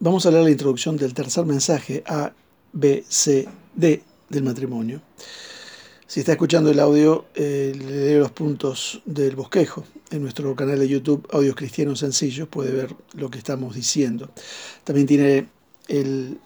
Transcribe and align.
vamos 0.00 0.26
a 0.26 0.30
leer 0.30 0.44
la 0.44 0.50
introducción 0.50 0.96
del 0.96 1.14
tercer 1.14 1.46
mensaje 1.46 2.02
A, 2.06 2.32
B, 2.72 3.04
C, 3.08 3.48
D 3.74 4.02
del 4.28 4.42
matrimonio. 4.42 5.00
Si 6.06 6.20
está 6.20 6.32
escuchando 6.32 6.70
el 6.70 6.80
audio, 6.80 7.26
eh, 7.36 8.16
los 8.18 8.32
puntos 8.32 9.00
del 9.04 9.36
bosquejo. 9.36 9.84
En 10.10 10.22
nuestro 10.22 10.56
canal 10.56 10.80
de 10.80 10.88
YouTube, 10.88 11.28
Audios 11.30 11.54
Cristianos 11.54 12.00
Sencillos, 12.00 12.48
puede 12.48 12.72
ver 12.72 12.96
lo 13.12 13.30
que 13.30 13.38
estamos 13.38 13.76
diciendo. 13.76 14.28
También 14.82 15.06
tiene 15.06 15.46
el 15.86 16.40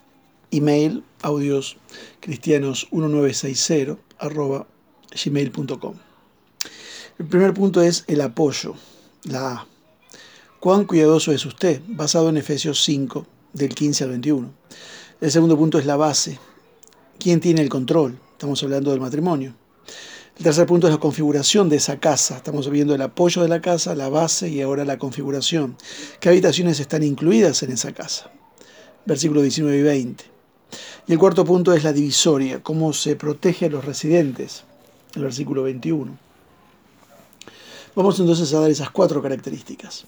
email 0.50 1.02
audioscristianos1960 1.22 3.96
arroba 4.18 4.66
gmail.com. 5.24 5.94
El 7.18 7.26
primer 7.26 7.54
punto 7.54 7.80
es 7.80 8.04
el 8.06 8.20
apoyo, 8.20 8.74
la 9.22 9.52
A. 9.52 9.66
¿Cuán 10.60 10.84
cuidadoso 10.84 11.32
es 11.32 11.46
usted? 11.46 11.80
Basado 11.86 12.28
en 12.28 12.36
Efesios 12.36 12.84
5, 12.84 13.26
del 13.54 13.74
15 13.74 14.04
al 14.04 14.10
21. 14.10 14.52
El 15.20 15.30
segundo 15.30 15.56
punto 15.56 15.78
es 15.78 15.86
la 15.86 15.96
base. 15.96 16.38
¿Quién 17.18 17.40
tiene 17.40 17.62
el 17.62 17.70
control? 17.70 18.18
Estamos 18.32 18.62
hablando 18.62 18.90
del 18.90 19.00
matrimonio. 19.00 19.54
El 20.36 20.42
tercer 20.42 20.66
punto 20.66 20.88
es 20.88 20.92
la 20.92 20.98
configuración 20.98 21.68
de 21.68 21.76
esa 21.76 22.00
casa. 22.00 22.36
Estamos 22.36 22.68
viendo 22.68 22.94
el 22.94 23.00
apoyo 23.00 23.40
de 23.42 23.48
la 23.48 23.60
casa, 23.60 23.94
la 23.94 24.08
base 24.08 24.48
y 24.48 24.60
ahora 24.60 24.84
la 24.84 24.98
configuración. 24.98 25.76
¿Qué 26.20 26.28
habitaciones 26.28 26.80
están 26.80 27.04
incluidas 27.04 27.62
en 27.62 27.70
esa 27.70 27.92
casa? 27.92 28.32
Versículo 29.06 29.40
19 29.40 29.78
y 29.78 29.82
20. 29.82 30.24
Y 31.06 31.12
el 31.12 31.18
cuarto 31.18 31.44
punto 31.44 31.72
es 31.72 31.84
la 31.84 31.92
divisoria, 31.92 32.62
cómo 32.62 32.92
se 32.92 33.14
protege 33.14 33.66
a 33.66 33.70
los 33.70 33.84
residentes. 33.84 34.64
El 35.14 35.22
versículo 35.22 35.62
21. 35.62 36.18
Vamos 37.94 38.18
entonces 38.18 38.52
a 38.52 38.60
dar 38.60 38.70
esas 38.70 38.90
cuatro 38.90 39.22
características. 39.22 40.06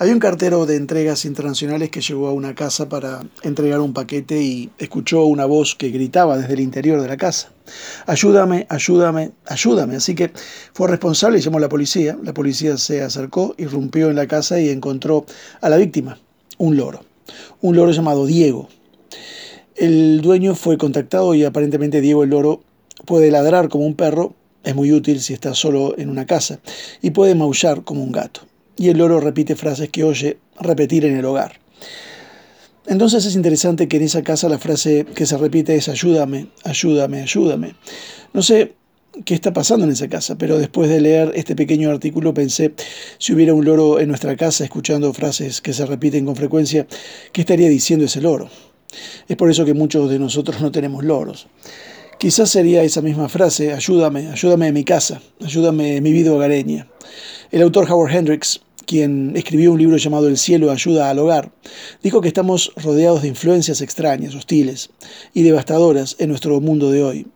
Había 0.00 0.14
un 0.14 0.18
cartero 0.18 0.64
de 0.64 0.76
entregas 0.76 1.26
internacionales 1.26 1.90
que 1.90 2.00
llegó 2.00 2.28
a 2.28 2.32
una 2.32 2.54
casa 2.54 2.88
para 2.88 3.20
entregar 3.42 3.80
un 3.80 3.92
paquete 3.92 4.40
y 4.40 4.70
escuchó 4.78 5.26
una 5.26 5.44
voz 5.44 5.74
que 5.74 5.90
gritaba 5.90 6.38
desde 6.38 6.54
el 6.54 6.60
interior 6.60 7.02
de 7.02 7.06
la 7.06 7.18
casa. 7.18 7.52
Ayúdame, 8.06 8.66
ayúdame, 8.70 9.32
ayúdame. 9.44 9.96
Así 9.96 10.14
que 10.14 10.30
fue 10.72 10.88
responsable 10.88 11.36
y 11.36 11.42
llamó 11.42 11.58
a 11.58 11.60
la 11.60 11.68
policía. 11.68 12.16
La 12.22 12.32
policía 12.32 12.78
se 12.78 13.02
acercó, 13.02 13.54
irrumpió 13.58 14.08
en 14.08 14.16
la 14.16 14.26
casa 14.26 14.58
y 14.58 14.70
encontró 14.70 15.26
a 15.60 15.68
la 15.68 15.76
víctima, 15.76 16.18
un 16.56 16.78
loro. 16.78 17.04
Un 17.60 17.76
loro 17.76 17.92
llamado 17.92 18.24
Diego. 18.24 18.70
El 19.76 20.22
dueño 20.22 20.54
fue 20.54 20.78
contactado 20.78 21.34
y 21.34 21.44
aparentemente 21.44 22.00
Diego 22.00 22.24
el 22.24 22.30
loro 22.30 22.62
puede 23.04 23.30
ladrar 23.30 23.68
como 23.68 23.84
un 23.84 23.96
perro, 23.96 24.32
es 24.64 24.74
muy 24.74 24.92
útil 24.92 25.20
si 25.20 25.34
está 25.34 25.54
solo 25.54 25.94
en 25.98 26.08
una 26.08 26.24
casa, 26.24 26.58
y 27.02 27.10
puede 27.10 27.34
maullar 27.34 27.84
como 27.84 28.02
un 28.02 28.12
gato 28.12 28.49
y 28.80 28.88
el 28.88 28.96
loro 28.96 29.20
repite 29.20 29.56
frases 29.56 29.90
que 29.90 30.04
oye 30.04 30.38
repetir 30.58 31.04
en 31.04 31.14
el 31.14 31.24
hogar. 31.26 31.60
Entonces 32.86 33.26
es 33.26 33.36
interesante 33.36 33.88
que 33.88 33.98
en 33.98 34.04
esa 34.04 34.22
casa 34.22 34.48
la 34.48 34.58
frase 34.58 35.04
que 35.14 35.26
se 35.26 35.36
repite 35.36 35.76
es 35.76 35.90
ayúdame, 35.90 36.46
ayúdame, 36.64 37.20
ayúdame. 37.20 37.74
No 38.32 38.40
sé 38.40 38.72
qué 39.26 39.34
está 39.34 39.52
pasando 39.52 39.84
en 39.84 39.92
esa 39.92 40.08
casa, 40.08 40.38
pero 40.38 40.56
después 40.56 40.88
de 40.88 41.02
leer 41.02 41.30
este 41.34 41.54
pequeño 41.54 41.90
artículo 41.90 42.32
pensé, 42.32 42.72
si 43.18 43.34
hubiera 43.34 43.52
un 43.52 43.66
loro 43.66 44.00
en 44.00 44.08
nuestra 44.08 44.34
casa 44.34 44.64
escuchando 44.64 45.12
frases 45.12 45.60
que 45.60 45.74
se 45.74 45.84
repiten 45.84 46.24
con 46.24 46.34
frecuencia, 46.34 46.86
¿qué 47.32 47.42
estaría 47.42 47.68
diciendo 47.68 48.06
ese 48.06 48.22
loro? 48.22 48.48
Es 49.28 49.36
por 49.36 49.50
eso 49.50 49.66
que 49.66 49.74
muchos 49.74 50.08
de 50.08 50.18
nosotros 50.18 50.58
no 50.62 50.72
tenemos 50.72 51.04
loros. 51.04 51.48
Quizás 52.18 52.48
sería 52.48 52.82
esa 52.82 53.02
misma 53.02 53.28
frase, 53.28 53.74
ayúdame, 53.74 54.28
ayúdame 54.30 54.68
en 54.68 54.74
mi 54.74 54.84
casa, 54.84 55.20
ayúdame 55.44 55.96
en 55.96 56.02
mi 56.02 56.12
vida 56.12 56.32
hogareña. 56.32 56.88
El 57.50 57.60
autor 57.62 57.90
Howard 57.90 58.14
Hendricks 58.14 58.60
quien 58.90 59.36
escribió 59.36 59.70
un 59.70 59.78
libro 59.78 59.96
llamado 59.98 60.26
El 60.26 60.36
cielo 60.36 60.72
ayuda 60.72 61.10
al 61.10 61.20
hogar, 61.20 61.52
dijo 62.02 62.20
que 62.20 62.26
estamos 62.26 62.72
rodeados 62.74 63.22
de 63.22 63.28
influencias 63.28 63.82
extrañas, 63.82 64.34
hostiles 64.34 64.90
y 65.32 65.44
devastadoras 65.44 66.16
en 66.18 66.28
nuestro 66.28 66.60
mundo 66.60 66.90
de 66.90 67.04
hoy. 67.04 67.26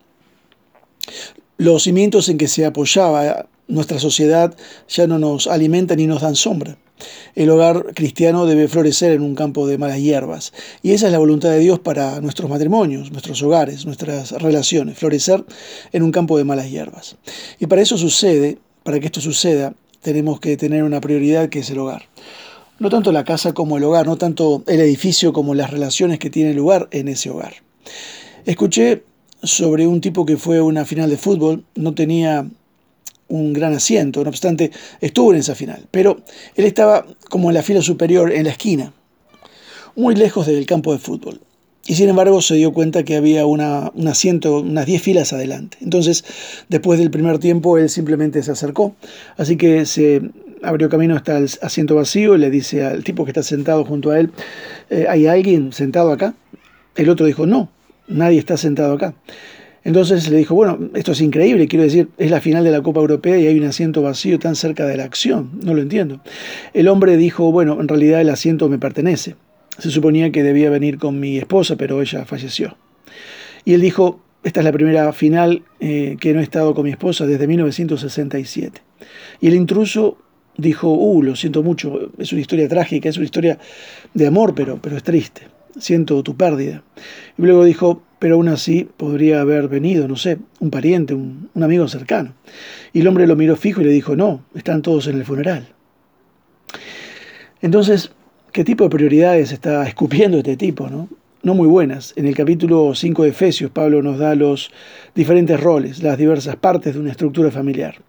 Los 1.55 1.83
cimientos 1.83 2.27
en 2.27 2.37
que 2.37 2.49
se 2.49 2.65
apoyaba 2.65 3.47
nuestra 3.69 3.99
sociedad 3.99 4.53
ya 4.89 5.07
no 5.07 5.17
nos 5.17 5.47
alimentan 5.47 5.95
ni 5.95 6.07
nos 6.07 6.23
dan 6.23 6.35
sombra. 6.35 6.77
El 7.35 7.49
hogar 7.49 7.93
cristiano 7.93 8.45
debe 8.45 8.67
florecer 8.67 9.13
en 9.13 9.21
un 9.21 9.33
campo 9.33 9.65
de 9.65 9.77
malas 9.77 9.99
hierbas. 9.99 10.51
Y 10.83 10.91
esa 10.91 11.05
es 11.05 11.13
la 11.13 11.19
voluntad 11.19 11.51
de 11.51 11.59
Dios 11.59 11.79
para 11.79 12.19
nuestros 12.19 12.49
matrimonios, 12.49 13.13
nuestros 13.13 13.41
hogares, 13.43 13.85
nuestras 13.85 14.31
relaciones, 14.31 14.97
florecer 14.97 15.45
en 15.93 16.03
un 16.03 16.11
campo 16.11 16.37
de 16.37 16.43
malas 16.43 16.69
hierbas. 16.69 17.15
Y 17.59 17.67
para 17.67 17.81
eso 17.81 17.97
sucede, 17.97 18.57
para 18.83 18.99
que 18.99 19.05
esto 19.05 19.21
suceda, 19.21 19.73
tenemos 20.01 20.39
que 20.39 20.57
tener 20.57 20.83
una 20.83 21.01
prioridad 21.01 21.49
que 21.49 21.59
es 21.59 21.69
el 21.69 21.79
hogar. 21.79 22.07
No 22.79 22.89
tanto 22.89 23.11
la 23.11 23.23
casa 23.23 23.53
como 23.53 23.77
el 23.77 23.83
hogar, 23.83 24.05
no 24.05 24.17
tanto 24.17 24.63
el 24.67 24.81
edificio 24.81 25.31
como 25.31 25.55
las 25.55 25.71
relaciones 25.71 26.19
que 26.19 26.29
tienen 26.29 26.55
lugar 26.55 26.87
en 26.91 27.07
ese 27.07 27.29
hogar. 27.29 27.53
Escuché 28.45 29.03
sobre 29.41 29.87
un 29.87 30.01
tipo 30.01 30.25
que 30.25 30.37
fue 30.37 30.57
a 30.57 30.63
una 30.63 30.85
final 30.85 31.09
de 31.09 31.17
fútbol, 31.17 31.63
no 31.75 31.93
tenía 31.93 32.47
un 33.27 33.53
gran 33.53 33.73
asiento, 33.73 34.23
no 34.23 34.29
obstante 34.29 34.71
estuvo 35.01 35.33
en 35.33 35.39
esa 35.39 35.55
final, 35.55 35.87
pero 35.91 36.21
él 36.55 36.65
estaba 36.65 37.05
como 37.29 37.49
en 37.49 37.55
la 37.55 37.63
fila 37.63 37.81
superior, 37.81 38.31
en 38.31 38.43
la 38.43 38.51
esquina, 38.51 38.93
muy 39.95 40.15
lejos 40.15 40.45
del 40.45 40.65
campo 40.65 40.91
de 40.93 40.99
fútbol. 40.99 41.41
Y 41.87 41.93
sin 41.95 42.09
embargo 42.09 42.41
se 42.41 42.55
dio 42.55 42.73
cuenta 42.73 43.03
que 43.03 43.15
había 43.15 43.45
una, 43.45 43.91
un 43.93 44.07
asiento, 44.07 44.61
unas 44.61 44.87
10 44.87 45.01
filas 45.01 45.33
adelante. 45.33 45.77
Entonces, 45.81 46.25
después 46.67 46.97
del 46.99 47.11
primer 47.11 47.37
tiempo, 47.37 47.77
él 47.77 47.89
simplemente 47.89 48.41
se 48.41 48.51
acercó. 48.51 48.95
Así 49.37 49.55
que 49.55 49.85
se 49.85 50.21
abrió 50.63 50.89
camino 50.89 51.15
hasta 51.15 51.37
el 51.37 51.49
asiento 51.61 51.95
vacío 51.95 52.35
y 52.35 52.39
le 52.39 52.49
dice 52.49 52.83
al 52.83 53.03
tipo 53.03 53.23
que 53.23 53.31
está 53.31 53.43
sentado 53.43 53.85
junto 53.85 54.11
a 54.11 54.19
él, 54.19 54.31
eh, 54.89 55.05
¿hay 55.07 55.27
alguien 55.27 55.73
sentado 55.73 56.11
acá? 56.11 56.33
El 56.95 57.09
otro 57.09 57.25
dijo, 57.25 57.45
no, 57.45 57.69
nadie 58.07 58.39
está 58.39 58.57
sentado 58.57 58.93
acá. 58.93 59.13
Entonces 59.83 60.27
le 60.31 60.37
dijo, 60.37 60.55
bueno, 60.55 60.79
esto 60.95 61.11
es 61.11 61.21
increíble, 61.21 61.67
quiero 61.67 61.83
decir, 61.83 62.09
es 62.17 62.31
la 62.31 62.41
final 62.41 62.63
de 62.63 62.71
la 62.71 62.81
Copa 62.81 63.01
Europea 63.01 63.37
y 63.37 63.45
hay 63.45 63.59
un 63.59 63.65
asiento 63.65 64.01
vacío 64.01 64.39
tan 64.39 64.55
cerca 64.55 64.87
de 64.87 64.97
la 64.97 65.03
acción, 65.03 65.51
no 65.63 65.75
lo 65.75 65.81
entiendo. 65.83 66.21
El 66.73 66.87
hombre 66.87 67.17
dijo, 67.17 67.51
bueno, 67.51 67.79
en 67.79 67.87
realidad 67.87 68.21
el 68.21 68.29
asiento 68.31 68.67
me 68.67 68.79
pertenece. 68.79 69.35
Se 69.77 69.91
suponía 69.91 70.31
que 70.31 70.43
debía 70.43 70.69
venir 70.69 70.97
con 70.97 71.19
mi 71.19 71.37
esposa, 71.37 71.75
pero 71.75 72.01
ella 72.01 72.25
falleció. 72.25 72.77
Y 73.65 73.73
él 73.73 73.81
dijo, 73.81 74.21
esta 74.43 74.59
es 74.59 74.63
la 74.63 74.71
primera 74.71 75.11
final 75.11 75.63
eh, 75.79 76.17
que 76.19 76.33
no 76.33 76.39
he 76.39 76.43
estado 76.43 76.75
con 76.75 76.85
mi 76.85 76.91
esposa 76.91 77.25
desde 77.25 77.47
1967. 77.47 78.81
Y 79.41 79.47
el 79.47 79.55
intruso 79.55 80.17
dijo, 80.57 80.89
uh, 80.89 81.23
lo 81.23 81.35
siento 81.35 81.63
mucho, 81.63 82.11
es 82.17 82.31
una 82.31 82.41
historia 82.41 82.69
trágica, 82.69 83.09
es 83.09 83.17
una 83.17 83.25
historia 83.25 83.59
de 84.13 84.27
amor, 84.27 84.53
pero, 84.55 84.79
pero 84.81 84.97
es 84.97 85.03
triste. 85.03 85.47
Siento 85.77 86.23
tu 86.23 86.37
pérdida. 86.37 86.83
Y 87.37 87.41
luego 87.41 87.65
dijo, 87.65 88.03
pero 88.19 88.35
aún 88.35 88.47
así 88.47 88.87
podría 88.97 89.41
haber 89.41 89.67
venido, 89.67 90.07
no 90.07 90.15
sé, 90.15 90.37
un 90.59 90.69
pariente, 90.69 91.13
un, 91.13 91.49
un 91.53 91.63
amigo 91.63 91.87
cercano. 91.87 92.33
Y 92.93 93.01
el 93.01 93.07
hombre 93.07 93.27
lo 93.27 93.35
miró 93.35 93.55
fijo 93.55 93.81
y 93.81 93.85
le 93.85 93.91
dijo, 93.91 94.15
no, 94.15 94.45
están 94.53 94.81
todos 94.81 95.07
en 95.07 95.15
el 95.15 95.25
funeral. 95.25 95.67
Entonces, 97.61 98.11
qué 98.55 98.63
tipo 98.63 98.85
de 98.85 98.89
prioridades 98.89 99.51
está 99.51 99.85
escupiendo 99.85 100.37
este 100.37 100.55
tipo, 100.55 100.87
¿no? 100.87 101.09
No 101.43 101.55
muy 101.55 101.67
buenas. 101.67 102.13
En 102.15 102.25
el 102.25 102.33
capítulo 102.33 102.95
5 102.95 103.23
de 103.23 103.29
Efesios, 103.31 103.69
Pablo 103.69 104.01
nos 104.01 104.17
da 104.17 104.33
los 104.33 104.71
diferentes 105.13 105.59
roles, 105.59 106.01
las 106.01 106.17
diversas 106.17 106.55
partes 106.55 106.93
de 106.93 107.01
una 107.01 107.11
estructura 107.11 107.51
familiar. 107.51 108.01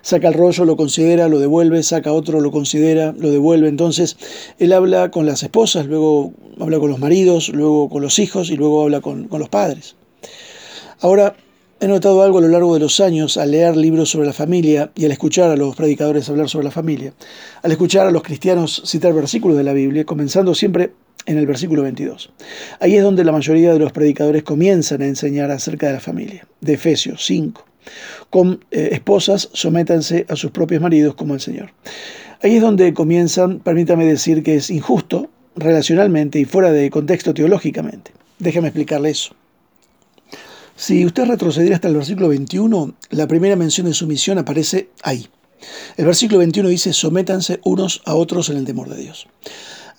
Saca 0.00 0.28
el 0.28 0.34
rollo, 0.34 0.64
lo 0.64 0.78
considera, 0.78 1.28
lo 1.28 1.38
devuelve, 1.38 1.82
saca 1.82 2.14
otro, 2.14 2.40
lo 2.40 2.50
considera, 2.50 3.12
lo 3.12 3.30
devuelve. 3.30 3.68
Entonces, 3.68 4.16
él 4.58 4.72
habla 4.72 5.10
con 5.10 5.26
las 5.26 5.42
esposas, 5.42 5.84
luego 5.84 6.32
habla 6.58 6.78
con 6.78 6.88
los 6.88 6.98
maridos, 6.98 7.50
luego 7.50 7.90
con 7.90 8.00
los 8.00 8.18
hijos 8.18 8.48
y 8.48 8.56
luego 8.56 8.82
habla 8.82 9.02
con, 9.02 9.28
con 9.28 9.38
los 9.38 9.50
padres. 9.50 9.96
Ahora, 11.00 11.36
He 11.82 11.88
notado 11.88 12.22
algo 12.22 12.36
a 12.36 12.40
lo 12.42 12.48
largo 12.48 12.74
de 12.74 12.80
los 12.80 13.00
años 13.00 13.38
al 13.38 13.52
leer 13.52 13.74
libros 13.74 14.10
sobre 14.10 14.26
la 14.26 14.34
familia 14.34 14.92
y 14.94 15.06
al 15.06 15.12
escuchar 15.12 15.50
a 15.50 15.56
los 15.56 15.74
predicadores 15.74 16.28
hablar 16.28 16.46
sobre 16.46 16.66
la 16.66 16.70
familia, 16.70 17.14
al 17.62 17.72
escuchar 17.72 18.06
a 18.06 18.10
los 18.10 18.22
cristianos 18.22 18.82
citar 18.84 19.14
versículos 19.14 19.56
de 19.56 19.64
la 19.64 19.72
Biblia, 19.72 20.04
comenzando 20.04 20.54
siempre 20.54 20.92
en 21.24 21.38
el 21.38 21.46
versículo 21.46 21.82
22. 21.82 22.32
Ahí 22.80 22.96
es 22.96 23.02
donde 23.02 23.24
la 23.24 23.32
mayoría 23.32 23.72
de 23.72 23.78
los 23.78 23.92
predicadores 23.92 24.42
comienzan 24.42 25.00
a 25.00 25.06
enseñar 25.06 25.50
acerca 25.50 25.86
de 25.86 25.94
la 25.94 26.00
familia, 26.00 26.46
de 26.60 26.74
Efesios 26.74 27.24
5. 27.24 27.64
Con 28.28 28.62
eh, 28.70 28.90
esposas, 28.92 29.48
sométanse 29.54 30.26
a 30.28 30.36
sus 30.36 30.50
propios 30.50 30.82
maridos 30.82 31.14
como 31.14 31.32
el 31.32 31.40
Señor. 31.40 31.72
Ahí 32.42 32.56
es 32.56 32.60
donde 32.60 32.92
comienzan, 32.92 33.58
permítame 33.58 34.04
decir 34.04 34.42
que 34.42 34.56
es 34.56 34.68
injusto 34.68 35.30
relacionalmente 35.56 36.38
y 36.38 36.44
fuera 36.44 36.72
de 36.72 36.90
contexto 36.90 37.32
teológicamente. 37.32 38.12
Déjame 38.38 38.68
explicarle 38.68 39.08
eso. 39.08 39.34
Si 40.80 41.04
usted 41.04 41.26
retrocediera 41.26 41.74
hasta 41.74 41.88
el 41.88 41.94
versículo 41.96 42.28
21, 42.28 42.94
la 43.10 43.26
primera 43.26 43.54
mención 43.54 43.86
de 43.86 43.92
sumisión 43.92 44.38
aparece 44.38 44.88
ahí. 45.02 45.28
El 45.98 46.06
versículo 46.06 46.38
21 46.38 46.70
dice, 46.70 46.94
sométanse 46.94 47.60
unos 47.64 48.00
a 48.06 48.14
otros 48.14 48.48
en 48.48 48.56
el 48.56 48.64
temor 48.64 48.88
de 48.88 48.96
Dios. 48.96 49.26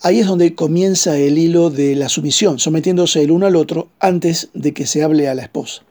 Ahí 0.00 0.18
es 0.18 0.26
donde 0.26 0.56
comienza 0.56 1.16
el 1.16 1.38
hilo 1.38 1.70
de 1.70 1.94
la 1.94 2.08
sumisión, 2.08 2.58
sometiéndose 2.58 3.22
el 3.22 3.30
uno 3.30 3.46
al 3.46 3.54
otro 3.54 3.90
antes 4.00 4.48
de 4.54 4.74
que 4.74 4.88
se 4.88 5.04
hable 5.04 5.28
a 5.28 5.36
la 5.36 5.42
esposa. 5.42 5.84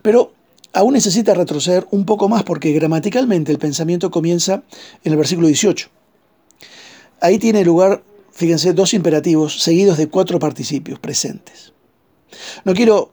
Pero 0.00 0.32
aún 0.72 0.94
necesita 0.94 1.34
retroceder 1.34 1.86
un 1.90 2.06
poco 2.06 2.30
más 2.30 2.44
porque 2.44 2.72
gramaticalmente 2.72 3.52
el 3.52 3.58
pensamiento 3.58 4.10
comienza 4.10 4.62
en 5.04 5.12
el 5.12 5.18
versículo 5.18 5.48
18. 5.48 5.90
Ahí 7.20 7.38
tiene 7.38 7.62
lugar 7.62 8.02
fíjense, 8.30 8.72
dos 8.72 8.94
imperativos 8.94 9.62
seguidos 9.62 9.98
de 9.98 10.08
cuatro 10.08 10.38
participios 10.38 10.98
presentes. 10.98 11.74
No 12.64 12.72
quiero 12.72 13.12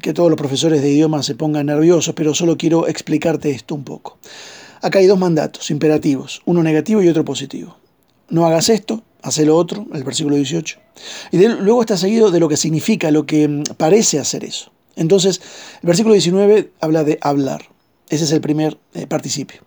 que 0.00 0.12
todos 0.12 0.30
los 0.30 0.38
profesores 0.38 0.82
de 0.82 0.90
idiomas 0.90 1.26
se 1.26 1.34
pongan 1.34 1.66
nerviosos, 1.66 2.14
pero 2.14 2.34
solo 2.34 2.56
quiero 2.56 2.88
explicarte 2.88 3.50
esto 3.50 3.74
un 3.74 3.84
poco. 3.84 4.18
Acá 4.80 4.98
hay 4.98 5.06
dos 5.06 5.18
mandatos 5.18 5.70
imperativos, 5.70 6.42
uno 6.44 6.62
negativo 6.62 7.02
y 7.02 7.08
otro 7.08 7.24
positivo. 7.24 7.76
No 8.30 8.46
hagas 8.46 8.68
esto, 8.68 9.02
haz 9.22 9.38
lo 9.38 9.56
otro, 9.56 9.86
el 9.92 10.04
versículo 10.04 10.36
18. 10.36 10.78
Y 11.32 11.38
luego 11.46 11.82
está 11.82 11.96
seguido 11.96 12.30
de 12.30 12.40
lo 12.40 12.48
que 12.48 12.56
significa, 12.56 13.10
lo 13.10 13.26
que 13.26 13.46
mm, 13.46 13.62
parece 13.76 14.18
hacer 14.18 14.44
eso. 14.44 14.72
Entonces, 14.96 15.40
el 15.82 15.86
versículo 15.86 16.14
19 16.14 16.72
habla 16.80 17.04
de 17.04 17.18
hablar. 17.20 17.62
Ese 18.08 18.24
es 18.24 18.32
el 18.32 18.40
primer 18.40 18.78
eh, 18.94 19.06
participio. 19.06 19.62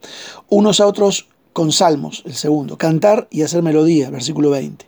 Unos 0.50 0.80
a 0.80 0.88
otros 0.88 1.28
con 1.54 1.72
salmos, 1.72 2.24
el 2.26 2.34
segundo. 2.34 2.78
Cantar 2.78 3.28
y 3.32 3.42
hacer 3.42 3.64
melodía, 3.64 4.10
versículo 4.10 4.50
20. 4.50 4.86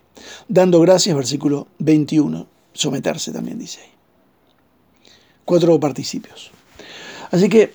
Dando 0.48 0.80
gracias, 0.80 1.16
versículo 1.16 1.66
21. 1.78 2.46
Someterse 2.72 3.32
también 3.32 3.58
dice 3.58 3.80
ahí. 3.80 3.97
Cuatro 5.48 5.80
participios. 5.80 6.50
Así 7.30 7.48
que 7.48 7.72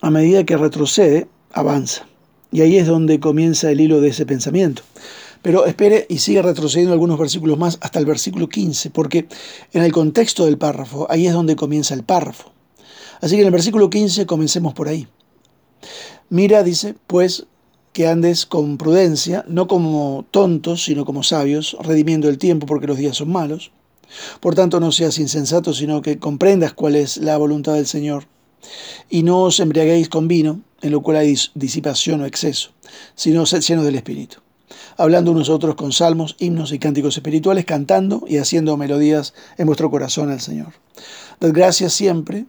a 0.00 0.08
medida 0.08 0.46
que 0.46 0.56
retrocede, 0.56 1.26
avanza. 1.52 2.06
Y 2.50 2.62
ahí 2.62 2.78
es 2.78 2.86
donde 2.86 3.20
comienza 3.20 3.70
el 3.70 3.78
hilo 3.78 4.00
de 4.00 4.08
ese 4.08 4.24
pensamiento. 4.24 4.80
Pero 5.42 5.66
espere 5.66 6.06
y 6.08 6.16
sigue 6.16 6.40
retrocediendo 6.40 6.94
algunos 6.94 7.18
versículos 7.18 7.58
más 7.58 7.76
hasta 7.82 7.98
el 7.98 8.06
versículo 8.06 8.48
15, 8.48 8.88
porque 8.88 9.28
en 9.74 9.82
el 9.82 9.92
contexto 9.92 10.46
del 10.46 10.56
párrafo, 10.56 11.06
ahí 11.10 11.26
es 11.26 11.34
donde 11.34 11.56
comienza 11.56 11.92
el 11.92 12.04
párrafo. 12.04 12.50
Así 13.20 13.34
que 13.34 13.42
en 13.42 13.48
el 13.48 13.52
versículo 13.52 13.90
15 13.90 14.24
comencemos 14.24 14.72
por 14.72 14.88
ahí. 14.88 15.06
Mira, 16.30 16.62
dice, 16.62 16.94
pues 17.06 17.48
que 17.92 18.06
andes 18.06 18.46
con 18.46 18.78
prudencia, 18.78 19.44
no 19.46 19.66
como 19.66 20.24
tontos, 20.30 20.84
sino 20.84 21.04
como 21.04 21.22
sabios, 21.22 21.76
redimiendo 21.82 22.30
el 22.30 22.38
tiempo 22.38 22.64
porque 22.64 22.86
los 22.86 22.96
días 22.96 23.18
son 23.18 23.30
malos. 23.30 23.72
Por 24.40 24.54
tanto, 24.54 24.80
no 24.80 24.92
seas 24.92 25.18
insensato, 25.18 25.72
sino 25.72 26.02
que 26.02 26.18
comprendas 26.18 26.72
cuál 26.72 26.96
es 26.96 27.16
la 27.16 27.36
voluntad 27.36 27.74
del 27.74 27.86
Señor. 27.86 28.24
Y 29.08 29.22
no 29.22 29.42
os 29.42 29.60
embriaguéis 29.60 30.08
con 30.08 30.28
vino, 30.28 30.60
en 30.82 30.92
lo 30.92 31.02
cual 31.02 31.18
hay 31.18 31.36
disipación 31.54 32.20
o 32.20 32.26
exceso, 32.26 32.70
sino 33.14 33.46
sed 33.46 33.60
llenos 33.60 33.84
del 33.84 33.96
Espíritu. 33.96 34.38
Hablando 34.96 35.32
unos 35.32 35.48
otros 35.48 35.74
con 35.74 35.92
salmos, 35.92 36.36
himnos 36.38 36.72
y 36.72 36.78
cánticos 36.78 37.16
espirituales, 37.16 37.64
cantando 37.64 38.24
y 38.26 38.36
haciendo 38.36 38.76
melodías 38.76 39.34
en 39.56 39.66
vuestro 39.66 39.90
corazón 39.90 40.30
al 40.30 40.40
Señor. 40.40 40.74
Dad 41.40 41.52
gracias 41.52 41.92
siempre 41.92 42.46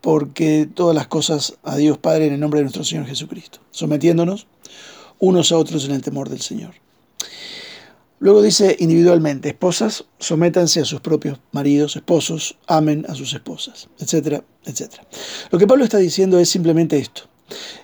porque 0.00 0.68
todas 0.72 0.94
las 0.94 1.06
cosas 1.06 1.54
a 1.62 1.76
Dios 1.76 1.98
Padre 1.98 2.26
en 2.26 2.34
el 2.34 2.40
nombre 2.40 2.58
de 2.58 2.64
nuestro 2.64 2.84
Señor 2.84 3.06
Jesucristo, 3.06 3.60
sometiéndonos 3.70 4.46
unos 5.18 5.52
a 5.52 5.56
otros 5.56 5.84
en 5.84 5.92
el 5.92 6.02
temor 6.02 6.28
del 6.28 6.40
Señor. 6.40 6.74
Luego 8.22 8.40
dice 8.40 8.76
individualmente, 8.78 9.48
esposas, 9.48 10.04
sométanse 10.20 10.78
a 10.78 10.84
sus 10.84 11.00
propios 11.00 11.40
maridos, 11.50 11.96
esposos, 11.96 12.56
amen 12.68 13.04
a 13.08 13.16
sus 13.16 13.34
esposas, 13.34 13.88
etcétera, 13.98 14.44
etcétera. 14.64 15.02
Lo 15.50 15.58
que 15.58 15.66
Pablo 15.66 15.82
está 15.82 15.98
diciendo 15.98 16.38
es 16.38 16.48
simplemente 16.48 16.98
esto. 16.98 17.22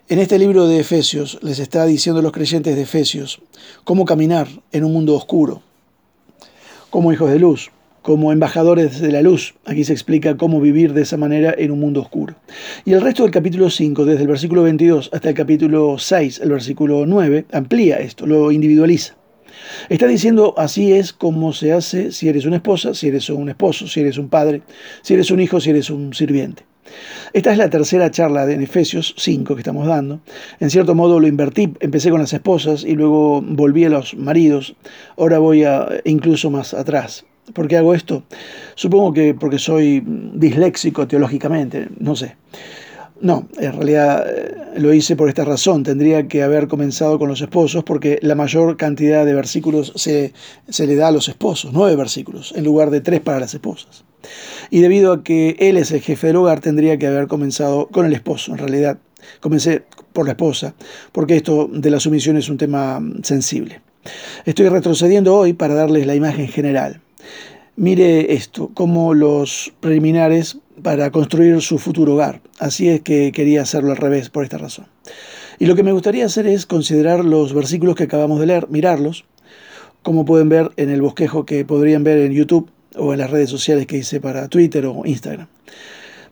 En 0.08 0.20
este 0.20 0.38
libro 0.38 0.68
de 0.68 0.78
Efesios 0.78 1.40
les 1.42 1.58
está 1.58 1.84
diciendo 1.86 2.20
a 2.20 2.22
los 2.22 2.30
creyentes 2.30 2.76
de 2.76 2.82
Efesios 2.82 3.42
cómo 3.82 4.04
caminar 4.04 4.46
en 4.70 4.84
un 4.84 4.92
mundo 4.92 5.16
oscuro, 5.16 5.60
como 6.88 7.12
hijos 7.12 7.32
de 7.32 7.40
luz, 7.40 7.72
como 8.02 8.30
embajadores 8.30 9.00
de 9.00 9.10
la 9.10 9.22
luz. 9.22 9.56
Aquí 9.64 9.82
se 9.82 9.92
explica 9.92 10.36
cómo 10.36 10.60
vivir 10.60 10.92
de 10.92 11.02
esa 11.02 11.16
manera 11.16 11.52
en 11.58 11.72
un 11.72 11.80
mundo 11.80 12.00
oscuro. 12.00 12.36
Y 12.84 12.92
el 12.92 13.00
resto 13.00 13.24
del 13.24 13.32
capítulo 13.32 13.70
5, 13.70 14.04
desde 14.04 14.22
el 14.22 14.28
versículo 14.28 14.62
22 14.62 15.10
hasta 15.12 15.30
el 15.30 15.34
capítulo 15.34 15.98
6, 15.98 16.38
el 16.44 16.50
versículo 16.50 17.06
9, 17.06 17.46
amplía 17.50 17.96
esto, 17.96 18.24
lo 18.24 18.52
individualiza. 18.52 19.18
Está 19.88 20.06
diciendo 20.06 20.54
así 20.56 20.92
es 20.92 21.12
como 21.12 21.52
se 21.52 21.72
hace 21.72 22.12
si 22.12 22.28
eres 22.28 22.44
una 22.46 22.56
esposa, 22.56 22.94
si 22.94 23.08
eres 23.08 23.28
un 23.30 23.48
esposo, 23.48 23.86
si 23.86 24.00
eres 24.00 24.18
un 24.18 24.28
padre, 24.28 24.62
si 25.02 25.14
eres 25.14 25.30
un 25.30 25.40
hijo, 25.40 25.60
si 25.60 25.70
eres 25.70 25.90
un 25.90 26.14
sirviente. 26.14 26.64
Esta 27.32 27.52
es 27.52 27.58
la 27.58 27.68
tercera 27.68 28.10
charla 28.10 28.46
de 28.46 28.62
Efesios 28.62 29.14
5 29.18 29.54
que 29.54 29.60
estamos 29.60 29.86
dando. 29.86 30.20
En 30.60 30.70
cierto 30.70 30.94
modo 30.94 31.20
lo 31.20 31.26
invertí, 31.26 31.74
empecé 31.80 32.10
con 32.10 32.20
las 32.20 32.32
esposas 32.32 32.84
y 32.84 32.94
luego 32.94 33.42
volví 33.42 33.84
a 33.84 33.90
los 33.90 34.14
maridos. 34.14 34.74
Ahora 35.16 35.38
voy 35.38 35.64
incluso 36.04 36.50
más 36.50 36.72
atrás. 36.74 37.24
¿Por 37.52 37.68
qué 37.68 37.76
hago 37.76 37.94
esto? 37.94 38.24
Supongo 38.74 39.12
que 39.12 39.34
porque 39.34 39.58
soy 39.58 40.02
disléxico 40.04 41.06
teológicamente, 41.06 41.88
no 41.98 42.14
sé. 42.14 42.36
No, 43.20 43.48
en 43.58 43.72
realidad 43.72 44.24
eh, 44.28 44.54
lo 44.76 44.92
hice 44.92 45.16
por 45.16 45.28
esta 45.28 45.44
razón. 45.44 45.82
Tendría 45.82 46.28
que 46.28 46.42
haber 46.42 46.68
comenzado 46.68 47.18
con 47.18 47.28
los 47.28 47.40
esposos 47.40 47.82
porque 47.82 48.18
la 48.22 48.34
mayor 48.34 48.76
cantidad 48.76 49.26
de 49.26 49.34
versículos 49.34 49.92
se, 49.96 50.32
se, 50.68 50.86
le 50.86 50.94
da 50.94 51.08
a 51.08 51.12
los 51.12 51.28
esposos, 51.28 51.72
nueve 51.72 51.96
versículos, 51.96 52.52
en 52.56 52.64
lugar 52.64 52.90
de 52.90 53.00
tres 53.00 53.20
para 53.20 53.40
las 53.40 53.54
esposas. 53.54 54.04
Y 54.70 54.80
debido 54.80 55.12
a 55.12 55.24
que 55.24 55.56
él 55.58 55.76
es 55.76 55.90
el 55.90 56.00
jefe 56.00 56.28
del 56.28 56.36
hogar, 56.36 56.60
tendría 56.60 56.98
que 56.98 57.06
haber 57.06 57.26
comenzado 57.26 57.88
con 57.88 58.06
el 58.06 58.12
esposo. 58.12 58.52
En 58.52 58.58
realidad, 58.58 58.98
comencé 59.40 59.82
por 60.12 60.26
la 60.26 60.32
esposa, 60.32 60.74
porque 61.12 61.36
esto 61.36 61.68
de 61.72 61.90
la 61.90 62.00
sumisión 62.00 62.36
es 62.36 62.48
un 62.48 62.58
tema 62.58 63.00
sensible. 63.22 63.80
Estoy 64.44 64.68
retrocediendo 64.68 65.34
hoy 65.34 65.52
para 65.52 65.74
darles 65.74 66.06
la 66.06 66.14
imagen 66.14 66.48
general. 66.48 67.00
Mire 67.76 68.32
esto, 68.32 68.70
como 68.74 69.14
los 69.14 69.72
preliminares 69.80 70.58
para 70.82 71.10
construir 71.10 71.60
su 71.62 71.78
futuro 71.78 72.14
hogar. 72.14 72.40
Así 72.58 72.88
es 72.88 73.00
que 73.00 73.32
quería 73.32 73.62
hacerlo 73.62 73.90
al 73.90 73.96
revés 73.96 74.30
por 74.30 74.44
esta 74.44 74.58
razón. 74.58 74.86
Y 75.58 75.66
lo 75.66 75.74
que 75.74 75.82
me 75.82 75.92
gustaría 75.92 76.24
hacer 76.24 76.46
es 76.46 76.66
considerar 76.66 77.24
los 77.24 77.52
versículos 77.52 77.96
que 77.96 78.04
acabamos 78.04 78.40
de 78.40 78.46
leer, 78.46 78.68
mirarlos, 78.68 79.24
como 80.02 80.24
pueden 80.24 80.48
ver 80.48 80.70
en 80.76 80.90
el 80.90 81.02
bosquejo 81.02 81.44
que 81.44 81.64
podrían 81.64 82.04
ver 82.04 82.18
en 82.18 82.32
YouTube 82.32 82.70
o 82.96 83.12
en 83.12 83.18
las 83.18 83.30
redes 83.30 83.50
sociales 83.50 83.86
que 83.86 83.98
hice 83.98 84.20
para 84.20 84.48
Twitter 84.48 84.86
o 84.86 85.02
Instagram. 85.04 85.48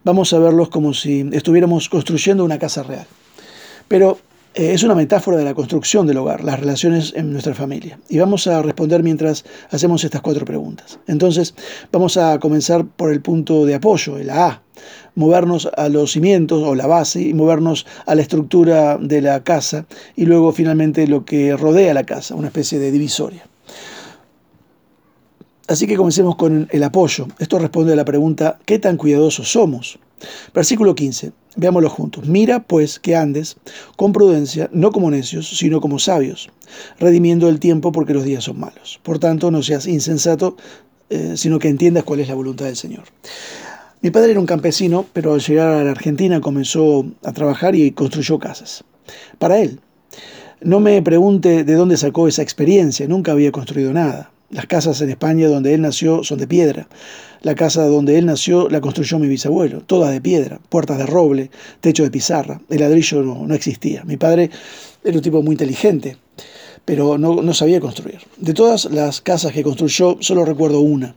Vamos 0.05 0.33
a 0.33 0.39
verlos 0.39 0.69
como 0.69 0.95
si 0.95 1.29
estuviéramos 1.33 1.89
construyendo 1.89 2.45
una 2.45 2.59
casa 2.59 2.83
real. 2.85 3.07
Pero 3.89 4.19
eh, 4.56 4.73
es 4.73 4.82
una 4.82 4.94
metáfora 4.94 5.37
de 5.37 5.44
la 5.44 5.53
construcción 5.53 6.06
del 6.06 6.17
hogar, 6.17 6.43
las 6.43 6.58
relaciones 6.58 7.12
en 7.14 7.31
nuestra 7.31 7.53
familia. 7.53 7.99
Y 8.08 8.17
vamos 8.17 8.47
a 8.47 8.62
responder 8.62 9.03
mientras 9.03 9.44
hacemos 9.70 10.03
estas 10.03 10.23
cuatro 10.23 10.47
preguntas. 10.47 10.99
Entonces, 11.06 11.55
vamos 11.93 12.17
a 12.17 12.38
comenzar 12.41 12.87
por 12.87 13.12
el 13.12 13.20
punto 13.20 13.67
de 13.67 13.75
apoyo, 13.75 14.17
el 14.17 14.31
A. 14.31 14.62
Movernos 15.14 15.69
a 15.76 15.91
los 15.91 16.12
cimientos 16.12 16.62
o 16.62 16.75
la 16.75 16.87
base 16.87 17.20
y 17.20 17.35
movernos 17.35 17.87
a 18.06 18.14
la 18.14 18.23
estructura 18.23 18.97
de 18.99 19.20
la 19.20 19.44
casa 19.44 19.85
y 20.17 20.25
luego 20.25 20.53
finalmente 20.53 21.06
lo 21.06 21.26
que 21.26 21.55
rodea 21.55 21.93
la 21.93 22.05
casa, 22.05 22.35
una 22.35 22.49
especie 22.49 22.79
de 22.79 22.91
divisoria. 22.91 23.44
Así 25.68 25.87
que 25.88 25.96
comencemos 25.96 26.37
con 26.37 26.68
el 26.70 26.85
apoyo. 26.85 27.26
Esto 27.40 27.58
responde 27.58 27.92
a 27.92 27.96
la 27.96 28.04
pregunta, 28.04 28.58
¿qué 28.66 28.78
tan 28.78 28.96
cuidadosos 28.96 29.50
somos? 29.50 29.99
Versículo 30.54 30.94
15. 30.94 31.32
Veámoslo 31.56 31.90
juntos. 31.90 32.26
Mira, 32.26 32.62
pues, 32.62 33.00
que 33.00 33.16
andes 33.16 33.56
con 33.96 34.12
prudencia, 34.12 34.68
no 34.73 34.92
como 34.92 35.11
necios, 35.11 35.49
sino 35.49 35.80
como 35.80 35.99
sabios, 35.99 36.50
redimiendo 37.00 37.49
el 37.49 37.58
tiempo 37.58 37.90
porque 37.90 38.14
los 38.14 38.25
días 38.25 38.44
son 38.44 38.61
malos. 38.61 39.00
Por 39.02 39.18
tanto, 39.18 39.50
no 39.50 39.62
seas 39.62 39.87
insensato, 39.87 40.56
eh, 41.11 41.32
sino 41.37 41.58
que 41.58 41.68
entiendas 41.68 42.04
cuál 42.04 42.20
es 42.20 42.28
la 42.28 42.35
voluntad 42.35 42.66
del 42.66 42.76
Señor. 42.76 43.04
Mi 44.02 44.11
padre 44.11 44.32
era 44.32 44.40
un 44.40 44.46
campesino, 44.46 45.04
pero 45.12 45.35
al 45.35 45.40
llegar 45.40 45.68
a 45.68 45.82
la 45.82 45.90
Argentina 45.90 46.40
comenzó 46.40 47.06
a 47.25 47.32
trabajar 47.32 47.75
y 47.75 47.90
construyó 47.90 48.38
casas. 48.38 48.85
Para 49.38 49.58
él. 49.58 49.80
No 50.61 50.80
me 50.80 51.02
pregunte 51.02 51.64
de 51.64 51.75
dónde 51.75 51.96
sacó 51.96 52.28
esa 52.28 52.42
experiencia, 52.42 53.06
nunca 53.06 53.32
había 53.32 53.52
construido 53.52 53.92
nada. 53.92 54.30
Las 54.50 54.67
casas 54.67 55.00
en 55.00 55.11
España 55.11 55.49
donde 55.49 55.75
él 55.75 55.83
nació 55.83 56.23
son 56.23 56.38
de 56.38 56.47
piedra. 56.47 56.88
La 57.43 57.57
casa 57.57 57.85
donde 57.87 58.17
él 58.17 58.26
nació 58.26 58.69
la 58.69 58.81
construyó 58.81 59.19
mi 59.19 59.26
bisabuelo, 59.26 59.81
todas 59.81 60.12
de 60.12 60.21
piedra, 60.21 60.61
puertas 60.69 60.99
de 60.99 61.07
roble, 61.07 61.50
techo 61.81 62.05
de 62.05 62.12
pizarra. 62.12 62.61
El 62.71 62.81
ladrillo 62.81 63.23
no, 63.23 63.55
existía. 63.55 64.05
Mi 64.05 64.17
padre 64.17 64.50
era 65.03 65.17
un 65.17 65.23
tipo 65.23 65.43
muy 65.43 65.55
inteligente, 65.55 66.17
pero 66.85 67.19
no, 67.19 67.55
sabía 67.55 67.81
construir. 67.81 68.21
De 68.37 68.55
todas 68.55 68.85
las 68.87 69.21
casas 69.21 69.53
que 69.53 69.65
construyó, 69.65 70.17
solo 70.21 70.45
recuerdo 70.45 70.81
una. 70.81 71.17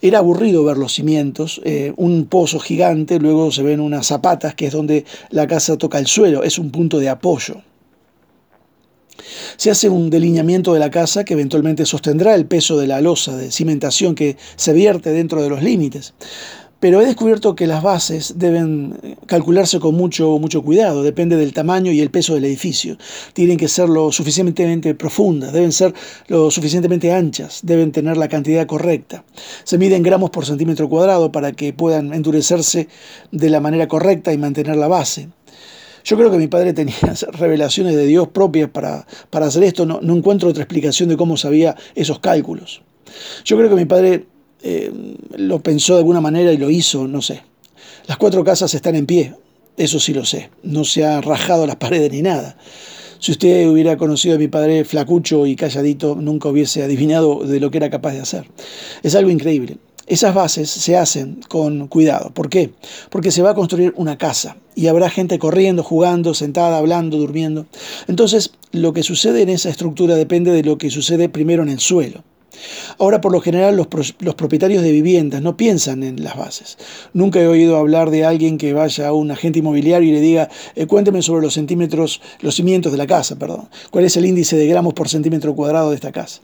Era 0.00 0.18
aburrido 0.18 0.64
ver 0.64 0.78
los 0.78 0.92
cimientos, 0.92 1.60
eh, 1.64 1.92
un 1.96 2.26
pozo 2.26 2.60
gigante, 2.60 3.18
luego 3.18 3.50
se 3.50 3.62
ven 3.62 3.80
unas 3.80 4.06
zapatas, 4.06 4.54
que 4.54 4.66
es 4.66 4.72
donde 4.72 5.04
la 5.30 5.48
casa 5.48 5.76
toca 5.76 5.98
el 5.98 6.06
suelo, 6.06 6.44
es 6.44 6.58
un 6.58 6.70
punto 6.70 6.98
de 6.98 7.08
apoyo. 7.08 7.62
Se 9.56 9.70
hace 9.70 9.88
un 9.88 10.10
delineamiento 10.10 10.74
de 10.74 10.80
la 10.80 10.90
casa 10.90 11.24
que 11.24 11.34
eventualmente 11.34 11.86
sostendrá 11.86 12.34
el 12.34 12.46
peso 12.46 12.78
de 12.78 12.86
la 12.86 13.00
losa 13.00 13.36
de 13.36 13.50
cimentación 13.50 14.14
que 14.14 14.36
se 14.56 14.72
vierte 14.72 15.10
dentro 15.10 15.42
de 15.42 15.48
los 15.48 15.62
límites. 15.62 16.14
Pero 16.82 17.00
he 17.00 17.06
descubierto 17.06 17.54
que 17.54 17.68
las 17.68 17.80
bases 17.80 18.34
deben 18.38 19.16
calcularse 19.26 19.78
con 19.78 19.94
mucho, 19.94 20.40
mucho 20.40 20.64
cuidado, 20.64 21.04
depende 21.04 21.36
del 21.36 21.52
tamaño 21.52 21.92
y 21.92 22.00
el 22.00 22.10
peso 22.10 22.34
del 22.34 22.44
edificio. 22.44 22.98
Tienen 23.34 23.56
que 23.56 23.68
ser 23.68 23.88
lo 23.88 24.10
suficientemente 24.10 24.92
profundas, 24.96 25.52
deben 25.52 25.70
ser 25.70 25.94
lo 26.26 26.50
suficientemente 26.50 27.12
anchas, 27.12 27.60
deben 27.62 27.92
tener 27.92 28.16
la 28.16 28.26
cantidad 28.26 28.66
correcta. 28.66 29.22
Se 29.62 29.78
miden 29.78 30.02
gramos 30.02 30.30
por 30.30 30.44
centímetro 30.44 30.88
cuadrado 30.88 31.30
para 31.30 31.52
que 31.52 31.72
puedan 31.72 32.12
endurecerse 32.12 32.88
de 33.30 33.48
la 33.48 33.60
manera 33.60 33.86
correcta 33.86 34.32
y 34.32 34.38
mantener 34.38 34.74
la 34.74 34.88
base. 34.88 35.28
Yo 36.04 36.16
creo 36.16 36.30
que 36.30 36.38
mi 36.38 36.48
padre 36.48 36.72
tenía 36.72 36.96
revelaciones 37.32 37.96
de 37.96 38.06
Dios 38.06 38.28
propias 38.28 38.70
para, 38.70 39.06
para 39.30 39.46
hacer 39.46 39.64
esto. 39.64 39.86
No, 39.86 40.00
encuentro 40.00 40.48
otra 40.48 40.62
explicación 40.62 41.08
de 41.08 41.16
cómo 41.16 41.36
sabía 41.36 41.76
esos 41.94 42.18
cálculos. 42.18 42.82
Yo 43.44 43.56
creo 43.56 43.68
que 43.68 43.76
mi 43.76 43.84
padre 43.84 44.26
eh, 44.62 44.92
lo 45.36 45.62
pensó 45.62 45.94
de 45.94 46.00
alguna 46.00 46.20
manera 46.20 46.52
y 46.52 46.56
lo 46.56 46.70
hizo, 46.70 47.06
no 47.06 47.22
sé. 47.22 47.42
Las 48.06 48.16
cuatro 48.16 48.42
casas 48.44 48.74
están 48.74 48.96
en 48.96 49.06
pie, 49.06 49.34
eso 49.76 50.00
sí 50.00 50.12
lo 50.12 50.24
sé. 50.24 50.50
No 50.62 50.84
se 50.84 51.04
ha 51.04 51.20
rajado 51.20 51.66
las 51.66 51.76
paredes 51.76 52.10
ni 52.12 52.22
nada. 52.22 52.56
Si 53.18 53.30
usted 53.30 53.68
hubiera 53.68 53.96
conocido 53.96 54.34
a 54.34 54.38
mi 54.38 54.48
padre 54.48 54.84
flacucho 54.84 55.46
y 55.46 55.54
calladito, 55.54 56.16
nunca 56.16 56.48
hubiese 56.48 56.82
adivinado 56.82 57.44
de 57.44 57.60
lo 57.60 57.70
que 57.70 57.78
era 57.78 57.88
capaz 57.88 58.14
de 58.14 58.20
hacer. 58.20 58.46
Es 59.04 59.14
algo 59.14 59.30
increíble. 59.30 59.76
Esas 60.06 60.34
bases 60.34 60.70
se 60.70 60.96
hacen 60.96 61.40
con 61.48 61.86
cuidado. 61.88 62.30
¿Por 62.34 62.48
qué? 62.48 62.72
Porque 63.10 63.30
se 63.30 63.42
va 63.42 63.50
a 63.50 63.54
construir 63.54 63.94
una 63.96 64.18
casa 64.18 64.56
y 64.74 64.88
habrá 64.88 65.10
gente 65.10 65.38
corriendo, 65.38 65.82
jugando, 65.82 66.34
sentada, 66.34 66.78
hablando, 66.78 67.18
durmiendo. 67.18 67.66
Entonces, 68.08 68.52
lo 68.72 68.92
que 68.92 69.02
sucede 69.02 69.42
en 69.42 69.48
esa 69.48 69.70
estructura 69.70 70.16
depende 70.16 70.50
de 70.50 70.64
lo 70.64 70.78
que 70.78 70.90
sucede 70.90 71.28
primero 71.28 71.62
en 71.62 71.68
el 71.68 71.80
suelo. 71.80 72.24
Ahora, 72.98 73.20
por 73.20 73.32
lo 73.32 73.40
general, 73.40 73.76
los, 73.76 73.86
propietarios 73.86 74.82
de 74.82 74.92
viviendas 74.92 75.42
no 75.42 75.56
piensan 75.56 76.02
en 76.02 76.22
las 76.22 76.36
bases. 76.36 76.78
Nunca 77.12 77.40
he 77.40 77.46
oído 77.46 77.76
hablar 77.76 78.10
de 78.10 78.24
alguien 78.24 78.58
que 78.58 78.72
vaya 78.72 79.08
a 79.08 79.12
un 79.12 79.30
agente 79.30 79.60
inmobiliario 79.60 80.08
y 80.08 80.12
le 80.12 80.20
diga, 80.20 80.48
eh, 80.74 80.86
cuénteme 80.86 81.22
sobre 81.22 81.42
los 81.42 81.54
centímetros, 81.54 82.20
los 82.40 82.54
cimientos 82.54 82.92
de 82.92 82.98
la 82.98 83.06
casa, 83.06 83.36
perdón. 83.36 83.68
¿Cuál 83.90 84.04
es 84.04 84.16
el 84.16 84.26
índice 84.26 84.56
de 84.56 84.66
gramos 84.66 84.94
por 84.94 85.08
centímetro 85.08 85.54
cuadrado 85.54 85.90
de 85.90 85.96
esta 85.96 86.12
casa? 86.12 86.42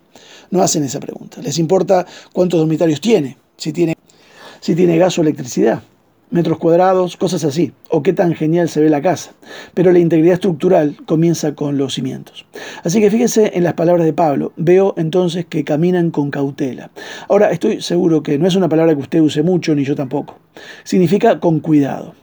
No 0.51 0.63
hacen 0.63 0.83
esa 0.83 1.01
pregunta. 1.01 1.41
Les 1.43 1.59
importa 1.59 2.07
cuántos 2.33 2.59
dormitorios 2.59 3.01
tiene, 3.01 3.37
si 3.59 3.73
tiene, 3.73 3.97
si 4.61 4.75
tiene 4.75 4.97
gas 4.97 5.19
o 5.19 5.23
electricidad 5.23 5.83
metros 6.31 6.59
cuadrados, 6.59 7.17
cosas 7.17 7.45
así, 7.45 7.73
o 7.89 8.03
qué 8.03 8.13
tan 8.13 8.35
genial 8.35 8.69
se 8.69 8.81
ve 8.81 8.91
la 8.91 9.01
casa. 9.01 9.33
Pero 9.75 9.93
la 9.93 9.99
integridad 9.99 10.35
estructural 10.35 10.97
comienza 11.07 11.55
con 11.55 11.79
los 11.79 11.95
cimientos. 11.95 12.47
Así 12.85 13.01
que 13.01 13.11
fíjese 13.11 13.53
en 13.55 13.65
las 13.65 13.75
palabras 13.75 14.05
de 14.05 14.13
Pablo, 14.13 14.53
veo 14.57 14.95
entonces 14.97 15.47
que 15.47 15.65
caminan 15.65 16.11
con 16.11 16.31
cautela. 16.31 16.91
Ahora, 17.29 17.51
estoy 17.51 17.81
seguro 17.81 18.23
que 18.23 18.39
no 18.39 18.47
es 18.47 18.57
una 18.57 18.69
palabra 18.69 18.95
que 18.95 19.03
usted 19.03 19.21
use 19.21 19.43
mucho, 19.43 19.75
ni 19.75 19.85
yo 19.85 19.95
tampoco. 19.95 20.39
Significa 20.85 21.41
con 21.41 21.61
cuidado. 21.61 22.15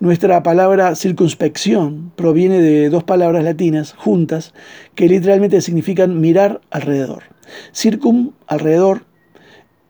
Nuestra 0.00 0.42
palabra 0.42 0.94
circunspección 0.94 2.12
proviene 2.16 2.62
de 2.62 2.88
dos 2.88 3.04
palabras 3.04 3.44
latinas 3.44 3.92
juntas 3.92 4.54
que 4.94 5.08
literalmente 5.08 5.60
significan 5.60 6.20
mirar 6.20 6.60
alrededor. 6.70 7.24
Circum, 7.72 8.32
alrededor, 8.46 9.02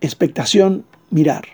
expectación, 0.01 0.85
mirar. 1.11 1.45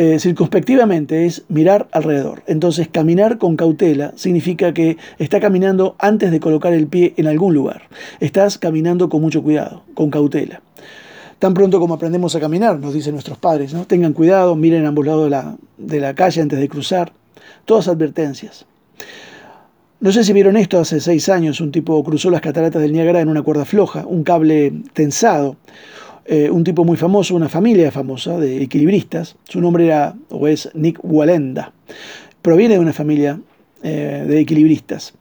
Eh, 0.00 0.20
circunspectivamente 0.20 1.26
es 1.26 1.42
mirar 1.48 1.88
alrededor. 1.90 2.44
Entonces, 2.46 2.86
caminar 2.86 3.38
con 3.38 3.56
cautela 3.56 4.12
significa 4.14 4.72
que 4.72 4.96
está 5.18 5.40
caminando 5.40 5.96
antes 5.98 6.30
de 6.30 6.38
colocar 6.38 6.72
el 6.72 6.86
pie 6.86 7.14
en 7.16 7.26
algún 7.26 7.52
lugar. 7.52 7.82
Estás 8.20 8.58
caminando 8.58 9.08
con 9.08 9.20
mucho 9.20 9.42
cuidado, 9.42 9.82
con 9.94 10.10
cautela. 10.10 10.62
Tan 11.40 11.54
pronto 11.54 11.80
como 11.80 11.94
aprendemos 11.94 12.36
a 12.36 12.40
caminar, 12.40 12.78
nos 12.78 12.94
dicen 12.94 13.12
nuestros 13.14 13.38
padres, 13.38 13.74
¿no? 13.74 13.86
tengan 13.86 14.12
cuidado, 14.12 14.54
miren 14.54 14.84
a 14.84 14.88
ambos 14.88 15.06
lados 15.06 15.24
de 15.24 15.30
la, 15.30 15.56
de 15.78 16.00
la 16.00 16.14
calle 16.14 16.42
antes 16.42 16.60
de 16.60 16.68
cruzar. 16.68 17.12
Todas 17.64 17.88
advertencias. 17.88 18.66
No 20.00 20.12
sé 20.12 20.22
si 20.22 20.32
vieron 20.32 20.56
esto 20.56 20.78
hace 20.78 21.00
seis 21.00 21.28
años, 21.28 21.60
un 21.60 21.72
tipo 21.72 22.04
cruzó 22.04 22.30
las 22.30 22.40
cataratas 22.40 22.80
del 22.80 22.92
Niágara 22.92 23.20
en 23.20 23.28
una 23.28 23.42
cuerda 23.42 23.64
floja, 23.64 24.04
un 24.06 24.22
cable 24.22 24.72
tensado. 24.92 25.56
Eh, 26.30 26.50
un 26.50 26.62
tipo 26.62 26.84
muy 26.84 26.98
famoso, 26.98 27.34
una 27.34 27.48
familia 27.48 27.90
famosa 27.90 28.36
de 28.36 28.62
equilibristas. 28.62 29.36
Su 29.44 29.62
nombre 29.62 29.86
era 29.86 30.14
o 30.28 30.46
es 30.46 30.68
Nick 30.74 31.00
Walenda. 31.02 31.72
Proviene 32.42 32.74
de 32.74 32.80
una 32.80 32.92
familia 32.92 33.40
eh, 33.82 34.26
de 34.28 34.38
equilibristas. 34.38 35.14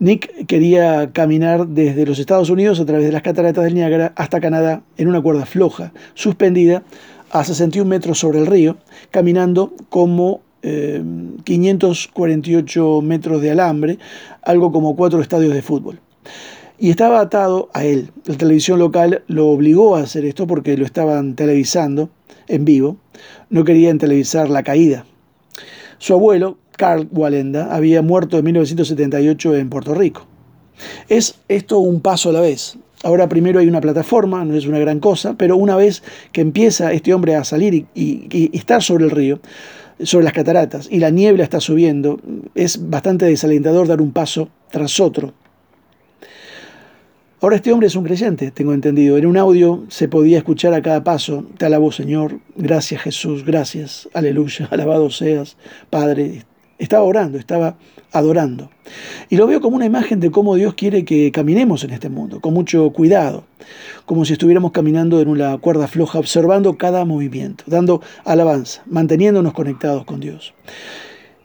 Nick 0.00 0.46
quería 0.46 1.12
caminar 1.12 1.68
desde 1.68 2.04
los 2.04 2.18
Estados 2.18 2.50
Unidos 2.50 2.80
a 2.80 2.86
través 2.86 3.06
de 3.06 3.12
las 3.12 3.22
cataratas 3.22 3.62
del 3.62 3.74
Niágara 3.74 4.12
hasta 4.16 4.40
Canadá 4.40 4.82
en 4.96 5.06
una 5.06 5.20
cuerda 5.20 5.46
floja, 5.46 5.92
suspendida 6.14 6.82
a 7.30 7.44
61 7.44 7.88
metros 7.88 8.18
sobre 8.18 8.40
el 8.40 8.46
río, 8.46 8.78
caminando 9.12 9.74
como 9.88 10.40
548 11.44 12.98
eh, 12.98 13.02
metros 13.02 13.40
de 13.42 13.52
alambre, 13.52 13.98
algo 14.42 14.72
como 14.72 14.96
cuatro 14.96 15.20
estadios 15.20 15.54
de 15.54 15.62
fútbol 15.62 16.00
y 16.78 16.90
estaba 16.90 17.20
atado 17.20 17.68
a 17.74 17.84
él. 17.84 18.10
La 18.24 18.36
televisión 18.36 18.78
local 18.78 19.22
lo 19.26 19.48
obligó 19.48 19.96
a 19.96 20.00
hacer 20.00 20.24
esto 20.24 20.46
porque 20.46 20.76
lo 20.76 20.84
estaban 20.84 21.34
televisando 21.34 22.10
en 22.46 22.64
vivo. 22.64 22.96
No 23.50 23.64
querían 23.64 23.98
televisar 23.98 24.48
la 24.48 24.62
caída. 24.62 25.04
Su 25.98 26.14
abuelo, 26.14 26.58
Carl 26.76 27.08
Walenda, 27.10 27.74
había 27.74 28.02
muerto 28.02 28.38
en 28.38 28.44
1978 28.44 29.56
en 29.56 29.68
Puerto 29.68 29.94
Rico. 29.94 30.26
Es 31.08 31.40
esto 31.48 31.80
un 31.80 32.00
paso 32.00 32.30
a 32.30 32.32
la 32.32 32.40
vez. 32.40 32.78
Ahora 33.02 33.28
primero 33.28 33.60
hay 33.60 33.68
una 33.68 33.80
plataforma, 33.80 34.44
no 34.44 34.54
es 34.54 34.66
una 34.66 34.78
gran 34.78 35.00
cosa, 35.00 35.34
pero 35.34 35.56
una 35.56 35.76
vez 35.76 36.02
que 36.32 36.40
empieza 36.40 36.92
este 36.92 37.14
hombre 37.14 37.34
a 37.34 37.44
salir 37.44 37.74
y, 37.74 37.86
y 37.94 38.56
estar 38.56 38.82
sobre 38.82 39.04
el 39.04 39.10
río, 39.10 39.40
sobre 40.02 40.24
las 40.24 40.32
cataratas, 40.32 40.88
y 40.90 40.98
la 40.98 41.10
niebla 41.10 41.44
está 41.44 41.60
subiendo, 41.60 42.20
es 42.54 42.88
bastante 42.88 43.26
desalentador 43.26 43.88
dar 43.88 44.00
un 44.00 44.12
paso 44.12 44.48
tras 44.70 45.00
otro. 45.00 45.32
Ahora 47.40 47.54
este 47.54 47.72
hombre 47.72 47.86
es 47.86 47.94
un 47.94 48.02
creyente, 48.02 48.50
tengo 48.50 48.72
entendido. 48.72 49.16
En 49.16 49.24
un 49.24 49.36
audio 49.36 49.84
se 49.88 50.08
podía 50.08 50.38
escuchar 50.38 50.74
a 50.74 50.82
cada 50.82 51.04
paso, 51.04 51.44
te 51.56 51.66
alabo 51.66 51.92
Señor, 51.92 52.40
gracias 52.56 53.02
Jesús, 53.02 53.44
gracias, 53.44 54.08
aleluya, 54.12 54.66
alabado 54.72 55.08
seas, 55.10 55.56
Padre. 55.88 56.44
Estaba 56.78 57.04
orando, 57.04 57.38
estaba 57.38 57.76
adorando. 58.12 58.70
Y 59.28 59.36
lo 59.36 59.46
veo 59.46 59.60
como 59.60 59.76
una 59.76 59.86
imagen 59.86 60.18
de 60.18 60.32
cómo 60.32 60.56
Dios 60.56 60.74
quiere 60.74 61.04
que 61.04 61.30
caminemos 61.30 61.84
en 61.84 61.90
este 61.90 62.08
mundo, 62.08 62.40
con 62.40 62.54
mucho 62.54 62.90
cuidado, 62.90 63.44
como 64.04 64.24
si 64.24 64.32
estuviéramos 64.32 64.72
caminando 64.72 65.20
en 65.20 65.28
una 65.28 65.58
cuerda 65.58 65.86
floja, 65.86 66.18
observando 66.18 66.76
cada 66.76 67.04
movimiento, 67.04 67.64
dando 67.66 68.00
alabanza, 68.24 68.82
manteniéndonos 68.86 69.54
conectados 69.54 70.04
con 70.04 70.18
Dios. 70.18 70.54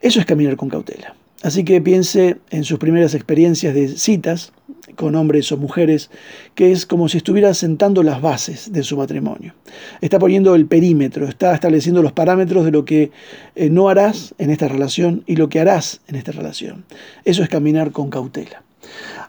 Eso 0.02 0.20
es 0.20 0.26
caminar 0.26 0.56
con 0.56 0.70
cautela. 0.70 1.16
Así 1.44 1.66
que 1.66 1.82
piense 1.82 2.38
en 2.52 2.64
sus 2.64 2.80
primeras 2.80 3.14
experiencias 3.14 3.76
de 3.76 3.90
citas 3.90 4.54
con 4.96 5.16
hombres 5.16 5.52
o 5.52 5.58
mujeres, 5.58 6.10
que 6.56 6.72
es 6.72 6.86
como 6.86 7.10
si 7.10 7.18
estuviera 7.18 7.54
sentando 7.54 8.02
las 8.02 8.22
bases 8.22 8.72
de 8.72 8.84
su 8.84 8.96
matrimonio. 8.96 9.54
Está 10.00 10.20
poniendo 10.20 10.56
el 10.56 10.66
perímetro, 10.68 11.28
está 11.28 11.54
estableciendo 11.54 12.02
los 12.02 12.14
parámetros 12.14 12.64
de 12.64 12.72
lo 12.72 12.86
que 12.86 13.12
eh, 13.56 13.70
no 13.70 13.90
harás 13.90 14.34
en 14.38 14.52
esta 14.52 14.70
relación 14.70 15.24
y 15.26 15.36
lo 15.36 15.50
que 15.50 15.60
harás 15.60 16.00
en 16.08 16.16
esta 16.16 16.32
relación. 16.32 16.86
Eso 17.26 17.44
es 17.44 17.50
caminar 17.50 17.92
con 17.92 18.10
cautela. 18.10 18.64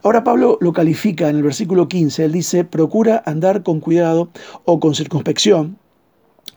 Ahora 0.02 0.23
Pablo 0.23 0.59
lo 0.61 0.73
califica 0.73 1.28
en 1.28 1.37
el 1.37 1.42
versículo 1.42 1.88
15, 1.88 2.26
él 2.26 2.33
dice, 2.33 2.64
procura 2.64 3.23
andar 3.26 3.62
con 3.62 3.80
cuidado 3.80 4.28
o 4.64 4.78
con 4.78 4.94
circunspección, 4.94 5.78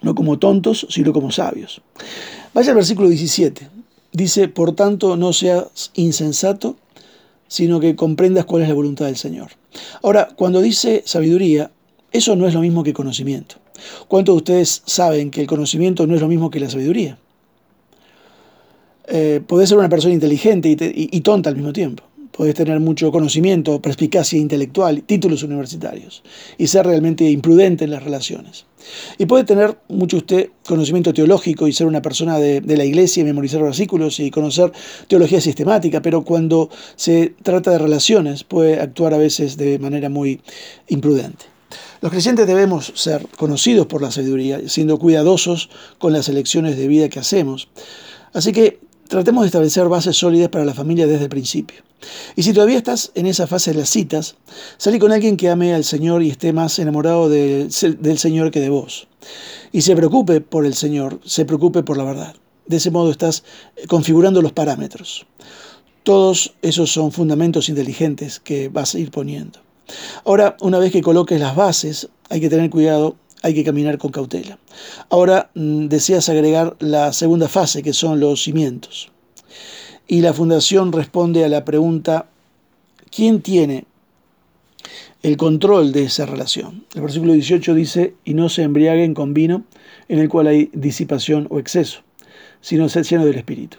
no 0.02 0.14
como 0.14 0.38
tontos, 0.38 0.86
sino 0.90 1.14
como 1.14 1.32
sabios. 1.32 1.82
Vaya 2.54 2.72
al 2.72 2.76
versículo 2.76 3.08
17. 3.08 3.77
Dice, 4.18 4.48
por 4.48 4.74
tanto, 4.74 5.16
no 5.16 5.32
seas 5.32 5.92
insensato, 5.94 6.76
sino 7.48 7.80
que 7.80 7.96
comprendas 7.96 8.46
cuál 8.46 8.64
es 8.64 8.68
la 8.68 8.74
voluntad 8.74 9.06
del 9.06 9.16
Señor. 9.16 9.50
Ahora, 10.02 10.30
cuando 10.36 10.60
dice 10.60 11.04
sabiduría, 11.06 11.70
eso 12.12 12.36
no 12.36 12.48
es 12.48 12.56
lo 12.56 12.62
mismo 12.62 12.84
que 12.84 12.94
conocimiento. 12.94 13.58
¿Cuántos 14.08 14.34
de 14.34 14.38
ustedes 14.38 14.82
saben 14.88 15.30
que 15.30 15.42
el 15.42 15.46
conocimiento 15.46 16.08
no 16.08 16.16
es 16.16 16.22
lo 16.22 16.28
mismo 16.28 16.50
que 16.50 16.60
la 16.60 16.68
sabiduría? 16.68 17.20
Eh, 19.08 19.40
podés 19.46 19.70
ser 19.70 19.78
una 19.78 19.88
persona 19.88 20.16
inteligente 20.16 20.76
y 20.96 21.22
tonta 21.22 21.52
al 21.52 21.56
mismo 21.56 21.72
tiempo 21.72 22.07
podés 22.38 22.54
tener 22.54 22.80
mucho 22.80 23.12
conocimiento, 23.12 23.82
perspicacia 23.82 24.38
intelectual, 24.38 25.02
títulos 25.02 25.42
universitarios 25.42 26.22
y 26.60 26.68
ser 26.68 26.86
realmente 26.86 27.30
imprudente 27.30 27.86
en 27.86 27.92
las 27.92 28.04
relaciones. 28.04 28.66
Y 29.18 29.26
puede 29.26 29.44
tener 29.44 29.80
mucho 29.90 30.18
usted 30.18 30.52
conocimiento 30.66 31.14
teológico 31.14 31.68
y 31.68 31.74
ser 31.74 31.88
una 31.88 32.04
persona 32.04 32.38
de, 32.38 32.62
de, 32.62 32.78
la 32.78 32.86
iglesia 32.86 33.22
y 33.22 33.24
memorizar 33.26 33.62
versículos 33.64 34.20
y 34.20 34.30
conocer 34.30 34.72
teología 35.08 35.42
sistemática, 35.42 36.02
pero 36.04 36.24
cuando 36.24 36.70
se 36.96 37.34
trata 37.42 37.72
de 37.72 37.80
relaciones 37.80 38.44
puede 38.44 38.80
actuar 38.80 39.16
a 39.16 39.18
veces 39.18 39.58
de 39.58 39.80
manera 39.80 40.10
muy 40.10 40.40
imprudente. 40.88 41.46
Los 42.02 42.12
creyentes 42.12 42.46
debemos 42.46 42.94
ser 42.96 43.28
conocidos 43.36 43.88
por 43.88 44.04
la 44.04 44.12
sabiduría, 44.12 44.70
siendo 44.70 45.00
cuidadosos 45.00 45.70
con 45.98 46.14
las 46.14 46.30
elecciones 46.30 46.78
de 46.78 46.88
vida 46.88 47.10
que 47.10 47.20
hacemos. 47.20 47.70
Así 48.34 48.52
que 48.52 48.80
tratemos 49.08 49.42
de 49.42 49.48
establecer 49.48 49.88
bases 49.88 50.16
sólidas 50.16 50.50
para 50.50 50.66
la 50.66 50.76
familia 50.76 51.08
desde 51.08 51.24
el 51.24 51.30
principio. 51.30 51.87
Y 52.36 52.44
si 52.44 52.54
todavía 52.54 52.78
estás 52.78 53.12
en 53.16 53.26
esa 53.26 53.48
fase 53.48 53.72
de 53.72 53.80
las 53.80 53.90
citas, 53.90 54.36
salí 54.78 55.00
con 55.00 55.12
alguien 55.12 55.38
que 55.38 55.50
ame 55.50 55.74
al 55.74 55.84
Señor 55.84 56.24
y 56.24 56.30
esté 56.30 56.54
más 56.54 56.78
enamorado 56.80 57.30
del 57.30 57.72
Señor 57.72 58.52
que 58.52 58.60
de 58.60 58.70
vos. 58.70 59.08
Y 59.72 59.82
se 59.82 59.96
preocupe 59.96 60.42
por 60.42 60.66
el 60.66 60.74
Señor, 60.74 61.20
se 61.26 61.46
preocupe 61.46 61.84
por 61.84 61.98
la 61.98 62.04
verdad. 62.04 62.36
De 62.68 62.78
ese 62.78 62.92
modo 62.92 63.12
estás 63.12 63.44
configurando 63.88 64.42
los 64.42 64.52
parámetros. 64.52 65.26
Todos 66.04 66.54
esos 66.62 66.92
son 66.92 67.12
fundamentos 67.12 67.70
inteligentes 67.70 68.40
que 68.40 68.70
vas 68.70 68.96
a 68.96 69.00
ir 69.00 69.12
poniendo. 69.12 69.60
Ahora, 70.26 70.58
una 70.62 70.80
vez 70.80 70.92
que 70.92 71.02
coloques 71.02 71.40
las 71.40 71.56
bases, 71.56 72.10
hay 72.30 72.42
que 72.42 72.50
tener 72.50 72.70
cuidado, 72.70 73.16
hay 73.42 73.54
que 73.54 73.64
caminar 73.64 73.98
con 73.98 74.12
cautela. 74.12 74.60
Ahora 75.10 75.50
mm, 75.56 75.88
deseas 75.88 76.30
agregar 76.30 76.76
la 76.80 77.14
segunda 77.14 77.48
fase, 77.48 77.84
que 77.84 77.94
son 77.94 78.20
los 78.20 78.44
cimientos. 78.44 79.12
Y 80.08 80.22
la 80.22 80.34
fundación 80.34 80.92
responde 80.94 81.44
a 81.44 81.50
la 81.50 81.66
pregunta, 81.66 82.28
¿quién 83.12 83.42
tiene 83.42 83.86
el 85.22 85.36
control 85.36 85.92
de 85.92 86.04
esa 86.04 86.26
relación? 86.26 86.86
El 86.96 87.02
versículo 87.02 87.34
18 87.34 87.74
dice, 87.74 88.16
y 88.24 88.34
no 88.34 88.48
se 88.50 88.64
embriaguen 88.64 89.14
con 89.14 89.34
vino 89.34 89.66
en 90.08 90.20
el 90.20 90.30
cual 90.30 90.48
hay 90.48 90.70
disipación 90.74 91.48
o 91.50 91.60
exceso, 91.60 92.02
sino 92.62 92.88
ser 92.88 93.04
lleno 93.04 93.26
del 93.26 93.36
Espíritu. 93.36 93.78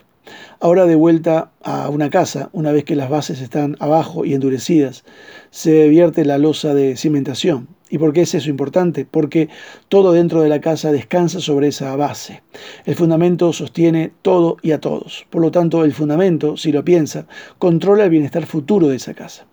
Ahora 0.61 0.85
de 0.85 0.95
vuelta 0.95 1.53
a 1.63 1.89
una 1.89 2.11
casa, 2.11 2.51
una 2.53 2.73
vez 2.73 2.85
que 2.85 2.97
las 2.97 3.09
bases 3.09 3.41
están 3.41 3.77
abajo 3.81 4.27
y 4.27 4.35
endurecidas, 4.35 5.05
se 5.51 5.89
vierte 5.89 6.27
la 6.27 6.37
losa 6.37 6.75
de 6.75 6.97
cimentación. 6.97 7.69
¿Y 7.91 7.99
por 7.99 8.13
qué 8.13 8.23
es 8.23 8.35
eso 8.35 8.51
importante? 8.51 9.07
Porque 9.11 9.49
todo 9.89 10.13
dentro 10.13 10.43
de 10.43 10.49
la 10.49 10.61
casa 10.61 10.93
descansa 10.93 11.41
sobre 11.41 11.69
esa 11.69 11.95
base. 11.97 12.43
El 12.85 12.95
fundamento 12.95 13.53
sostiene 13.53 14.13
todo 14.23 14.59
y 14.63 14.73
a 14.73 14.81
todos. 14.81 15.27
Por 15.31 15.43
lo 15.43 15.51
tanto, 15.51 15.85
el 15.85 15.95
fundamento, 15.95 16.57
si 16.57 16.73
lo 16.73 16.85
piensa, 16.85 17.27
controla 17.59 18.05
el 18.05 18.11
bienestar 18.11 18.47
futuro 18.47 18.89
de 18.89 18.97
esa 18.97 19.15
casa. 19.15 19.47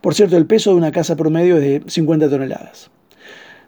Por 0.00 0.14
cierto, 0.14 0.36
el 0.36 0.46
peso 0.46 0.70
de 0.70 0.76
una 0.76 0.92
casa 0.92 1.16
promedio 1.16 1.56
es 1.56 1.62
de 1.62 1.82
50 1.86 2.30
toneladas. 2.30 2.90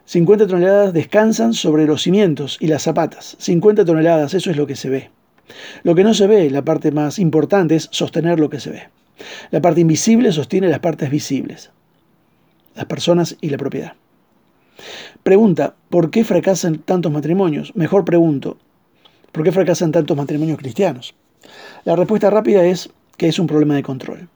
50 0.07 0.47
toneladas 0.47 0.93
descansan 0.93 1.55
sobre 1.55 1.87
los 1.87 2.03
cimientos 2.03 2.59
y 2.61 2.67
las 2.67 2.83
zapatas. 2.83 3.37
50 3.39 3.85
toneladas, 3.85 4.35
eso 4.35 4.51
es 4.51 4.57
lo 4.57 4.67
que 4.67 4.77
se 4.77 4.91
ve. 4.91 5.11
Lo 5.83 5.95
que 5.95 6.05
no 6.05 6.15
se 6.15 6.27
ve, 6.27 6.51
la 6.51 6.65
parte 6.65 6.91
más 6.91 7.19
importante, 7.19 7.77
es 7.77 7.89
sostener 7.91 8.41
lo 8.41 8.51
que 8.51 8.61
se 8.61 8.71
ve. 8.71 8.83
La 9.51 9.61
parte 9.61 9.81
invisible 9.81 10.33
sostiene 10.33 10.69
las 10.69 10.81
partes 10.81 11.11
visibles, 11.11 11.71
las 12.75 12.87
personas 12.87 13.37
y 13.41 13.51
la 13.51 13.59
propiedad. 13.59 13.95
Pregunta, 15.23 15.75
¿por 15.91 16.11
qué 16.11 16.25
fracasan 16.25 16.79
tantos 16.79 17.13
matrimonios? 17.13 17.75
Mejor 17.75 18.05
pregunto, 18.05 18.59
¿por 19.33 19.45
qué 19.45 19.53
fracasan 19.53 19.93
tantos 19.93 20.17
matrimonios 20.17 20.59
cristianos? 20.59 21.15
La 21.85 21.97
respuesta 21.97 22.31
rápida 22.31 22.65
es 22.65 22.91
que 23.17 23.29
es 23.29 23.39
un 23.39 23.47
problema 23.47 23.75
de 23.75 23.83
control. 23.83 24.29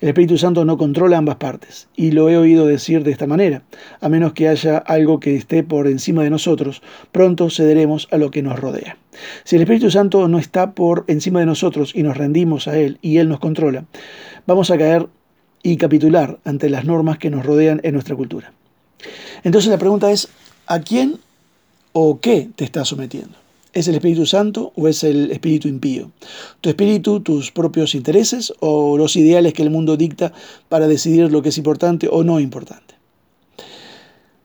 El 0.00 0.08
Espíritu 0.08 0.36
Santo 0.36 0.64
no 0.66 0.76
controla 0.76 1.16
ambas 1.16 1.36
partes, 1.36 1.88
y 1.96 2.10
lo 2.10 2.28
he 2.28 2.36
oído 2.36 2.66
decir 2.66 3.02
de 3.02 3.10
esta 3.10 3.26
manera, 3.26 3.62
a 4.00 4.10
menos 4.10 4.34
que 4.34 4.48
haya 4.48 4.76
algo 4.76 5.20
que 5.20 5.36
esté 5.36 5.62
por 5.62 5.86
encima 5.86 6.22
de 6.22 6.28
nosotros, 6.28 6.82
pronto 7.12 7.48
cederemos 7.48 8.06
a 8.10 8.18
lo 8.18 8.30
que 8.30 8.42
nos 8.42 8.60
rodea. 8.60 8.98
Si 9.44 9.56
el 9.56 9.62
Espíritu 9.62 9.90
Santo 9.90 10.28
no 10.28 10.38
está 10.38 10.72
por 10.72 11.04
encima 11.06 11.40
de 11.40 11.46
nosotros 11.46 11.92
y 11.94 12.02
nos 12.02 12.16
rendimos 12.16 12.68
a 12.68 12.78
Él 12.78 12.98
y 13.00 13.18
Él 13.18 13.30
nos 13.30 13.40
controla, 13.40 13.86
vamos 14.46 14.70
a 14.70 14.76
caer 14.76 15.08
y 15.62 15.78
capitular 15.78 16.38
ante 16.44 16.68
las 16.68 16.84
normas 16.84 17.16
que 17.16 17.30
nos 17.30 17.46
rodean 17.46 17.80
en 17.82 17.94
nuestra 17.94 18.14
cultura. 18.14 18.52
Entonces 19.44 19.70
la 19.70 19.78
pregunta 19.78 20.10
es, 20.10 20.28
¿a 20.66 20.80
quién 20.80 21.18
o 21.92 22.20
qué 22.20 22.48
te 22.56 22.64
estás 22.64 22.88
sometiendo? 22.88 23.36
¿Es 23.72 23.88
el 23.88 23.94
Espíritu 23.94 24.26
Santo 24.26 24.72
o 24.74 24.88
es 24.88 25.04
el 25.04 25.30
Espíritu 25.30 25.68
impío? 25.68 26.10
¿Tu 26.60 26.70
espíritu, 26.70 27.20
tus 27.20 27.52
propios 27.52 27.94
intereses 27.94 28.52
o 28.60 28.96
los 28.96 29.16
ideales 29.16 29.52
que 29.52 29.62
el 29.62 29.70
mundo 29.70 29.96
dicta 29.96 30.32
para 30.68 30.88
decidir 30.88 31.30
lo 31.30 31.42
que 31.42 31.50
es 31.50 31.58
importante 31.58 32.08
o 32.10 32.24
no 32.24 32.40
importante? 32.40 32.95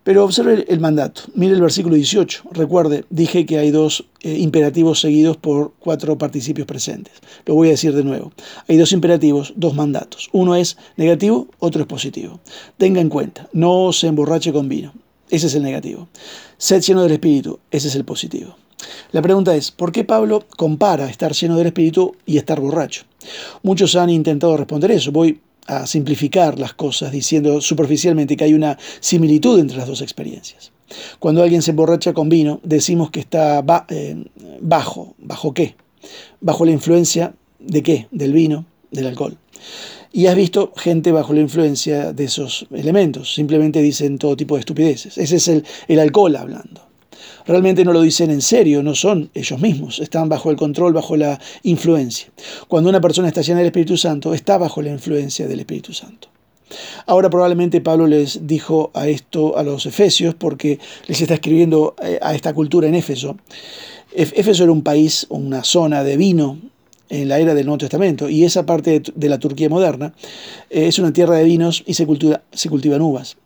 Pero 0.04 0.24
observe 0.26 0.66
el 0.68 0.80
mandato. 0.80 1.22
Mire 1.36 1.54
el 1.54 1.62
versículo 1.62 1.96
18. 1.96 2.44
Recuerde, 2.52 3.06
dije 3.12 3.46
que 3.46 3.60
hay 3.60 3.70
dos 3.70 4.06
eh, 4.22 4.36
imperativos 4.40 5.00
seguidos 5.00 5.38
por 5.38 5.74
cuatro 5.80 6.18
participios 6.18 6.66
presentes. 6.66 7.14
Lo 7.46 7.54
voy 7.54 7.68
a 7.68 7.72
decir 7.72 7.94
de 7.94 8.04
nuevo. 8.04 8.32
Hay 8.68 8.78
dos 8.78 8.94
imperativos, 8.94 9.54
dos 9.56 9.76
mandatos. 9.76 10.30
Uno 10.32 10.56
es 10.56 10.78
negativo, 10.98 11.48
otro 11.60 11.82
es 11.82 11.88
positivo. 11.88 12.40
Tenga 12.78 13.00
en 13.00 13.10
cuenta, 13.10 13.48
no 13.54 13.94
se 13.94 14.08
emborrache 14.08 14.52
con 14.52 14.68
vino. 14.70 14.94
Ese 15.30 15.48
es 15.48 15.56
el 15.56 15.64
negativo. 15.64 16.08
Sed 16.58 16.82
lleno 16.82 17.04
del 17.04 17.14
Espíritu. 17.14 17.60
Ese 17.70 17.88
es 17.88 17.96
el 17.96 18.04
positivo. 18.04 18.56
La 19.12 19.22
pregunta 19.22 19.56
es, 19.56 19.72
¿por 19.72 19.92
qué 19.92 20.04
Pablo 20.04 20.44
compara 20.58 21.10
estar 21.10 21.34
lleno 21.34 21.58
del 21.58 21.68
Espíritu 21.68 22.16
y 22.26 22.38
estar 22.38 22.60
borracho? 22.60 23.04
Muchos 23.62 23.96
han 23.96 24.10
intentado 24.10 24.58
responder 24.58 24.92
eso. 24.92 25.12
Voy 25.12 25.40
simplificar 25.86 26.60
las 26.60 26.74
cosas 26.74 27.12
diciendo 27.12 27.62
superficialmente 27.62 28.36
que 28.36 28.44
hay 28.44 28.54
una 28.54 28.78
similitud 29.00 29.60
entre 29.60 29.78
las 29.78 29.88
dos 29.88 30.02
experiencias. 30.02 30.72
Cuando 31.20 31.42
alguien 31.42 31.62
se 31.62 31.72
emborracha 31.72 32.14
con 32.14 32.30
vino, 32.30 32.60
decimos 32.64 33.12
que 33.12 33.22
está 33.22 33.64
eh, 33.90 34.26
bajo. 34.60 35.16
¿Bajo 35.18 35.54
qué? 35.54 35.76
Bajo 36.42 36.66
la 36.66 36.72
influencia 36.72 37.34
de 37.60 37.84
qué? 37.84 38.08
Del 38.12 38.34
vino, 38.34 38.66
del 38.92 39.08
alcohol. 39.08 39.38
Y 40.12 40.26
has 40.26 40.36
visto 40.36 40.74
gente 40.76 41.12
bajo 41.14 41.34
la 41.34 41.40
influencia 41.40 42.12
de 42.12 42.26
esos 42.26 42.68
elementos. 42.72 43.34
Simplemente 43.34 43.82
dicen 43.82 44.18
todo 44.18 44.36
tipo 44.36 44.56
de 44.56 44.60
estupideces. 44.60 45.18
Ese 45.18 45.38
es 45.38 45.48
el, 45.48 45.64
el 45.88 46.00
alcohol 46.00 46.36
hablando 46.36 46.91
realmente 47.46 47.84
no 47.84 47.94
lo 47.94 48.02
dicen 48.02 48.32
en 48.32 48.42
serio, 48.42 48.84
no 48.84 48.96
son 48.96 49.30
ellos 49.34 49.60
mismos, 49.60 50.00
están 50.00 50.30
bajo 50.30 50.52
el 50.52 50.58
control, 50.58 50.94
bajo 50.94 51.16
la 51.16 51.40
influencia. 51.64 52.28
Cuando 52.68 52.90
una 52.90 53.02
persona 53.02 53.28
está 53.28 53.42
llena 53.42 53.60
del 53.60 53.68
Espíritu 53.68 53.98
Santo, 53.98 54.34
está 54.34 54.58
bajo 54.58 54.82
la 54.82 54.90
influencia 54.90 55.48
del 55.48 55.60
Espíritu 55.60 55.94
Santo. 55.94 56.30
Ahora 57.06 57.30
probablemente 57.30 57.82
Pablo 57.82 58.08
les 58.08 58.48
dijo 58.48 58.92
a 58.94 59.08
esto 59.08 59.58
a 59.58 59.64
los 59.64 59.86
efesios 59.86 60.36
porque 60.36 60.80
les 61.08 61.22
está 61.22 61.36
escribiendo 61.36 61.96
eh, 62.02 62.20
a 62.22 62.34
esta 62.34 62.54
cultura 62.54 62.88
en 62.88 62.96
Éfeso. 62.96 63.38
Éfeso 64.14 64.64
era 64.64 64.72
un 64.72 64.84
país, 64.84 65.26
una 65.30 65.64
zona 65.64 66.04
de 66.04 66.18
vino 66.18 66.60
en 67.10 67.28
la 67.28 67.40
era 67.40 67.54
del 67.54 67.66
Nuevo 67.66 67.80
Testamento 67.80 68.30
y 68.30 68.46
esa 68.46 68.66
parte 68.66 69.02
de 69.14 69.30
la 69.30 69.40
Turquía 69.40 69.70
moderna 69.70 70.14
eh, 70.70 70.88
es 70.88 71.00
una 71.00 71.14
tierra 71.14 71.36
de 71.36 71.44
vinos 71.44 71.84
y 71.86 71.94
se, 71.94 72.06
cultiva, 72.06 72.42
se 72.52 72.70
cultivan 72.70 73.02
uvas. 73.02 73.38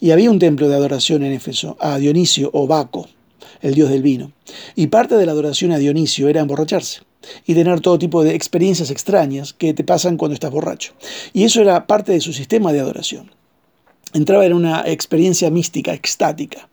Y 0.00 0.12
había 0.12 0.30
un 0.30 0.38
templo 0.38 0.68
de 0.68 0.76
adoración 0.76 1.22
en 1.24 1.32
Éfeso, 1.32 1.76
a 1.78 1.98
Dionisio 1.98 2.50
o 2.52 2.66
Baco 2.66 3.08
el 3.62 3.74
dios 3.74 3.90
del 3.90 4.02
vino. 4.02 4.32
Y 4.74 4.88
parte 4.88 5.16
de 5.16 5.26
la 5.26 5.32
adoración 5.32 5.72
a 5.72 5.78
Dionisio 5.78 6.28
era 6.28 6.40
emborracharse 6.40 7.00
y 7.46 7.54
tener 7.54 7.80
todo 7.80 7.98
tipo 7.98 8.24
de 8.24 8.34
experiencias 8.34 8.90
extrañas 8.90 9.52
que 9.52 9.74
te 9.74 9.84
pasan 9.84 10.16
cuando 10.16 10.34
estás 10.34 10.50
borracho. 10.50 10.92
Y 11.32 11.44
eso 11.44 11.60
era 11.60 11.86
parte 11.86 12.12
de 12.12 12.20
su 12.20 12.32
sistema 12.32 12.72
de 12.72 12.80
adoración. 12.80 13.30
Entraba 14.14 14.46
en 14.46 14.54
una 14.54 14.84
experiencia 14.86 15.50
mística, 15.50 15.92
extática. 15.92 16.68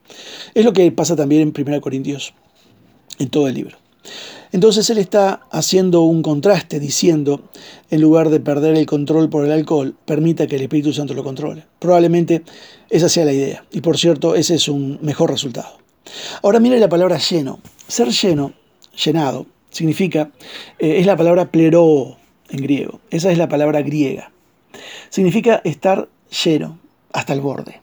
Es 0.54 0.64
lo 0.64 0.72
que 0.72 0.90
pasa 0.92 1.16
también 1.16 1.42
en 1.42 1.52
1 1.68 1.80
Corintios, 1.80 2.32
en 3.18 3.28
todo 3.28 3.48
el 3.48 3.54
libro. 3.54 3.76
Entonces 4.52 4.88
él 4.90 4.98
está 4.98 5.46
haciendo 5.50 6.02
un 6.02 6.22
contraste 6.22 6.80
diciendo, 6.80 7.42
en 7.90 8.00
lugar 8.00 8.30
de 8.30 8.40
perder 8.40 8.76
el 8.76 8.86
control 8.86 9.28
por 9.28 9.44
el 9.44 9.52
alcohol, 9.52 9.94
permita 10.04 10.46
que 10.46 10.56
el 10.56 10.62
Espíritu 10.62 10.92
Santo 10.92 11.14
lo 11.14 11.24
controle. 11.24 11.64
Probablemente 11.78 12.42
esa 12.88 13.08
sea 13.08 13.24
la 13.24 13.32
idea. 13.32 13.64
Y 13.72 13.80
por 13.80 13.98
cierto, 13.98 14.34
ese 14.34 14.54
es 14.54 14.68
un 14.68 14.98
mejor 15.02 15.30
resultado. 15.30 15.85
Ahora 16.42 16.60
mire 16.60 16.78
la 16.78 16.88
palabra 16.88 17.18
lleno. 17.18 17.60
Ser 17.88 18.08
lleno, 18.08 18.52
llenado, 19.04 19.46
significa, 19.70 20.30
eh, 20.78 20.98
es 20.98 21.06
la 21.06 21.16
palabra 21.16 21.50
plero 21.50 22.16
en 22.48 22.62
griego. 22.62 23.00
Esa 23.10 23.30
es 23.30 23.38
la 23.38 23.48
palabra 23.48 23.82
griega. 23.82 24.32
Significa 25.10 25.60
estar 25.64 26.08
lleno 26.44 26.78
hasta 27.12 27.32
el 27.32 27.40
borde. 27.40 27.80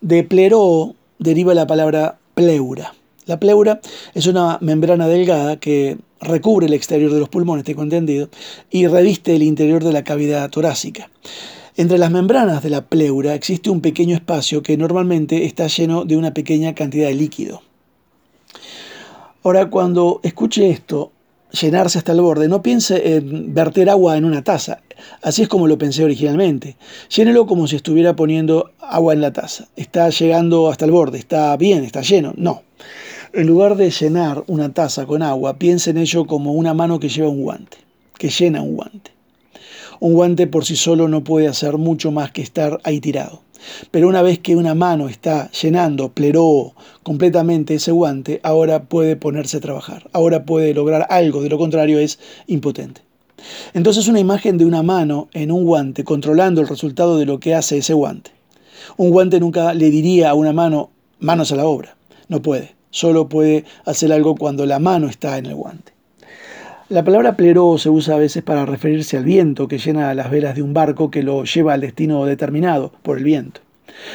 De 0.00 0.24
plero 0.24 0.94
deriva 1.18 1.54
la 1.54 1.66
palabra 1.66 2.18
pleura. 2.34 2.94
La 3.26 3.38
pleura 3.38 3.80
es 4.14 4.26
una 4.26 4.58
membrana 4.60 5.06
delgada 5.06 5.58
que 5.58 5.98
recubre 6.20 6.66
el 6.66 6.72
exterior 6.72 7.12
de 7.12 7.20
los 7.20 7.28
pulmones, 7.28 7.64
tengo 7.64 7.82
entendido, 7.82 8.30
y 8.70 8.86
reviste 8.86 9.36
el 9.36 9.42
interior 9.42 9.84
de 9.84 9.92
la 9.92 10.04
cavidad 10.04 10.48
torácica. 10.50 11.10
Entre 11.78 11.96
las 11.96 12.10
membranas 12.10 12.60
de 12.64 12.70
la 12.70 12.86
pleura 12.86 13.34
existe 13.34 13.70
un 13.70 13.80
pequeño 13.80 14.16
espacio 14.16 14.64
que 14.64 14.76
normalmente 14.76 15.44
está 15.44 15.68
lleno 15.68 16.04
de 16.04 16.16
una 16.16 16.34
pequeña 16.34 16.74
cantidad 16.74 17.06
de 17.06 17.14
líquido. 17.14 17.62
Ahora, 19.44 19.70
cuando 19.70 20.18
escuche 20.24 20.70
esto, 20.70 21.12
llenarse 21.52 21.98
hasta 21.98 22.10
el 22.10 22.20
borde, 22.20 22.48
no 22.48 22.62
piense 22.62 23.14
en 23.14 23.54
verter 23.54 23.90
agua 23.90 24.16
en 24.16 24.24
una 24.24 24.42
taza. 24.42 24.80
Así 25.22 25.42
es 25.42 25.48
como 25.48 25.68
lo 25.68 25.78
pensé 25.78 26.02
originalmente. 26.02 26.76
Llénelo 27.10 27.46
como 27.46 27.68
si 27.68 27.76
estuviera 27.76 28.16
poniendo 28.16 28.72
agua 28.80 29.12
en 29.12 29.20
la 29.20 29.32
taza. 29.32 29.68
Está 29.76 30.10
llegando 30.10 30.68
hasta 30.70 30.84
el 30.84 30.90
borde, 30.90 31.18
está 31.18 31.56
bien, 31.56 31.84
está 31.84 32.00
lleno. 32.00 32.34
No. 32.36 32.62
En 33.32 33.46
lugar 33.46 33.76
de 33.76 33.92
llenar 33.92 34.42
una 34.48 34.74
taza 34.74 35.06
con 35.06 35.22
agua, 35.22 35.60
piense 35.60 35.90
en 35.90 35.98
ello 35.98 36.26
como 36.26 36.54
una 36.54 36.74
mano 36.74 36.98
que 36.98 37.08
lleva 37.08 37.28
un 37.28 37.42
guante, 37.42 37.76
que 38.18 38.30
llena 38.30 38.62
un 38.62 38.74
guante. 38.74 39.17
Un 40.00 40.14
guante 40.14 40.46
por 40.46 40.64
sí 40.64 40.76
solo 40.76 41.08
no 41.08 41.24
puede 41.24 41.48
hacer 41.48 41.78
mucho 41.78 42.10
más 42.10 42.30
que 42.30 42.42
estar 42.42 42.80
ahí 42.84 43.00
tirado. 43.00 43.42
Pero 43.90 44.08
una 44.08 44.22
vez 44.22 44.38
que 44.38 44.56
una 44.56 44.74
mano 44.74 45.08
está 45.08 45.50
llenando, 45.50 46.10
pleró 46.10 46.74
completamente 47.02 47.74
ese 47.74 47.90
guante, 47.90 48.40
ahora 48.42 48.84
puede 48.84 49.16
ponerse 49.16 49.56
a 49.56 49.60
trabajar, 49.60 50.08
ahora 50.12 50.44
puede 50.44 50.74
lograr 50.74 51.06
algo, 51.10 51.42
de 51.42 51.48
lo 51.48 51.58
contrario 51.58 51.98
es 51.98 52.18
impotente. 52.46 53.02
Entonces 53.74 54.08
una 54.08 54.20
imagen 54.20 54.58
de 54.58 54.64
una 54.64 54.82
mano 54.82 55.28
en 55.32 55.50
un 55.50 55.64
guante 55.64 56.04
controlando 56.04 56.60
el 56.60 56.68
resultado 56.68 57.18
de 57.18 57.26
lo 57.26 57.40
que 57.40 57.54
hace 57.54 57.78
ese 57.78 57.94
guante. 57.94 58.30
Un 58.96 59.10
guante 59.10 59.40
nunca 59.40 59.74
le 59.74 59.90
diría 59.90 60.30
a 60.30 60.34
una 60.34 60.52
mano, 60.52 60.90
manos 61.18 61.52
a 61.52 61.56
la 61.56 61.66
obra. 61.66 61.96
No 62.28 62.42
puede. 62.42 62.76
Solo 62.90 63.28
puede 63.28 63.64
hacer 63.84 64.12
algo 64.12 64.34
cuando 64.34 64.64
la 64.66 64.78
mano 64.78 65.08
está 65.08 65.38
en 65.38 65.46
el 65.46 65.54
guante. 65.54 65.92
La 66.90 67.04
palabra 67.04 67.36
pleró 67.36 67.76
se 67.76 67.90
usa 67.90 68.14
a 68.14 68.18
veces 68.18 68.42
para 68.42 68.64
referirse 68.64 69.18
al 69.18 69.24
viento 69.24 69.68
que 69.68 69.76
llena 69.76 70.14
las 70.14 70.30
velas 70.30 70.54
de 70.54 70.62
un 70.62 70.72
barco 70.72 71.10
que 71.10 71.22
lo 71.22 71.44
lleva 71.44 71.74
al 71.74 71.82
destino 71.82 72.24
determinado 72.24 72.92
por 73.02 73.18
el 73.18 73.24
viento. 73.24 73.60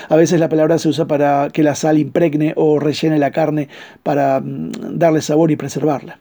A 0.09 0.15
veces 0.15 0.39
la 0.39 0.49
palabra 0.49 0.79
se 0.79 0.89
usa 0.89 1.05
para 1.05 1.49
que 1.53 1.61
la 1.61 1.75
sal 1.75 1.99
impregne 1.99 2.53
o 2.55 2.79
rellene 2.79 3.19
la 3.19 3.29
carne 3.29 3.69
para 4.01 4.39
mm, 4.39 4.97
darle 4.97 5.21
sabor 5.21 5.51
y 5.51 5.55
preservarla. 5.55 6.17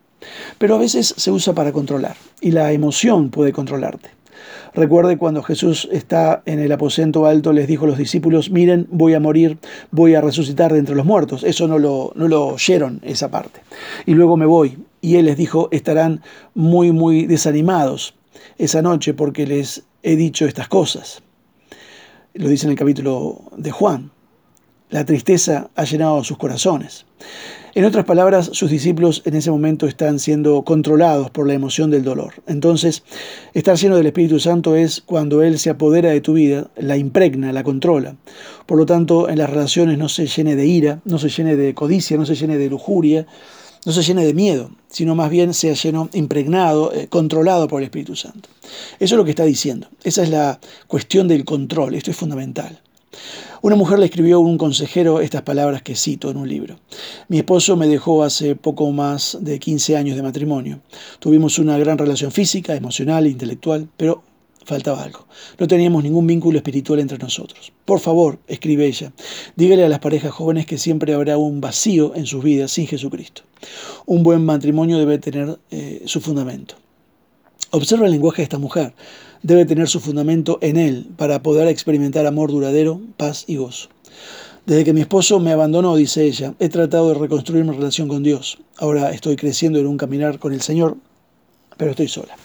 pero 0.59 0.75
a 0.75 0.79
veces 0.79 1.15
se 1.17 1.31
usa 1.31 1.55
para 1.55 1.73
controlar 1.73 2.17
y 2.43 2.51
la 2.51 2.71
emoción 2.73 3.31
puede 3.31 3.53
controlarte. 3.53 4.11
Recuerde 4.75 5.17
cuando 5.17 5.43
Jesús 5.43 5.89
está 5.91 6.43
en 6.45 6.59
el 6.59 6.71
aposento 6.73 7.25
alto, 7.25 7.55
les 7.55 7.67
dijo 7.67 7.87
a 7.87 7.89
los 7.89 7.99
discípulos, 7.99 8.51
miren, 8.51 8.87
voy 8.91 9.15
a 9.15 9.21
morir, 9.21 9.57
voy 9.91 10.17
a 10.17 10.21
resucitar 10.21 10.75
de 10.75 10.81
entre 10.81 10.97
los 10.97 11.07
muertos. 11.07 11.45
Eso 11.45 11.67
no 11.67 11.79
lo, 11.79 12.13
no 12.15 12.29
lo 12.29 12.49
oyeron, 12.49 13.01
esa 13.03 13.31
parte. 13.31 13.61
Y 14.05 14.13
luego 14.13 14.37
me 14.37 14.47
voy. 14.47 14.77
Y 15.03 15.17
él 15.17 15.27
les 15.27 15.37
dijo, 15.37 15.69
estarán 15.73 16.23
muy, 16.55 16.93
muy 16.93 17.27
desanimados 17.27 18.15
esa 18.57 18.81
noche 18.81 19.13
porque 19.13 19.47
les 19.47 19.83
he 20.03 20.17
dicho 20.17 20.47
estas 20.47 20.69
cosas. 20.69 21.23
Lo 22.35 22.49
dice 22.49 22.67
en 22.67 22.71
el 22.71 22.79
capítulo 22.79 23.43
de 23.57 23.71
Juan. 23.71 24.11
La 24.89 25.05
tristeza 25.05 25.71
ha 25.75 25.85
llenado 25.85 26.23
sus 26.23 26.39
corazones. 26.39 27.05
En 27.75 27.87
otras 27.87 28.05
palabras, 28.05 28.51
sus 28.53 28.71
discípulos 28.71 29.23
en 29.25 29.35
ese 29.35 29.51
momento 29.51 29.87
están 29.87 30.19
siendo 30.19 30.63
controlados 30.63 31.31
por 31.31 31.49
la 31.49 31.55
emoción 31.55 31.91
del 31.91 32.05
dolor. 32.05 32.35
Entonces, 32.47 33.03
estar 33.55 33.77
lleno 33.77 33.97
del 33.97 34.07
Espíritu 34.07 34.39
Santo 34.39 34.77
es 34.77 35.01
cuando 35.01 35.43
Él 35.43 35.59
se 35.59 35.71
apodera 35.71 36.11
de 36.11 36.21
tu 36.21 36.35
vida, 36.35 36.71
la 36.77 36.99
impregna, 36.99 37.51
la 37.51 37.65
controla. 37.65 38.17
Por 38.67 38.77
lo 38.77 38.85
tanto, 38.85 39.31
en 39.31 39.39
las 39.39 39.49
relaciones 39.49 39.97
no 39.97 40.11
se 40.11 40.27
llene 40.27 40.55
de 40.55 40.67
ira, 40.67 41.01
no 41.07 41.19
se 41.19 41.31
llene 41.31 41.57
de 41.57 41.73
codicia, 41.73 42.19
no 42.19 42.27
se 42.27 42.35
llene 42.35 42.59
de 42.59 42.69
lujuria, 42.69 43.27
no 43.85 43.93
se 43.93 44.03
llene 44.03 44.25
de 44.25 44.35
miedo, 44.35 44.71
sino 44.89 45.15
más 45.15 45.31
bien 45.31 45.55
sea 45.55 45.75
lleno, 45.75 46.09
impregnado, 46.13 46.93
eh, 46.93 47.09
controlado 47.09 47.69
por 47.69 47.81
el 47.81 47.87
Espíritu 47.87 48.15
Santo. 48.15 48.49
Eso 48.99 49.15
es 49.15 49.19
lo 49.19 49.25
que 49.25 49.31
está 49.31 49.45
diciendo. 49.45 49.89
Esa 50.05 50.23
es 50.23 50.31
la 50.31 50.61
cuestión 50.87 51.29
del 51.29 51.45
control. 51.45 51.95
Esto 51.95 52.11
es 52.11 52.17
fundamental. 52.17 52.81
Una 53.61 53.77
mujer 53.77 53.99
le 53.99 54.07
escribió 54.07 54.37
a 54.37 54.41
un 54.41 54.59
consejero 54.59 55.21
estas 55.21 55.43
palabras 55.43 55.83
que 55.83 55.95
cito 55.95 56.31
en 56.31 56.37
un 56.37 56.49
libro. 56.49 56.81
Mi 57.29 57.39
esposo 57.39 57.77
me 57.77 57.87
dejó 57.87 58.25
hace 58.25 58.57
poco 58.57 58.91
más 58.91 59.39
de 59.41 59.59
15 59.59 59.97
años 59.97 60.17
de 60.17 60.23
matrimonio. 60.23 60.81
Tuvimos 61.21 61.59
una 61.59 61.79
gran 61.79 61.99
relación 61.99 62.33
física, 62.33 62.75
emocional 62.75 63.27
e 63.27 63.31
intelectual, 63.31 63.89
pero 63.97 64.25
faltaba 64.65 65.03
algo. 65.03 65.27
No 65.59 65.67
teníamos 65.67 66.03
ningún 66.03 66.27
vínculo 66.27 66.59
espiritual 66.59 67.01
entre 67.01 67.19
nosotros. 67.19 67.73
Por 67.85 68.01
favor, 68.01 68.39
escribe 68.47 68.87
ella, 68.87 69.13
dígale 69.57 69.85
a 69.85 69.89
las 69.89 69.99
parejas 69.99 70.33
jóvenes 70.33 70.67
que 70.67 70.79
siempre 70.79 71.15
habrá 71.15 71.39
un 71.39 71.61
vacío 71.61 72.15
en 72.15 72.27
sus 72.27 72.43
vidas 72.43 72.71
sin 72.71 72.87
Jesucristo. 72.87 73.43
Un 74.07 74.23
buen 74.23 74.45
matrimonio 74.45 74.99
debe 74.99 75.19
tener 75.19 75.59
eh, 75.71 76.03
su 76.07 76.21
fundamento. 76.21 76.77
Observa 77.71 78.07
el 78.07 78.13
lenguaje 78.13 78.43
de 78.43 78.45
esta 78.45 78.59
mujer 78.59 78.95
debe 79.43 79.65
tener 79.65 79.89
su 79.89 80.01
fundamento 80.01 80.59
en 80.61 80.77
Él 80.77 81.09
para 81.17 81.43
poder 81.43 81.69
experimentar 81.69 82.27
amor 82.27 82.51
duradero, 82.51 83.01
paz 83.17 83.45
y 83.47 83.57
gozo. 83.57 83.89
Desde 84.67 84.85
que 84.85 84.93
mi 84.93 85.01
esposo 85.01 85.41
me 85.41 85.51
abandonó, 85.51 85.97
dice 85.97 86.25
ella, 86.25 86.55
he 86.61 86.69
tratado 86.69 87.09
de 87.09 87.19
reconstruir 87.19 87.65
mi 87.65 87.73
relación 87.73 88.07
con 88.07 88.23
Dios. 88.23 88.59
Ahora 88.79 89.11
estoy 89.11 89.35
creciendo 89.35 89.81
en 89.81 89.89
un 89.89 89.97
caminar 89.97 90.39
con 90.39 90.53
el 90.53 90.63
Señor, 90.63 90.97
pero 91.77 91.91
estoy 91.91 92.07
sola. 92.07 92.37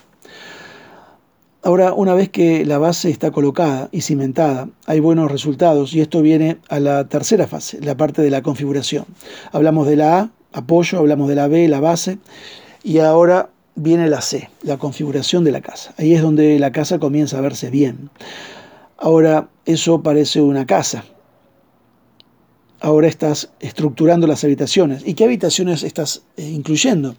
Ahora, 1.68 1.92
una 1.92 2.14
vez 2.14 2.30
que 2.30 2.64
la 2.64 2.78
base 2.78 3.10
está 3.10 3.32
colocada 3.32 3.90
y 3.92 4.00
cimentada, 4.00 4.70
hay 4.86 5.02
buenos 5.02 5.30
resultados 5.30 5.94
y 5.94 6.00
esto 6.00 6.22
viene 6.22 6.60
a 6.70 6.80
la 6.80 7.10
tercera 7.10 7.46
fase, 7.46 7.82
la 7.82 7.98
parte 7.98 8.22
de 8.22 8.30
la 8.30 8.42
configuración. 8.42 9.04
Hablamos 9.52 9.86
de 9.86 9.98
la 9.98 10.18
A, 10.18 10.30
apoyo, 10.54 10.98
hablamos 10.98 11.28
de 11.28 11.36
la 11.36 11.50
B, 11.50 11.68
la 11.68 11.82
base, 11.82 12.20
y 12.86 13.00
ahora 13.00 13.50
viene 13.76 14.08
la 14.08 14.22
C, 14.22 14.50
la 14.64 14.78
configuración 14.78 15.44
de 15.44 15.52
la 15.52 15.60
casa. 15.60 15.94
Ahí 15.98 16.14
es 16.14 16.22
donde 16.22 16.58
la 16.58 16.72
casa 16.72 17.00
comienza 17.00 17.38
a 17.38 17.42
verse 17.42 17.70
bien. 17.70 18.12
Ahora, 18.98 19.50
eso 19.66 20.02
parece 20.02 20.40
una 20.40 20.66
casa. 20.66 21.04
Ahora 22.80 23.08
estás 23.08 23.50
estructurando 23.60 24.28
las 24.28 24.44
habitaciones. 24.44 25.02
¿Y 25.06 25.16
qué 25.16 25.24
habitaciones 25.24 25.82
estás 25.82 26.22
eh, 26.38 26.44
incluyendo? 26.44 27.16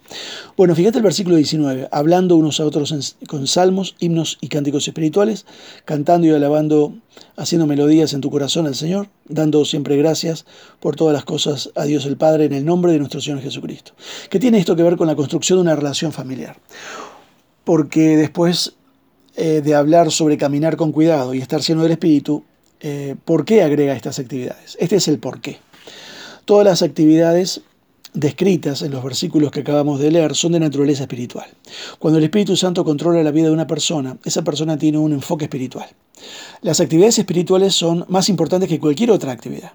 Bueno, 0.55 0.73
fíjate 0.73 0.99
el 0.99 1.03
versículo 1.03 1.35
19, 1.35 1.89
hablando 1.91 2.37
unos 2.37 2.61
a 2.61 2.65
otros 2.65 3.17
con 3.27 3.45
salmos, 3.45 3.95
himnos 3.99 4.37
y 4.39 4.47
cánticos 4.47 4.87
espirituales, 4.87 5.45
cantando 5.83 6.27
y 6.27 6.29
alabando, 6.29 6.93
haciendo 7.35 7.67
melodías 7.67 8.13
en 8.13 8.21
tu 8.21 8.31
corazón 8.31 8.67
al 8.67 8.75
Señor, 8.75 9.09
dando 9.27 9.65
siempre 9.65 9.97
gracias 9.97 10.45
por 10.79 10.95
todas 10.95 11.13
las 11.13 11.25
cosas 11.25 11.71
a 11.75 11.83
Dios 11.83 12.05
el 12.05 12.15
Padre 12.15 12.45
en 12.45 12.53
el 12.53 12.63
nombre 12.63 12.93
de 12.93 12.99
nuestro 12.99 13.19
Señor 13.19 13.41
Jesucristo. 13.41 13.91
¿Qué 14.29 14.39
tiene 14.39 14.59
esto 14.59 14.77
que 14.77 14.83
ver 14.83 14.95
con 14.95 15.07
la 15.07 15.15
construcción 15.15 15.57
de 15.57 15.63
una 15.63 15.75
relación 15.75 16.13
familiar? 16.13 16.57
Porque 17.65 18.15
después 18.15 18.75
eh, 19.35 19.61
de 19.61 19.75
hablar 19.75 20.09
sobre 20.11 20.37
caminar 20.37 20.77
con 20.77 20.93
cuidado 20.93 21.33
y 21.33 21.39
estar 21.39 21.61
lleno 21.61 21.83
del 21.83 21.91
Espíritu, 21.91 22.43
eh, 22.79 23.15
¿por 23.25 23.45
qué 23.45 23.61
agrega 23.61 23.95
estas 23.95 24.19
actividades? 24.19 24.77
Este 24.79 24.97
es 24.97 25.07
el 25.07 25.19
por 25.19 25.41
qué. 25.41 25.57
Todas 26.45 26.65
las 26.65 26.81
actividades 26.81 27.61
descritas 28.13 28.81
en 28.81 28.91
los 28.91 29.03
versículos 29.03 29.51
que 29.51 29.59
acabamos 29.59 29.99
de 29.99 30.11
leer 30.11 30.35
son 30.35 30.53
de 30.53 30.59
naturaleza 30.59 31.03
espiritual. 31.03 31.47
Cuando 31.99 32.17
el 32.17 32.23
Espíritu 32.23 32.55
Santo 32.55 32.83
controla 32.83 33.21
la 33.21 33.31
vida 33.31 33.47
de 33.47 33.53
una 33.53 33.67
persona, 33.67 34.17
esa 34.23 34.43
persona 34.43 34.77
tiene 34.77 34.97
un 34.97 35.13
enfoque 35.13 35.45
espiritual. 35.45 35.87
Las 36.61 36.79
actividades 36.79 37.19
espirituales 37.19 37.75
son 37.75 38.05
más 38.07 38.29
importantes 38.29 38.67
que 38.67 38.79
cualquier 38.79 39.11
otra 39.11 39.31
actividad. 39.31 39.73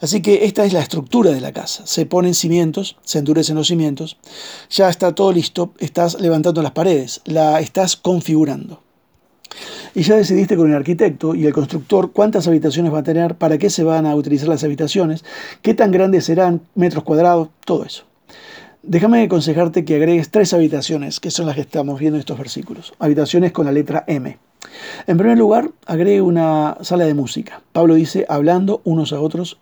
Así 0.00 0.22
que 0.22 0.44
esta 0.44 0.64
es 0.64 0.72
la 0.72 0.80
estructura 0.80 1.30
de 1.30 1.40
la 1.40 1.52
casa. 1.52 1.86
Se 1.86 2.06
ponen 2.06 2.34
cimientos, 2.34 2.96
se 3.04 3.18
endurecen 3.18 3.56
los 3.56 3.68
cimientos, 3.68 4.18
ya 4.70 4.88
está 4.88 5.14
todo 5.14 5.32
listo, 5.32 5.72
estás 5.78 6.20
levantando 6.20 6.62
las 6.62 6.72
paredes, 6.72 7.22
la 7.24 7.60
estás 7.60 7.96
configurando 7.96 8.83
y 9.94 10.02
ya 10.02 10.16
decidiste 10.16 10.56
con 10.56 10.70
el 10.70 10.76
arquitecto 10.76 11.34
y 11.34 11.46
el 11.46 11.52
constructor 11.52 12.12
cuántas 12.12 12.48
habitaciones 12.48 12.92
va 12.92 12.98
a 12.98 13.02
tener, 13.02 13.36
para 13.36 13.58
qué 13.58 13.70
se 13.70 13.84
van 13.84 14.06
a 14.06 14.14
utilizar 14.14 14.48
las 14.48 14.64
habitaciones, 14.64 15.24
qué 15.62 15.74
tan 15.74 15.90
grandes 15.90 16.24
serán, 16.24 16.62
metros 16.74 17.04
cuadrados, 17.04 17.48
todo 17.64 17.84
eso. 17.84 18.04
Déjame 18.82 19.22
aconsejarte 19.22 19.84
que 19.84 19.96
agregues 19.96 20.30
tres 20.30 20.52
habitaciones, 20.52 21.18
que 21.18 21.30
son 21.30 21.46
las 21.46 21.54
que 21.54 21.62
estamos 21.62 21.98
viendo 21.98 22.16
en 22.16 22.20
estos 22.20 22.36
versículos. 22.36 22.92
Habitaciones 22.98 23.52
con 23.52 23.64
la 23.64 23.72
letra 23.72 24.04
M. 24.06 24.36
En 25.06 25.16
primer 25.16 25.38
lugar, 25.38 25.70
agregue 25.86 26.20
una 26.20 26.76
sala 26.82 27.04
de 27.04 27.14
música. 27.14 27.62
Pablo 27.72 27.94
dice, 27.94 28.26
hablando 28.28 28.82
unos 28.84 29.12
a 29.12 29.20
otros 29.20 29.58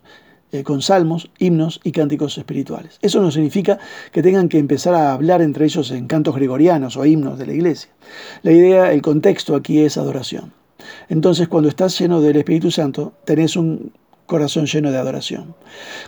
eh, 0.52 0.62
con 0.62 0.82
salmos, 0.82 1.30
himnos 1.38 1.80
y 1.82 1.92
cánticos 1.92 2.36
espirituales. 2.36 2.98
Eso 3.00 3.22
no 3.22 3.30
significa 3.30 3.78
que 4.12 4.22
tengan 4.22 4.50
que 4.50 4.58
empezar 4.58 4.94
a 4.94 5.14
hablar 5.14 5.40
entre 5.40 5.64
ellos 5.64 5.90
en 5.90 6.06
cantos 6.06 6.34
gregorianos 6.34 6.96
o 6.98 7.06
himnos 7.06 7.38
de 7.38 7.46
la 7.46 7.54
iglesia. 7.54 7.90
La 8.42 8.52
idea, 8.52 8.92
el 8.92 9.00
contexto 9.00 9.56
aquí 9.56 9.80
es 9.80 9.96
adoración. 9.96 10.52
Entonces, 11.08 11.48
cuando 11.48 11.68
estás 11.68 11.98
lleno 11.98 12.20
del 12.20 12.36
Espíritu 12.36 12.70
Santo, 12.70 13.14
tenés 13.24 13.56
un 13.56 13.92
corazón 14.26 14.66
lleno 14.66 14.90
de 14.90 14.98
adoración. 14.98 15.54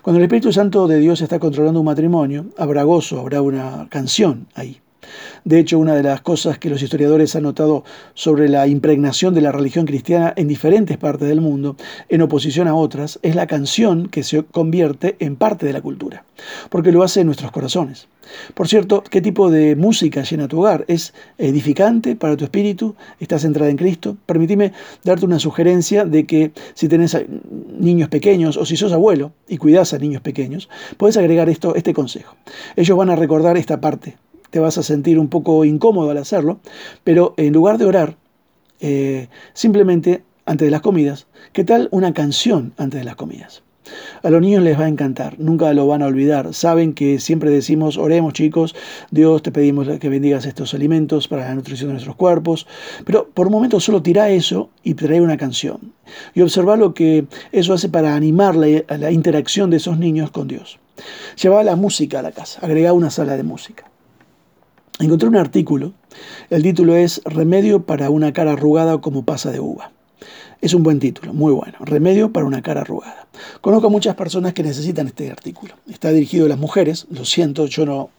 Cuando 0.03 0.19
el 0.19 0.25
Espíritu 0.25 0.53
Santo 0.53 0.87
de 0.89 0.99
Dios 0.99 1.21
está 1.21 1.39
controlando 1.39 1.81
un 1.81 1.87
matrimonio, 1.87 2.47
habrá 2.57 2.83
gozo, 2.83 3.21
habrá 3.21 3.41
una 3.41 3.87
canción 3.91 4.47
ahí. 4.55 4.81
De 5.45 5.59
hecho, 5.59 5.79
una 5.79 5.95
de 5.95 6.03
las 6.03 6.23
cosas 6.23 6.59
que 6.59 6.71
los 6.71 6.83
historiadores 6.83 7.37
han 7.37 7.43
notado 7.43 7.85
sobre 8.15 8.49
la 8.49 8.67
impregnación 8.67 9.35
de 9.35 9.43
la 9.43 9.53
religión 9.53 9.85
cristiana 9.85 10.33
en 10.37 10.49
diferentes 10.49 10.97
partes 10.97 11.29
del 11.29 11.43
mundo, 11.43 11.77
en 12.09 12.23
oposición 12.23 12.67
a 12.67 12.75
otras, 12.75 13.19
es 13.21 13.35
la 13.35 13.47
canción 13.47 14.09
que 14.09 14.23
se 14.23 14.43
convierte 14.43 15.17
en 15.19 15.37
parte 15.37 15.67
de 15.67 15.75
la 15.75 15.83
cultura, 15.83 16.25
porque 16.71 16.93
lo 16.93 17.03
hace 17.03 17.21
en 17.21 17.27
nuestros 17.27 17.53
corazones. 17.53 18.09
Por 18.55 18.69
cierto, 18.69 19.05
¿qué 19.05 19.21
tipo 19.21 19.51
de 19.51 19.77
música 19.77 20.23
llena 20.23 20.49
tu 20.49 20.61
hogar? 20.61 20.87
¿Es 20.89 21.13
edificante 21.37 22.17
para 22.17 22.39
tu 22.39 22.45
espíritu? 22.45 22.95
¿Estás 23.21 23.43
centrada 23.43 23.71
en 23.71 23.77
Cristo? 23.77 24.17
Permitime 24.25 24.73
darte 25.05 25.27
una 25.27 25.39
sugerencia 25.39 26.07
de 26.07 26.25
que 26.25 26.53
si 26.73 26.89
tenés 26.89 27.19
niños 27.79 28.09
pequeños 28.09 28.57
o 28.57 28.65
si 28.65 28.79
sos 28.79 28.95
abuelo 28.95 29.33
y 29.47 29.59
cuidás 29.59 29.93
a 29.93 29.99
niños 29.99 30.23
pequeños, 30.23 30.71
puedes 30.97 31.19
agregar 31.19 31.51
esto, 31.51 31.75
este 31.75 31.93
consejo. 31.93 32.35
Ellos 32.77 32.97
van 32.97 33.11
a 33.11 33.17
recordar 33.17 33.59
esta 33.59 33.83
parte 33.83 34.17
te 34.55 34.61
vas 34.61 34.79
a 34.79 34.85
sentir 34.85 35.19
un 35.19 35.27
poco 35.27 35.65
incómodo 35.65 36.13
al 36.13 36.19
hacerlo, 36.19 36.61
pero 37.03 37.35
en 37.39 37.53
lugar 37.53 37.77
de 37.77 37.87
orar, 37.87 38.17
eh, 38.79 39.27
simplemente 39.53 40.23
antes 40.47 40.67
de 40.67 40.71
las 40.71 40.81
comidas, 40.81 41.27
¿qué 41.53 41.65
tal 41.65 41.89
una 41.91 42.15
canción 42.15 42.73
antes 42.77 43.01
de 43.01 43.05
las 43.05 43.17
comidas? 43.17 43.65
A 44.23 44.31
los 44.31 44.41
niños 44.41 44.63
les 44.63 44.79
va 44.79 44.85
a 44.85 44.89
encantar, 44.89 45.41
nunca 45.41 45.75
lo 45.75 45.89
van 45.89 46.03
a 46.03 46.07
olvidar. 46.07 46.55
Saben 46.55 46.95
que 46.95 47.19
siempre 47.19 47.51
decimos, 47.51 47.99
oremos 47.99 48.33
chicos, 48.33 48.77
Dios 49.11 49.43
te 49.43 49.51
pedimos 49.51 49.89
que 49.99 50.09
bendigas 50.09 50.47
estos 50.47 50.73
alimentos 50.73 51.27
para 51.27 51.49
la 51.49 51.55
nutrición 51.57 51.89
de 51.89 51.95
nuestros 51.95 52.15
cuerpos, 52.15 52.69
pero 53.05 53.29
por 53.35 53.49
un 53.49 53.55
momento 53.55 53.81
solo 53.81 54.03
tira 54.03 54.31
eso 54.31 54.71
y 54.85 54.95
trae 54.95 55.21
una 55.21 55.37
canción. 55.37 55.93
Y 56.33 56.43
observa 56.43 56.77
lo 56.77 56.95
que 56.95 57.27
eso 57.51 57.75
hace 57.75 57.89
para 57.89 58.15
animar 58.15 58.55
la, 58.55 58.85
la 58.99 59.11
interacción 59.11 59.71
de 59.71 59.79
esos 59.79 59.99
niños 59.99 60.31
con 60.31 60.47
Dios. 60.47 60.79
Lleva 61.43 61.65
la 61.65 61.75
música 61.75 62.21
a 62.21 62.23
la 62.23 62.31
casa, 62.31 62.61
agrega 62.63 62.93
una 62.93 63.11
sala 63.11 63.37
de 63.37 63.43
música. 63.43 63.91
Encontré 65.01 65.29
un 65.29 65.37
artículo, 65.37 65.93
el 66.51 66.63
título 66.63 66.95
es 66.95 67.21
Remedio 67.25 67.85
para 67.85 68.11
una 68.11 68.33
cara 68.33 68.53
arrugada 68.53 69.01
como 69.01 69.25
pasa 69.25 69.51
de 69.51 69.59
uva. 69.59 69.91
Es 70.61 70.73
un 70.73 70.85
buen 70.85 71.01
título, 71.01 71.35
muy 71.35 71.53
bueno. 71.53 71.77
Remedio 71.81 72.33
para 72.33 72.47
una 72.47 72.63
cara 72.63 72.83
arrugada. 72.83 73.27
Conozco 73.61 73.89
a 73.89 73.91
muchas 73.91 74.15
personas 74.15 74.55
que 74.55 74.63
necesitan 74.63 75.09
este 75.09 75.33
artículo. 75.33 75.75
Está 75.91 76.11
dirigido 76.11 76.47
a 76.47 76.49
las 76.49 76.61
mujeres, 76.61 77.09
lo 77.11 77.25
siento, 77.25 77.67
yo 77.67 77.85
no, 77.85 78.11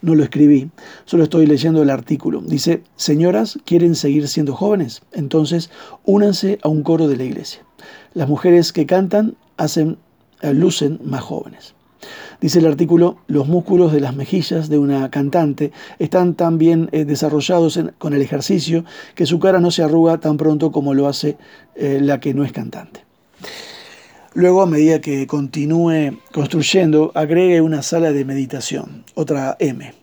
no 0.00 0.14
lo 0.14 0.24
escribí, 0.24 0.70
solo 1.04 1.24
estoy 1.24 1.44
leyendo 1.44 1.82
el 1.82 1.90
artículo. 1.90 2.40
Dice, 2.40 2.82
señoras, 2.96 3.58
¿quieren 3.66 3.94
seguir 3.94 4.26
siendo 4.26 4.54
jóvenes? 4.54 5.02
Entonces, 5.12 5.68
únanse 6.06 6.58
a 6.62 6.68
un 6.70 6.82
coro 6.82 7.08
de 7.08 7.18
la 7.18 7.24
iglesia. 7.24 7.60
Las 8.14 8.26
mujeres 8.26 8.72
que 8.72 8.86
cantan 8.86 9.36
hacen, 9.58 9.98
lucen 10.40 10.98
más 11.04 11.20
jóvenes. 11.20 11.75
Dice 12.40 12.58
el 12.58 12.66
artículo, 12.66 13.18
los 13.28 13.48
músculos 13.48 13.92
de 13.92 14.00
las 14.00 14.14
mejillas 14.14 14.68
de 14.68 14.78
una 14.78 15.10
cantante 15.10 15.72
están 15.98 16.34
tan 16.34 16.58
bien 16.58 16.88
eh, 16.92 17.04
desarrollados 17.04 17.80
con 17.98 18.12
el 18.12 18.22
ejercicio 18.22 18.84
que 19.14 19.26
su 19.26 19.38
cara 19.38 19.60
no 19.60 19.70
se 19.70 19.82
arruga 19.82 20.18
tan 20.18 20.36
pronto 20.36 20.70
como 20.70 20.94
lo 20.94 21.08
hace 21.08 21.36
eh, 21.74 21.98
la 22.02 22.20
que 22.20 22.34
no 22.34 22.44
es 22.44 22.52
cantante. 22.52 23.04
Luego, 24.34 24.60
a 24.60 24.66
medida 24.66 25.00
que 25.00 25.26
continúe 25.26 26.18
construyendo, 26.30 27.10
agregue 27.14 27.62
una 27.62 27.80
sala 27.82 28.12
de 28.12 28.26
meditación, 28.26 29.04
otra 29.14 29.56
M. 29.60 29.94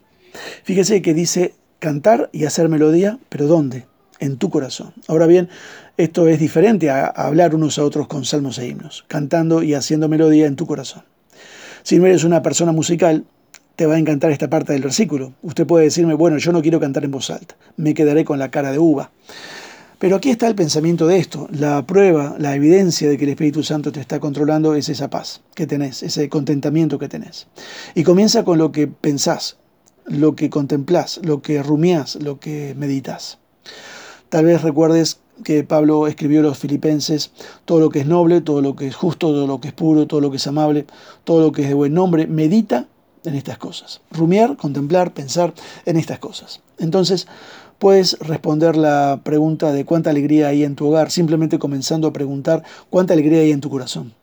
Fíjese 0.63 1.03
que 1.03 1.13
dice 1.13 1.53
cantar 1.77 2.31
y 2.33 2.45
hacer 2.45 2.67
melodía, 2.67 3.19
pero 3.29 3.45
¿dónde? 3.45 3.85
En 4.19 4.37
tu 4.37 4.49
corazón. 4.49 4.93
Ahora 5.07 5.27
bien, 5.27 5.49
esto 5.97 6.27
es 6.27 6.39
diferente 6.39 6.89
a 6.89 7.05
hablar 7.05 7.53
unos 7.53 7.77
a 7.77 7.83
otros 7.83 8.07
con 8.07 8.25
salmos 8.25 8.57
e 8.57 8.67
himnos, 8.67 9.05
cantando 9.07 9.61
y 9.61 9.75
haciendo 9.75 10.09
melodía 10.09 10.47
en 10.47 10.55
tu 10.55 10.65
corazón. 10.65 11.03
Si 11.83 11.99
no 11.99 12.05
eres 12.05 12.23
una 12.23 12.41
persona 12.41 12.71
musical, 12.71 13.25
te 13.75 13.85
va 13.85 13.95
a 13.95 13.99
encantar 13.99 14.31
esta 14.31 14.49
parte 14.49 14.73
del 14.73 14.81
versículo. 14.81 15.33
Usted 15.41 15.67
puede 15.67 15.85
decirme, 15.85 16.13
bueno, 16.13 16.37
yo 16.37 16.51
no 16.51 16.61
quiero 16.61 16.79
cantar 16.79 17.03
en 17.03 17.11
voz 17.11 17.29
alta, 17.29 17.55
me 17.77 17.93
quedaré 17.93 18.23
con 18.23 18.39
la 18.39 18.51
cara 18.51 18.71
de 18.71 18.79
uva. 18.79 19.11
Pero 19.99 20.17
aquí 20.17 20.29
está 20.29 20.47
el 20.47 20.55
pensamiento 20.55 21.07
de 21.07 21.17
esto. 21.17 21.47
La 21.51 21.85
prueba, 21.85 22.35
la 22.37 22.55
evidencia 22.55 23.09
de 23.09 23.17
que 23.17 23.23
el 23.23 23.31
Espíritu 23.31 23.63
Santo 23.63 23.91
te 23.91 24.01
está 24.01 24.19
controlando 24.19 24.75
es 24.75 24.89
esa 24.89 25.09
paz 25.09 25.41
que 25.55 25.65
tenés, 25.65 26.03
ese 26.03 26.27
contentamiento 26.27 26.99
que 26.99 27.07
tenés. 27.07 27.47
Y 27.95 28.03
comienza 28.03 28.43
con 28.43 28.57
lo 28.57 28.73
que 28.73 28.87
pensás, 28.87 29.57
lo 30.05 30.35
que 30.35 30.49
contemplás, 30.49 31.21
lo 31.23 31.41
que 31.41 31.63
rumiás, 31.63 32.15
lo 32.15 32.39
que 32.39 32.75
meditas. 32.77 33.39
Tal 34.27 34.45
vez 34.45 34.61
recuerdes 34.61 35.19
que 35.43 35.63
Pablo 35.63 36.07
escribió 36.07 36.41
a 36.41 36.43
los 36.43 36.57
filipenses, 36.57 37.31
todo 37.65 37.79
lo 37.79 37.89
que 37.89 38.01
es 38.01 38.05
noble, 38.05 38.41
todo 38.41 38.61
lo 38.61 38.75
que 38.75 38.87
es 38.87 38.95
justo, 38.95 39.27
todo 39.27 39.47
lo 39.47 39.59
que 39.59 39.69
es 39.69 39.73
puro, 39.73 40.07
todo 40.07 40.21
lo 40.21 40.31
que 40.31 40.37
es 40.37 40.47
amable, 40.47 40.85
todo 41.23 41.41
lo 41.41 41.51
que 41.51 41.63
es 41.63 41.67
de 41.67 41.73
buen 41.73 41.93
nombre, 41.93 42.27
medita 42.27 42.87
en 43.25 43.35
estas 43.35 43.57
cosas. 43.57 44.01
Rumiar, 44.11 44.57
contemplar, 44.57 45.13
pensar 45.13 45.53
en 45.85 45.97
estas 45.97 46.19
cosas. 46.19 46.61
Entonces, 46.77 47.27
puedes 47.79 48.17
responder 48.19 48.75
la 48.75 49.21
pregunta 49.23 49.71
de 49.71 49.85
cuánta 49.85 50.09
alegría 50.09 50.47
hay 50.47 50.63
en 50.63 50.75
tu 50.75 50.87
hogar, 50.87 51.11
simplemente 51.11 51.59
comenzando 51.59 52.07
a 52.07 52.13
preguntar 52.13 52.63
cuánta 52.89 53.13
alegría 53.13 53.41
hay 53.41 53.51
en 53.51 53.61
tu 53.61 53.69
corazón. 53.69 54.13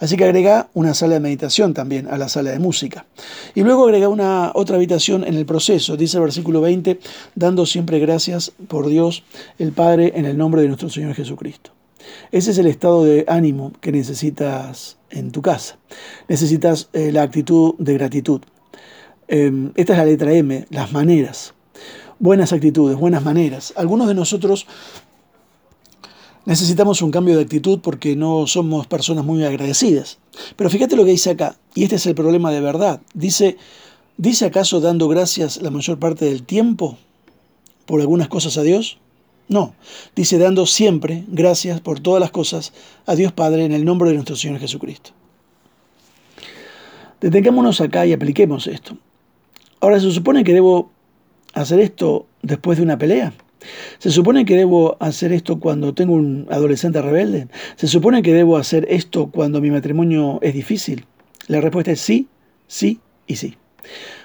Así 0.00 0.16
que 0.16 0.24
agrega 0.24 0.68
una 0.74 0.94
sala 0.94 1.14
de 1.14 1.20
meditación 1.20 1.74
también 1.74 2.08
a 2.08 2.18
la 2.18 2.28
sala 2.28 2.50
de 2.50 2.58
música. 2.58 3.06
Y 3.54 3.62
luego 3.62 3.84
agrega 3.84 4.08
una 4.08 4.52
otra 4.54 4.76
habitación 4.76 5.24
en 5.24 5.34
el 5.34 5.46
proceso, 5.46 5.96
dice 5.96 6.16
el 6.16 6.24
versículo 6.24 6.60
20, 6.60 6.98
dando 7.34 7.66
siempre 7.66 7.98
gracias 7.98 8.52
por 8.68 8.88
Dios 8.88 9.24
el 9.58 9.72
Padre 9.72 10.12
en 10.16 10.24
el 10.24 10.36
nombre 10.36 10.62
de 10.62 10.68
nuestro 10.68 10.88
Señor 10.90 11.14
Jesucristo. 11.14 11.70
Ese 12.32 12.50
es 12.50 12.58
el 12.58 12.66
estado 12.66 13.04
de 13.04 13.24
ánimo 13.28 13.72
que 13.80 13.92
necesitas 13.92 14.98
en 15.10 15.30
tu 15.30 15.42
casa. 15.42 15.78
Necesitas 16.28 16.88
eh, 16.92 17.12
la 17.12 17.22
actitud 17.22 17.74
de 17.78 17.94
gratitud. 17.94 18.42
Em, 19.28 19.72
esta 19.74 19.94
es 19.94 19.98
la 19.98 20.04
letra 20.04 20.32
M, 20.32 20.66
las 20.70 20.92
maneras. 20.92 21.54
Buenas 22.18 22.52
actitudes, 22.52 22.96
buenas 22.96 23.22
maneras. 23.24 23.72
Algunos 23.76 24.08
de 24.08 24.14
nosotros 24.14 24.66
necesitamos 26.46 27.02
un 27.02 27.10
cambio 27.10 27.36
de 27.36 27.42
actitud 27.42 27.80
porque 27.80 28.16
no 28.16 28.46
somos 28.46 28.86
personas 28.86 29.24
muy 29.24 29.44
agradecidas. 29.44 30.18
Pero 30.56 30.70
fíjate 30.70 30.96
lo 30.96 31.04
que 31.04 31.12
dice 31.12 31.30
acá, 31.30 31.56
y 31.74 31.84
este 31.84 31.96
es 31.96 32.06
el 32.06 32.14
problema 32.14 32.50
de 32.50 32.60
verdad. 32.60 33.00
Dice, 33.14 33.56
¿dice 34.16 34.46
acaso 34.46 34.80
dando 34.80 35.08
gracias 35.08 35.60
la 35.62 35.70
mayor 35.70 35.98
parte 35.98 36.24
del 36.24 36.42
tiempo 36.42 36.98
por 37.86 38.00
algunas 38.00 38.28
cosas 38.28 38.56
a 38.58 38.62
Dios? 38.62 38.98
No, 39.48 39.74
dice 40.16 40.38
dando 40.38 40.64
siempre 40.66 41.24
gracias 41.28 41.80
por 41.80 42.00
todas 42.00 42.20
las 42.20 42.30
cosas 42.30 42.72
a 43.04 43.14
Dios 43.14 43.32
Padre 43.32 43.64
en 43.64 43.72
el 43.72 43.84
nombre 43.84 44.08
de 44.08 44.14
nuestro 44.14 44.36
Señor 44.36 44.58
Jesucristo. 44.58 45.10
Detengámonos 47.20 47.80
acá 47.80 48.06
y 48.06 48.12
apliquemos 48.12 48.66
esto. 48.66 48.96
Ahora, 49.80 50.00
¿se 50.00 50.10
supone 50.10 50.44
que 50.44 50.52
debo 50.52 50.90
hacer 51.52 51.78
esto 51.80 52.26
después 52.42 52.78
de 52.78 52.84
una 52.84 52.98
pelea? 52.98 53.34
¿Se 53.98 54.10
supone 54.10 54.44
que 54.44 54.56
debo 54.56 54.96
hacer 55.00 55.32
esto 55.32 55.60
cuando 55.60 55.94
tengo 55.94 56.14
un 56.14 56.46
adolescente 56.50 57.00
rebelde? 57.02 57.48
¿Se 57.76 57.88
supone 57.88 58.22
que 58.22 58.32
debo 58.32 58.56
hacer 58.56 58.86
esto 58.88 59.30
cuando 59.30 59.60
mi 59.60 59.70
matrimonio 59.70 60.38
es 60.42 60.54
difícil? 60.54 61.06
La 61.46 61.60
respuesta 61.60 61.92
es 61.92 62.00
sí, 62.00 62.28
sí 62.66 63.00
y 63.26 63.36
sí. 63.36 63.56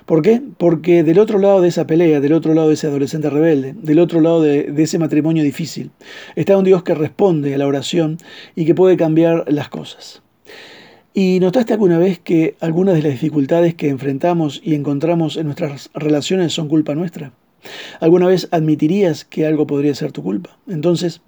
¿Por 0.05 0.21
qué? 0.21 0.41
Porque 0.57 1.03
del 1.03 1.19
otro 1.19 1.37
lado 1.37 1.61
de 1.61 1.67
esa 1.67 1.85
pelea, 1.85 2.19
del 2.19 2.33
otro 2.33 2.53
lado 2.53 2.69
de 2.69 2.73
ese 2.73 2.87
adolescente 2.87 3.29
rebelde, 3.29 3.75
del 3.77 3.99
otro 3.99 4.21
lado 4.21 4.41
de, 4.41 4.63
de, 4.63 4.83
ese 4.83 4.97
matrimonio 4.97 5.43
difícil, 5.43 5.91
está 6.35 6.57
un 6.57 6.63
Dios 6.63 6.81
que 6.83 6.95
responde 6.95 7.53
a 7.53 7.57
la 7.57 7.67
oración 7.67 8.17
y 8.55 8.65
que 8.65 8.73
puede 8.73 8.97
cambiar 8.97 9.45
las 9.51 9.69
cosas. 9.69 10.23
¿Y 11.13 11.39
notaste 11.39 11.73
alguna 11.73 11.97
vez 11.97 12.19
que 12.19 12.55
algunas 12.59 12.95
de 12.95 13.01
las 13.01 13.11
dificultades 13.11 13.75
que 13.75 13.89
enfrentamos 13.89 14.61
y 14.63 14.75
encontramos 14.75 15.37
en 15.37 15.45
nuestras 15.45 15.89
relaciones 15.93 16.53
son 16.53 16.69
culpa 16.69 16.95
nuestra? 16.95 17.33
¿Alguna 17.99 18.27
vez 18.27 18.47
admitirías 18.51 19.25
que 19.25 19.45
algo 19.45 19.67
podría 19.67 19.95
ser 19.95 20.11
tu 20.11 20.23
culpa? 20.23 20.57
Entonces, 20.67 21.21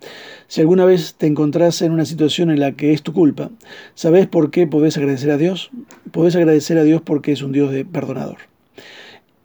si 0.47 0.61
alguna 0.61 0.85
vez 0.85 1.15
te 1.15 1.27
encontrás 1.27 1.81
en 1.81 1.91
una 1.91 2.05
situación 2.05 2.51
en 2.51 2.59
la 2.59 2.73
que 2.73 2.93
es 2.93 3.03
tu 3.03 3.13
culpa, 3.13 3.49
¿sabes 3.95 4.27
por 4.27 4.51
qué 4.51 4.67
podés 4.67 4.97
agradecer 4.97 5.31
a 5.31 5.37
Dios? 5.37 5.71
Podés 6.11 6.35
agradecer 6.35 6.77
a 6.77 6.83
Dios 6.83 7.01
porque 7.01 7.31
es 7.31 7.41
un 7.41 7.51
Dios 7.51 7.71
de 7.71 7.85
perdonador. 7.85 8.37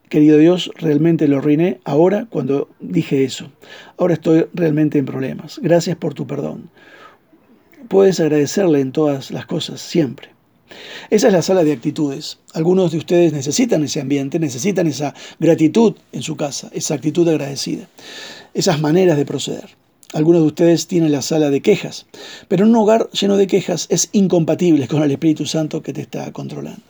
Querido 0.09 0.39
Dios, 0.39 0.71
realmente 0.77 1.27
lo 1.27 1.41
reiné 1.41 1.81
ahora 1.85 2.27
cuando 2.31 2.69
dije 2.79 3.25
eso. 3.25 3.51
Ahora 3.99 4.15
estoy 4.15 4.47
realmente 4.55 4.99
en 4.99 5.05
problemas. 5.05 5.59
Gracias 5.61 5.97
por 5.97 6.15
tu 6.15 6.29
perdón. 6.29 6.71
Puedes 7.89 8.21
agradecerle 8.21 8.81
en 8.81 8.93
todas 8.93 9.33
las 9.33 9.47
cosas, 9.47 9.81
siempre. 9.81 10.36
Esa 11.11 11.27
es 11.29 11.33
la 11.33 11.43
sala 11.43 11.65
de 11.65 11.73
actitudes. 11.73 12.39
Algunos 12.55 12.93
de 12.93 12.99
ustedes 12.99 13.33
necesitan 13.33 13.85
ese 13.85 14.01
ambiente, 14.01 14.39
necesitan 14.39 14.87
esa 14.87 15.15
gratitud 15.39 15.95
en 16.13 16.23
su 16.23 16.37
casa, 16.37 16.71
esa 16.73 16.95
actitud 16.95 17.29
agradecida, 17.29 17.89
esas 18.55 18.81
maneras 18.81 19.17
de 19.17 19.27
proceder. 19.27 19.77
Algunos 20.13 20.43
de 20.43 20.47
ustedes 20.47 20.87
tienen 20.87 21.13
la 21.13 21.23
sala 21.23 21.51
de 21.51 21.61
quejas, 21.61 22.07
pero 22.49 22.65
un 22.65 22.75
hogar 22.77 23.11
lleno 23.11 23.37
de 23.37 23.47
quejas 23.47 23.87
es 23.91 24.09
incompatible 24.13 24.89
con 24.89 25.03
el 25.03 25.11
Espíritu 25.11 25.47
Santo 25.47 25.83
que 25.83 25.93
te 25.93 26.01
está 26.01 26.33
controlando. 26.33 26.83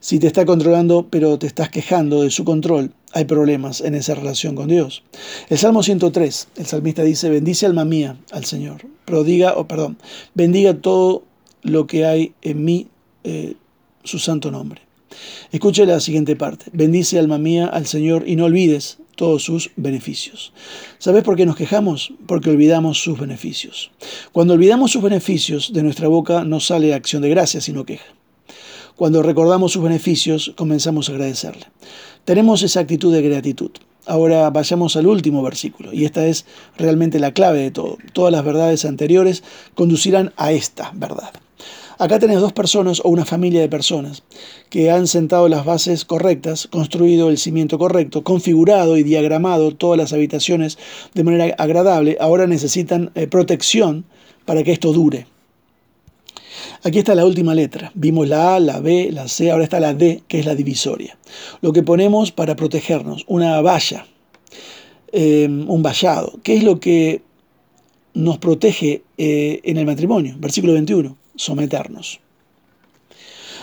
Si 0.00 0.18
te 0.18 0.26
está 0.26 0.44
controlando, 0.44 1.06
pero 1.08 1.38
te 1.38 1.46
estás 1.46 1.70
quejando 1.70 2.22
de 2.22 2.30
su 2.30 2.44
control, 2.44 2.92
hay 3.14 3.24
problemas 3.24 3.80
en 3.80 3.94
esa 3.94 4.14
relación 4.14 4.54
con 4.54 4.68
Dios. 4.68 5.02
El 5.48 5.56
Salmo 5.56 5.82
103, 5.82 6.48
el 6.56 6.66
salmista 6.66 7.02
dice, 7.02 7.30
bendice 7.30 7.64
alma 7.64 7.86
mía 7.86 8.18
al 8.30 8.44
Señor, 8.44 8.82
prodiga, 9.06 9.54
o 9.56 9.66
perdón, 9.66 9.96
bendiga 10.34 10.74
todo 10.74 11.22
lo 11.64 11.86
que 11.88 12.06
hay 12.06 12.34
en 12.42 12.64
mí, 12.64 12.86
eh, 13.24 13.54
su 14.04 14.18
santo 14.20 14.50
nombre. 14.52 14.82
Escuche 15.50 15.86
la 15.86 16.00
siguiente 16.00 16.36
parte. 16.36 16.66
Bendice 16.72 17.18
alma 17.18 17.38
mía 17.38 17.66
al 17.66 17.86
Señor 17.86 18.24
y 18.28 18.36
no 18.36 18.44
olvides 18.44 18.98
todos 19.16 19.42
sus 19.44 19.70
beneficios. 19.76 20.52
¿Sabes 20.98 21.22
por 21.22 21.36
qué 21.36 21.46
nos 21.46 21.56
quejamos? 21.56 22.12
Porque 22.26 22.50
olvidamos 22.50 23.02
sus 23.02 23.18
beneficios. 23.18 23.90
Cuando 24.32 24.54
olvidamos 24.54 24.90
sus 24.92 25.02
beneficios, 25.02 25.72
de 25.72 25.82
nuestra 25.82 26.08
boca 26.08 26.44
no 26.44 26.60
sale 26.60 26.94
acción 26.94 27.22
de 27.22 27.30
gracia, 27.30 27.60
sino 27.60 27.84
queja. 27.84 28.14
Cuando 28.96 29.22
recordamos 29.22 29.72
sus 29.72 29.82
beneficios, 29.82 30.52
comenzamos 30.56 31.08
a 31.08 31.12
agradecerle. 31.12 31.66
Tenemos 32.24 32.62
esa 32.62 32.80
actitud 32.80 33.12
de 33.12 33.22
gratitud. 33.22 33.70
Ahora 34.06 34.50
vayamos 34.50 34.96
al 34.96 35.06
último 35.06 35.42
versículo, 35.42 35.92
y 35.92 36.04
esta 36.04 36.26
es 36.26 36.44
realmente 36.76 37.18
la 37.18 37.32
clave 37.32 37.58
de 37.60 37.70
todo. 37.70 37.98
Todas 38.12 38.32
las 38.32 38.44
verdades 38.44 38.84
anteriores 38.84 39.42
conducirán 39.74 40.32
a 40.36 40.52
esta 40.52 40.92
verdad. 40.94 41.32
Acá 41.98 42.18
tenés 42.18 42.40
dos 42.40 42.52
personas 42.52 43.00
o 43.04 43.08
una 43.08 43.24
familia 43.24 43.60
de 43.60 43.68
personas 43.68 44.24
que 44.68 44.90
han 44.90 45.06
sentado 45.06 45.48
las 45.48 45.64
bases 45.64 46.04
correctas, 46.04 46.66
construido 46.66 47.28
el 47.28 47.38
cimiento 47.38 47.78
correcto, 47.78 48.24
configurado 48.24 48.96
y 48.96 49.04
diagramado 49.04 49.74
todas 49.76 49.96
las 49.96 50.12
habitaciones 50.12 50.76
de 51.14 51.24
manera 51.24 51.54
agradable. 51.56 52.16
Ahora 52.20 52.48
necesitan 52.48 53.12
eh, 53.14 53.28
protección 53.28 54.04
para 54.44 54.64
que 54.64 54.72
esto 54.72 54.92
dure. 54.92 55.26
Aquí 56.82 56.98
está 56.98 57.14
la 57.14 57.26
última 57.26 57.54
letra. 57.54 57.90
Vimos 57.94 58.28
la 58.28 58.56
A, 58.56 58.60
la 58.60 58.80
B, 58.80 59.10
la 59.12 59.28
C, 59.28 59.50
ahora 59.50 59.64
está 59.64 59.80
la 59.80 59.94
D, 59.94 60.22
que 60.28 60.38
es 60.38 60.46
la 60.46 60.54
divisoria. 60.54 61.16
Lo 61.60 61.72
que 61.72 61.82
ponemos 61.82 62.32
para 62.32 62.56
protegernos, 62.56 63.24
una 63.26 63.60
valla, 63.60 64.06
eh, 65.12 65.48
un 65.48 65.82
vallado. 65.82 66.38
¿Qué 66.42 66.56
es 66.56 66.62
lo 66.62 66.80
que 66.80 67.22
nos 68.14 68.38
protege 68.38 69.02
eh, 69.18 69.60
en 69.64 69.76
el 69.76 69.86
matrimonio? 69.86 70.36
Versículo 70.38 70.74
21 70.74 71.16
someternos. 71.36 72.20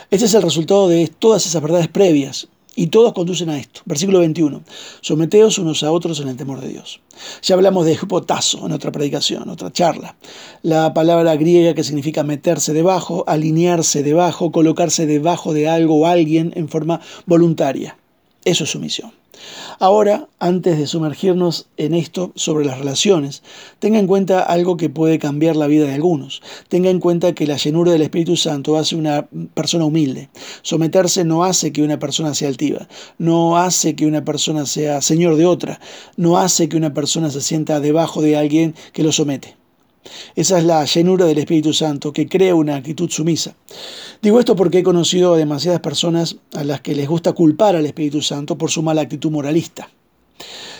Este 0.09 0.25
es 0.25 0.33
el 0.33 0.41
resultado 0.41 0.89
de 0.89 1.07
todas 1.07 1.45
esas 1.45 1.61
verdades 1.61 1.87
previas 1.87 2.49
y 2.75 2.87
todos 2.87 3.13
conducen 3.13 3.49
a 3.49 3.57
esto. 3.57 3.70
Versículo 3.85 4.19
21. 4.19 4.61
Someteos 5.01 5.57
unos 5.57 5.83
a 5.83 5.91
otros 5.91 6.19
en 6.19 6.29
el 6.29 6.37
temor 6.37 6.61
de 6.61 6.69
Dios. 6.69 7.01
Ya 7.41 7.55
hablamos 7.55 7.85
de 7.85 7.93
hipotazo 7.93 8.65
en 8.65 8.71
otra 8.71 8.91
predicación, 8.91 9.49
otra 9.49 9.71
charla. 9.71 10.15
La 10.61 10.93
palabra 10.93 11.35
griega 11.35 11.73
que 11.73 11.83
significa 11.83 12.23
meterse 12.23 12.73
debajo, 12.73 13.23
alinearse 13.27 14.03
debajo, 14.03 14.51
colocarse 14.51 15.05
debajo 15.05 15.53
de 15.53 15.69
algo 15.69 15.97
o 15.97 16.05
alguien 16.05 16.53
en 16.55 16.69
forma 16.69 17.01
voluntaria. 17.25 17.97
Eso 18.43 18.63
es 18.63 18.71
sumisión. 18.71 19.11
Ahora, 19.79 20.27
antes 20.39 20.77
de 20.77 20.87
sumergirnos 20.87 21.67
en 21.77 21.93
esto 21.93 22.31
sobre 22.35 22.65
las 22.65 22.79
relaciones, 22.79 23.43
tenga 23.79 23.99
en 23.99 24.07
cuenta 24.07 24.41
algo 24.41 24.77
que 24.77 24.89
puede 24.89 25.19
cambiar 25.19 25.55
la 25.55 25.67
vida 25.67 25.85
de 25.85 25.93
algunos. 25.93 26.41
Tenga 26.67 26.89
en 26.89 26.99
cuenta 26.99 27.33
que 27.33 27.47
la 27.47 27.57
llenura 27.57 27.91
del 27.91 28.01
Espíritu 28.01 28.35
Santo 28.35 28.77
hace 28.77 28.95
una 28.95 29.27
persona 29.53 29.85
humilde. 29.85 30.29
Someterse 30.61 31.23
no 31.23 31.43
hace 31.43 31.71
que 31.71 31.83
una 31.83 31.99
persona 31.99 32.33
sea 32.33 32.49
altiva, 32.49 32.87
no 33.17 33.57
hace 33.57 33.95
que 33.95 34.05
una 34.05 34.23
persona 34.23 34.65
sea 34.65 35.01
señor 35.01 35.35
de 35.35 35.45
otra, 35.45 35.79
no 36.17 36.37
hace 36.37 36.69
que 36.69 36.77
una 36.77 36.93
persona 36.93 37.29
se 37.29 37.41
sienta 37.41 37.79
debajo 37.79 38.21
de 38.21 38.37
alguien 38.37 38.75
que 38.93 39.03
lo 39.03 39.11
somete. 39.11 39.60
Esa 40.35 40.57
es 40.57 40.63
la 40.63 40.83
llenura 40.85 41.25
del 41.25 41.37
Espíritu 41.37 41.73
Santo 41.73 42.11
que 42.11 42.27
crea 42.27 42.55
una 42.55 42.75
actitud 42.75 43.09
sumisa. 43.09 43.55
Digo 44.21 44.39
esto 44.39 44.55
porque 44.55 44.79
he 44.79 44.83
conocido 44.83 45.33
a 45.33 45.37
demasiadas 45.37 45.81
personas 45.81 46.37
a 46.53 46.63
las 46.63 46.81
que 46.81 46.95
les 46.95 47.07
gusta 47.07 47.33
culpar 47.33 47.75
al 47.75 47.85
Espíritu 47.85 48.21
Santo 48.21 48.57
por 48.57 48.71
su 48.71 48.81
mala 48.81 49.01
actitud 49.01 49.31
moralista. 49.31 49.89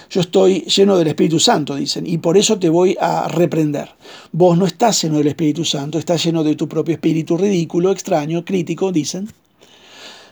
Yo 0.10 0.20
estoy 0.20 0.62
lleno 0.66 0.98
del 0.98 1.08
Espíritu 1.08 1.40
Santo, 1.40 1.76
dicen, 1.76 2.06
y 2.06 2.18
por 2.18 2.38
eso 2.38 2.60
te 2.60 2.68
voy 2.68 2.98
a 3.00 3.30
reprender. 3.30 3.90
Vos 4.34 4.58
no 4.58 4.66
estás 4.66 5.02
lleno 5.02 5.20
del 5.20 5.28
Espíritu 5.28 5.64
Santo, 5.64 5.98
estás 5.98 6.26
lleno 6.26 6.44
de 6.44 6.56
tu 6.56 6.68
propio 6.68 6.96
espíritu 6.96 7.38
ridículo, 7.38 7.92
extraño, 7.92 8.44
crítico, 8.44 8.92
dicen. 8.92 9.30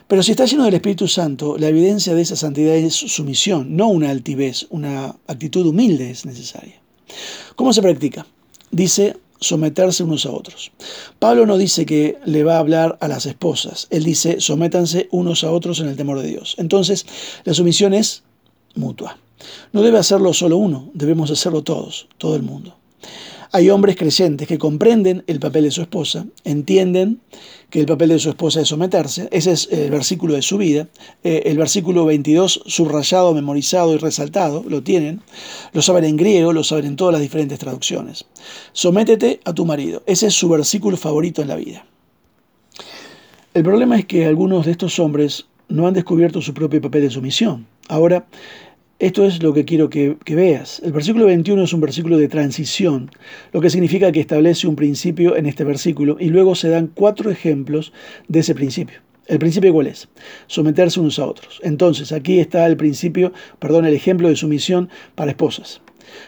Pero 0.06 0.22
si 0.22 0.32
estás 0.32 0.50
lleno 0.50 0.64
del 0.64 0.74
Espíritu 0.74 1.08
Santo, 1.08 1.56
la 1.56 1.68
evidencia 1.68 2.14
de 2.14 2.20
esa 2.20 2.36
santidad 2.36 2.74
es 2.74 2.94
sumisión, 2.94 3.74
no 3.74 3.88
una 3.88 4.10
altivez, 4.10 4.66
una 4.68 5.16
actitud 5.26 5.64
humilde 5.64 6.10
es 6.10 6.26
necesaria. 6.26 6.78
¿Cómo 7.56 7.72
se 7.72 7.80
practica? 7.80 8.26
Dice 8.70 9.16
someterse 9.40 10.02
unos 10.02 10.26
a 10.26 10.30
otros. 10.30 10.70
Pablo 11.18 11.46
no 11.46 11.56
dice 11.56 11.86
que 11.86 12.18
le 12.24 12.44
va 12.44 12.56
a 12.56 12.60
hablar 12.60 12.98
a 13.00 13.08
las 13.08 13.26
esposas, 13.26 13.86
él 13.90 14.04
dice 14.04 14.40
sométanse 14.40 15.08
unos 15.10 15.44
a 15.44 15.50
otros 15.50 15.80
en 15.80 15.88
el 15.88 15.96
temor 15.96 16.20
de 16.20 16.28
Dios. 16.28 16.54
Entonces, 16.58 17.06
la 17.44 17.54
sumisión 17.54 17.94
es 17.94 18.22
mutua. 18.74 19.18
No 19.72 19.82
debe 19.82 19.98
hacerlo 19.98 20.34
solo 20.34 20.58
uno, 20.58 20.90
debemos 20.92 21.30
hacerlo 21.30 21.62
todos, 21.62 22.08
todo 22.18 22.36
el 22.36 22.42
mundo. 22.42 22.76
Hay 23.52 23.68
hombres 23.68 23.96
creyentes 23.96 24.46
que 24.46 24.58
comprenden 24.58 25.24
el 25.26 25.40
papel 25.40 25.64
de 25.64 25.72
su 25.72 25.82
esposa, 25.82 26.24
entienden 26.44 27.20
que 27.68 27.80
el 27.80 27.86
papel 27.86 28.10
de 28.10 28.20
su 28.20 28.28
esposa 28.28 28.60
es 28.60 28.68
someterse, 28.68 29.28
ese 29.32 29.50
es 29.50 29.68
el 29.72 29.90
versículo 29.90 30.34
de 30.34 30.42
su 30.42 30.56
vida, 30.56 30.88
eh, 31.24 31.42
el 31.46 31.58
versículo 31.58 32.04
22 32.04 32.62
subrayado, 32.66 33.34
memorizado 33.34 33.92
y 33.92 33.98
resaltado, 33.98 34.64
lo 34.68 34.84
tienen, 34.84 35.20
lo 35.72 35.82
saben 35.82 36.04
en 36.04 36.16
griego, 36.16 36.52
lo 36.52 36.62
saben 36.62 36.86
en 36.86 36.96
todas 36.96 37.12
las 37.12 37.22
diferentes 37.22 37.58
traducciones. 37.58 38.24
Sométete 38.72 39.40
a 39.44 39.52
tu 39.52 39.64
marido, 39.64 40.04
ese 40.06 40.28
es 40.28 40.34
su 40.34 40.48
versículo 40.48 40.96
favorito 40.96 41.42
en 41.42 41.48
la 41.48 41.56
vida. 41.56 41.84
El 43.52 43.64
problema 43.64 43.98
es 43.98 44.04
que 44.04 44.26
algunos 44.26 44.66
de 44.66 44.72
estos 44.72 45.00
hombres 45.00 45.46
no 45.68 45.88
han 45.88 45.94
descubierto 45.94 46.40
su 46.40 46.54
propio 46.54 46.80
papel 46.80 47.02
de 47.02 47.10
sumisión. 47.10 47.66
Ahora, 47.88 48.26
esto 49.00 49.24
es 49.24 49.42
lo 49.42 49.54
que 49.54 49.64
quiero 49.64 49.88
que, 49.88 50.18
veas. 50.28 50.82
El 50.84 50.92
versículo 50.92 51.24
21 51.24 51.64
es 51.64 51.72
un 51.72 51.80
versículo 51.80 52.18
de 52.18 52.28
transición, 52.28 53.10
lo 53.50 53.62
que 53.62 53.70
significa 53.70 54.12
que 54.12 54.20
establece 54.20 54.68
un 54.68 54.76
principio 54.76 55.36
en 55.36 55.46
este 55.46 55.64
versículo 55.64 56.18
y 56.20 56.28
luego 56.28 56.54
se 56.54 56.68
dan 56.68 56.90
cuatro 56.92 57.30
ejemplos 57.30 57.94
de 58.28 58.40
ese 58.40 58.54
principio. 58.54 58.98
¿El 59.26 59.38
principio 59.38 59.72
cuál 59.72 59.86
es? 59.86 60.08
Someterse 60.48 61.00
unos 61.00 61.18
a 61.18 61.26
otros. 61.26 61.60
Entonces, 61.64 62.12
aquí 62.12 62.40
está 62.40 62.66
el 62.66 62.76
principio, 62.76 63.32
perdón, 63.58 63.86
el 63.86 63.94
ejemplo 63.94 64.28
de 64.28 64.36
sumisión 64.36 64.90
para 65.14 65.30
esposas. 65.30 65.80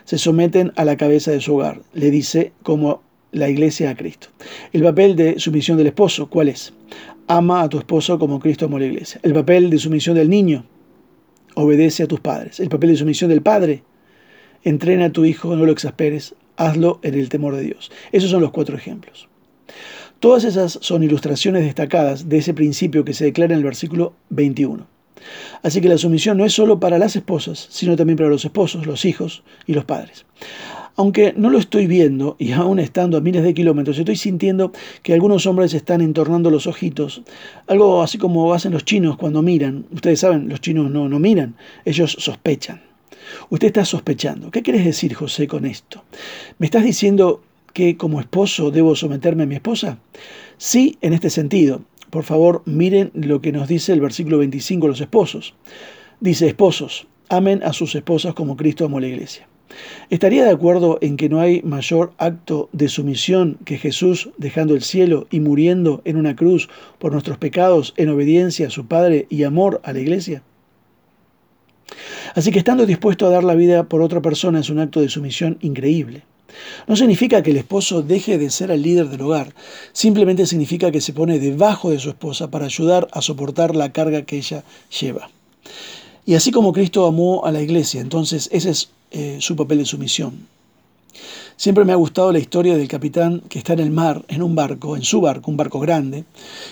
Se 0.04 0.16
someten 0.16 0.72
a 0.76 0.86
la 0.86 0.96
cabeza 0.96 1.30
de 1.30 1.42
su 1.42 1.54
hogar, 1.54 1.82
le 1.92 2.10
dice 2.10 2.52
como 2.62 3.02
la 3.32 3.50
iglesia 3.50 3.90
a 3.90 3.96
Cristo. 3.96 4.28
El 4.72 4.82
papel 4.82 5.14
de 5.14 5.38
sumisión 5.38 5.76
del 5.76 5.88
esposo, 5.88 6.30
¿cuál 6.30 6.48
es? 6.48 6.72
Ama 7.26 7.60
a 7.60 7.68
tu 7.68 7.78
esposo 7.78 8.18
como 8.18 8.40
Cristo 8.40 8.64
amó 8.64 8.78
la 8.78 8.86
iglesia. 8.86 9.20
El 9.22 9.34
papel 9.34 9.68
de 9.68 9.78
sumisión 9.78 10.16
del 10.16 10.30
niño, 10.30 10.64
obedece 11.54 12.02
a 12.02 12.06
tus 12.06 12.20
padres. 12.20 12.60
El 12.60 12.68
papel 12.68 12.90
de 12.90 12.96
sumisión 12.96 13.30
del 13.30 13.42
padre, 13.42 13.82
entrena 14.62 15.06
a 15.06 15.12
tu 15.12 15.24
hijo, 15.24 15.56
no 15.56 15.66
lo 15.66 15.72
exasperes, 15.72 16.34
hazlo 16.56 17.00
en 17.02 17.14
el 17.14 17.28
temor 17.28 17.56
de 17.56 17.62
Dios. 17.62 17.90
Esos 18.12 18.30
son 18.30 18.42
los 18.42 18.50
cuatro 18.50 18.76
ejemplos. 18.76 19.28
Todas 20.20 20.44
esas 20.44 20.78
son 20.80 21.02
ilustraciones 21.02 21.64
destacadas 21.64 22.28
de 22.28 22.38
ese 22.38 22.54
principio 22.54 23.04
que 23.04 23.14
se 23.14 23.24
declara 23.24 23.54
en 23.54 23.58
el 23.58 23.64
versículo 23.64 24.14
21. 24.30 24.86
Así 25.62 25.80
que 25.80 25.88
la 25.88 25.98
sumisión 25.98 26.36
no 26.36 26.44
es 26.44 26.52
solo 26.52 26.80
para 26.80 26.98
las 26.98 27.16
esposas, 27.16 27.66
sino 27.70 27.96
también 27.96 28.16
para 28.16 28.28
los 28.28 28.44
esposos, 28.44 28.86
los 28.86 29.04
hijos 29.04 29.42
y 29.66 29.74
los 29.74 29.84
padres. 29.84 30.24
Aunque 30.96 31.32
no 31.36 31.48
lo 31.48 31.58
estoy 31.58 31.86
viendo 31.86 32.36
y 32.38 32.52
aún 32.52 32.78
estando 32.78 33.16
a 33.16 33.20
miles 33.20 33.42
de 33.42 33.54
kilómetros, 33.54 33.98
estoy 33.98 34.16
sintiendo 34.16 34.72
que 35.02 35.14
algunos 35.14 35.46
hombres 35.46 35.72
están 35.72 36.02
entornando 36.02 36.50
los 36.50 36.66
ojitos. 36.66 37.22
Algo 37.66 38.02
así 38.02 38.18
como 38.18 38.52
hacen 38.52 38.72
los 38.72 38.84
chinos 38.84 39.16
cuando 39.16 39.40
miran. 39.42 39.86
Ustedes 39.92 40.20
saben, 40.20 40.48
los 40.48 40.60
chinos 40.60 40.90
no, 40.90 41.08
no 41.08 41.18
miran, 41.18 41.56
ellos 41.84 42.16
sospechan. 42.18 42.82
Usted 43.48 43.68
está 43.68 43.84
sospechando. 43.84 44.50
¿Qué 44.50 44.62
quieres 44.62 44.84
decir, 44.84 45.14
José, 45.14 45.46
con 45.46 45.64
esto? 45.64 46.04
¿Me 46.58 46.66
estás 46.66 46.84
diciendo 46.84 47.42
que 47.72 47.96
como 47.96 48.20
esposo 48.20 48.70
debo 48.70 48.94
someterme 48.94 49.44
a 49.44 49.46
mi 49.46 49.54
esposa? 49.54 49.98
Sí, 50.58 50.98
en 51.00 51.14
este 51.14 51.30
sentido. 51.30 51.82
Por 52.10 52.24
favor, 52.24 52.62
miren 52.66 53.10
lo 53.14 53.40
que 53.40 53.52
nos 53.52 53.68
dice 53.68 53.94
el 53.94 54.00
versículo 54.00 54.36
25 54.38 54.88
los 54.88 55.00
esposos. 55.00 55.54
Dice, 56.20 56.46
esposos, 56.46 57.06
amen 57.30 57.62
a 57.62 57.72
sus 57.72 57.94
esposas 57.94 58.34
como 58.34 58.56
Cristo 58.56 58.84
amó 58.84 59.00
la 59.00 59.06
iglesia. 59.06 59.48
¿Estaría 60.10 60.44
de 60.44 60.50
acuerdo 60.50 60.98
en 61.00 61.16
que 61.16 61.28
no 61.28 61.40
hay 61.40 61.62
mayor 61.62 62.12
acto 62.18 62.68
de 62.72 62.88
sumisión 62.88 63.58
que 63.64 63.78
Jesús 63.78 64.30
dejando 64.36 64.74
el 64.74 64.82
cielo 64.82 65.26
y 65.30 65.40
muriendo 65.40 66.02
en 66.04 66.16
una 66.16 66.36
cruz 66.36 66.68
por 66.98 67.12
nuestros 67.12 67.38
pecados 67.38 67.94
en 67.96 68.10
obediencia 68.10 68.66
a 68.66 68.70
su 68.70 68.86
Padre 68.86 69.26
y 69.30 69.44
amor 69.44 69.80
a 69.84 69.92
la 69.92 70.00
iglesia? 70.00 70.42
Así 72.34 72.50
que 72.50 72.58
estando 72.58 72.86
dispuesto 72.86 73.26
a 73.26 73.30
dar 73.30 73.44
la 73.44 73.54
vida 73.54 73.84
por 73.84 74.02
otra 74.02 74.22
persona 74.22 74.60
es 74.60 74.70
un 74.70 74.78
acto 74.78 75.00
de 75.00 75.08
sumisión 75.08 75.58
increíble. 75.60 76.22
No 76.86 76.96
significa 76.96 77.42
que 77.42 77.50
el 77.50 77.56
esposo 77.56 78.02
deje 78.02 78.38
de 78.38 78.50
ser 78.50 78.70
el 78.70 78.82
líder 78.82 79.08
del 79.08 79.22
hogar, 79.22 79.54
simplemente 79.92 80.46
significa 80.46 80.90
que 80.90 81.00
se 81.00 81.12
pone 81.12 81.38
debajo 81.38 81.90
de 81.90 81.98
su 81.98 82.10
esposa 82.10 82.50
para 82.50 82.66
ayudar 82.66 83.08
a 83.12 83.22
soportar 83.22 83.74
la 83.74 83.92
carga 83.92 84.22
que 84.22 84.36
ella 84.36 84.64
lleva. 85.00 85.30
Y 86.24 86.34
así 86.34 86.50
como 86.50 86.72
Cristo 86.72 87.06
amó 87.06 87.44
a 87.44 87.52
la 87.52 87.62
iglesia, 87.62 88.00
entonces 88.00 88.48
ese 88.52 88.70
es 88.70 88.90
eh, 89.12 89.38
su 89.40 89.56
papel 89.56 89.78
de 89.78 89.84
sumisión. 89.84 90.48
Siempre 91.56 91.84
me 91.84 91.92
ha 91.92 91.96
gustado 91.96 92.32
la 92.32 92.38
historia 92.38 92.76
del 92.76 92.88
capitán 92.88 93.42
que 93.48 93.58
está 93.58 93.74
en 93.74 93.80
el 93.80 93.90
mar, 93.90 94.24
en 94.28 94.42
un 94.42 94.54
barco, 94.54 94.96
en 94.96 95.02
su 95.02 95.20
barco, 95.20 95.50
un 95.50 95.56
barco 95.56 95.80
grande, 95.80 96.24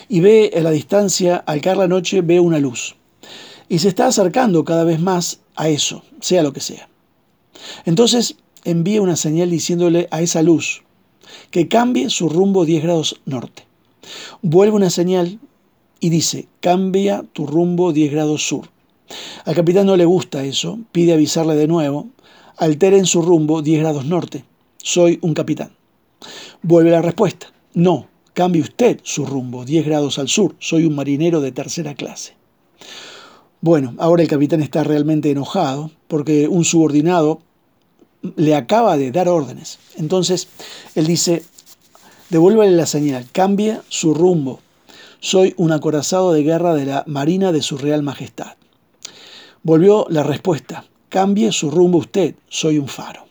y 0.08 0.20
ve 0.20 0.50
a 0.56 0.60
la 0.60 0.70
distancia, 0.70 1.36
al 1.36 1.60
caer 1.60 1.76
la 1.76 1.86
noche, 1.86 2.22
ve 2.22 2.40
una 2.40 2.58
luz. 2.58 2.96
Y 3.68 3.78
se 3.78 3.88
está 3.88 4.06
acercando 4.06 4.64
cada 4.64 4.84
vez 4.84 4.98
más 4.98 5.40
a 5.54 5.68
eso, 5.68 6.02
sea 6.20 6.42
lo 6.42 6.52
que 6.52 6.60
sea. 6.60 6.88
Entonces 7.84 8.36
envía 8.64 9.02
una 9.02 9.16
señal 9.16 9.50
diciéndole 9.50 10.08
a 10.10 10.22
esa 10.22 10.42
luz 10.42 10.82
que 11.50 11.68
cambie 11.68 12.10
su 12.10 12.28
rumbo 12.28 12.64
10 12.64 12.82
grados 12.82 13.20
norte. 13.26 13.64
Vuelve 14.42 14.74
una 14.74 14.90
señal 14.90 15.38
y 16.00 16.08
dice, 16.08 16.48
cambia 16.60 17.24
tu 17.32 17.46
rumbo 17.46 17.92
10 17.92 18.10
grados 18.10 18.46
sur. 18.46 18.70
Al 19.44 19.54
capitán 19.54 19.86
no 19.86 19.96
le 19.96 20.04
gusta 20.04 20.44
eso, 20.44 20.78
pide 20.92 21.12
avisarle 21.12 21.56
de 21.56 21.66
nuevo, 21.66 22.08
alteren 22.60 23.06
su 23.06 23.22
rumbo 23.22 23.62
10 23.62 23.80
grados 23.80 24.04
norte. 24.04 24.44
Soy 24.76 25.18
un 25.22 25.32
capitán. 25.32 25.72
Vuelve 26.62 26.90
la 26.90 27.00
respuesta. 27.00 27.52
No, 27.72 28.06
cambie 28.34 28.60
usted 28.60 29.00
su 29.02 29.24
rumbo 29.24 29.64
10 29.64 29.86
grados 29.86 30.18
al 30.18 30.28
sur. 30.28 30.54
Soy 30.58 30.84
un 30.84 30.94
marinero 30.94 31.40
de 31.40 31.52
tercera 31.52 31.94
clase. 31.94 32.34
Bueno, 33.62 33.94
ahora 33.98 34.22
el 34.22 34.28
capitán 34.28 34.60
está 34.60 34.84
realmente 34.84 35.30
enojado 35.30 35.90
porque 36.06 36.48
un 36.48 36.66
subordinado 36.66 37.40
le 38.36 38.54
acaba 38.54 38.98
de 38.98 39.10
dar 39.10 39.28
órdenes. 39.28 39.78
Entonces 39.96 40.48
él 40.94 41.06
dice, 41.06 41.42
devuélvale 42.28 42.72
la 42.72 42.86
señal, 42.86 43.26
cambia 43.32 43.82
su 43.88 44.12
rumbo. 44.12 44.60
Soy 45.20 45.54
un 45.56 45.72
acorazado 45.72 46.32
de 46.32 46.42
guerra 46.42 46.74
de 46.74 46.84
la 46.84 47.04
Marina 47.06 47.52
de 47.52 47.62
su 47.62 47.78
Real 47.78 48.02
Majestad. 48.02 48.56
Volvió 49.62 50.06
la 50.10 50.22
respuesta, 50.22 50.84
Cambie 51.10 51.50
su 51.50 51.72
rumbo 51.72 51.98
usted, 51.98 52.36
soy 52.48 52.78
un 52.78 52.86
faro. 52.86 53.26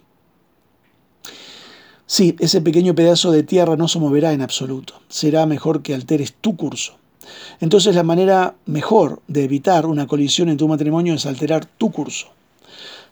Sí, 2.06 2.36
ese 2.40 2.60
pequeño 2.60 2.94
pedazo 2.94 3.32
de 3.32 3.42
tierra 3.42 3.78
no 3.78 3.88
se 3.88 4.00
moverá 4.00 4.34
en 4.34 4.42
absoluto. 4.42 4.96
Será 5.08 5.46
mejor 5.46 5.82
que 5.82 5.94
alteres 5.94 6.34
tu 6.34 6.58
curso. 6.58 6.98
Entonces 7.62 7.96
la 7.96 8.04
manera 8.04 8.56
mejor 8.66 9.22
de 9.30 9.46
evitar 9.46 9.86
una 9.86 10.08
colisión 10.08 10.50
en 10.50 10.58
tu 10.58 10.68
matrimonio 10.68 11.14
es 11.14 11.26
alterar 11.26 11.68
tu 11.68 11.90
curso. 11.90 12.28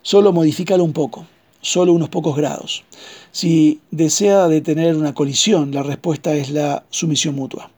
Solo 0.02 0.34
modifícalo 0.34 0.84
un 0.84 0.92
poco, 0.92 1.26
solo 1.62 1.94
unos 1.94 2.10
pocos 2.10 2.36
grados. 2.36 2.84
Si 3.32 3.80
desea 3.90 4.48
detener 4.48 4.96
una 4.96 5.14
colisión, 5.14 5.72
la 5.72 5.82
respuesta 5.82 6.34
es 6.34 6.50
la 6.50 6.84
sumisión 6.90 7.34
mutua, 7.36 7.70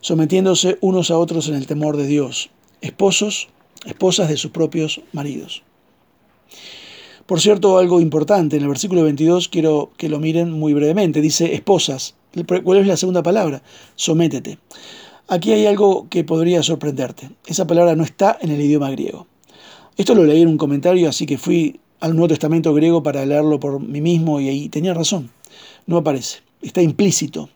sometiéndose 0.00 0.78
unos 0.80 1.10
a 1.10 1.18
otros 1.18 1.48
en 1.48 1.56
el 1.56 1.66
temor 1.66 1.98
de 1.98 2.06
Dios, 2.06 2.48
esposos, 2.80 3.48
esposas 3.84 4.30
de 4.30 4.38
sus 4.38 4.52
propios 4.52 5.02
maridos. 5.12 5.64
Por 7.26 7.40
cierto, 7.40 7.78
algo 7.78 8.00
importante, 8.00 8.56
en 8.56 8.62
el 8.62 8.68
versículo 8.68 9.04
22 9.04 9.48
quiero 9.48 9.90
que 9.96 10.08
lo 10.08 10.18
miren 10.18 10.50
muy 10.50 10.74
brevemente. 10.74 11.20
Dice 11.20 11.54
esposas. 11.54 12.14
¿Cuál 12.64 12.78
es 12.78 12.86
la 12.86 12.96
segunda 12.96 13.22
palabra? 13.22 13.62
Sométete. 13.94 14.58
Aquí 15.28 15.52
hay 15.52 15.66
algo 15.66 16.08
que 16.10 16.24
podría 16.24 16.62
sorprenderte. 16.62 17.30
Esa 17.46 17.66
palabra 17.66 17.94
no 17.94 18.02
está 18.02 18.36
en 18.40 18.50
el 18.50 18.60
idioma 18.60 18.90
griego. 18.90 19.28
Esto 19.96 20.14
lo 20.14 20.24
leí 20.24 20.42
en 20.42 20.48
un 20.48 20.58
comentario, 20.58 21.08
así 21.08 21.26
que 21.26 21.38
fui 21.38 21.78
al 22.00 22.12
Nuevo 22.12 22.28
Testamento 22.28 22.74
griego 22.74 23.02
para 23.02 23.24
leerlo 23.24 23.60
por 23.60 23.78
mí 23.80 24.00
mismo 24.00 24.40
y 24.40 24.48
ahí 24.48 24.68
tenía 24.68 24.94
razón. 24.94 25.30
No 25.86 25.98
aparece, 25.98 26.38
está 26.62 26.82
implícito, 26.82 27.48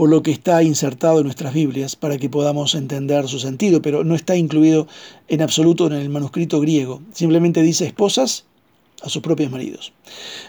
por 0.00 0.08
lo 0.08 0.22
que 0.22 0.30
está 0.30 0.62
insertado 0.62 1.18
en 1.18 1.24
nuestras 1.24 1.52
Biblias 1.52 1.94
para 1.94 2.16
que 2.16 2.30
podamos 2.30 2.74
entender 2.74 3.28
su 3.28 3.38
sentido, 3.38 3.82
pero 3.82 4.02
no 4.02 4.14
está 4.14 4.34
incluido 4.34 4.88
en 5.28 5.42
absoluto 5.42 5.86
en 5.88 5.92
el 5.92 6.08
manuscrito 6.08 6.58
griego. 6.58 7.02
Simplemente 7.12 7.60
dice 7.60 7.84
esposas 7.84 8.46
a 9.02 9.10
sus 9.10 9.20
propios 9.20 9.50
maridos. 9.50 9.92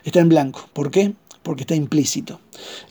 Está 0.05 0.21
en 0.21 0.29
blanco. 0.29 0.69
¿Por 0.71 0.89
qué? 0.89 1.15
porque 1.43 1.63
está 1.63 1.75
implícito. 1.75 2.39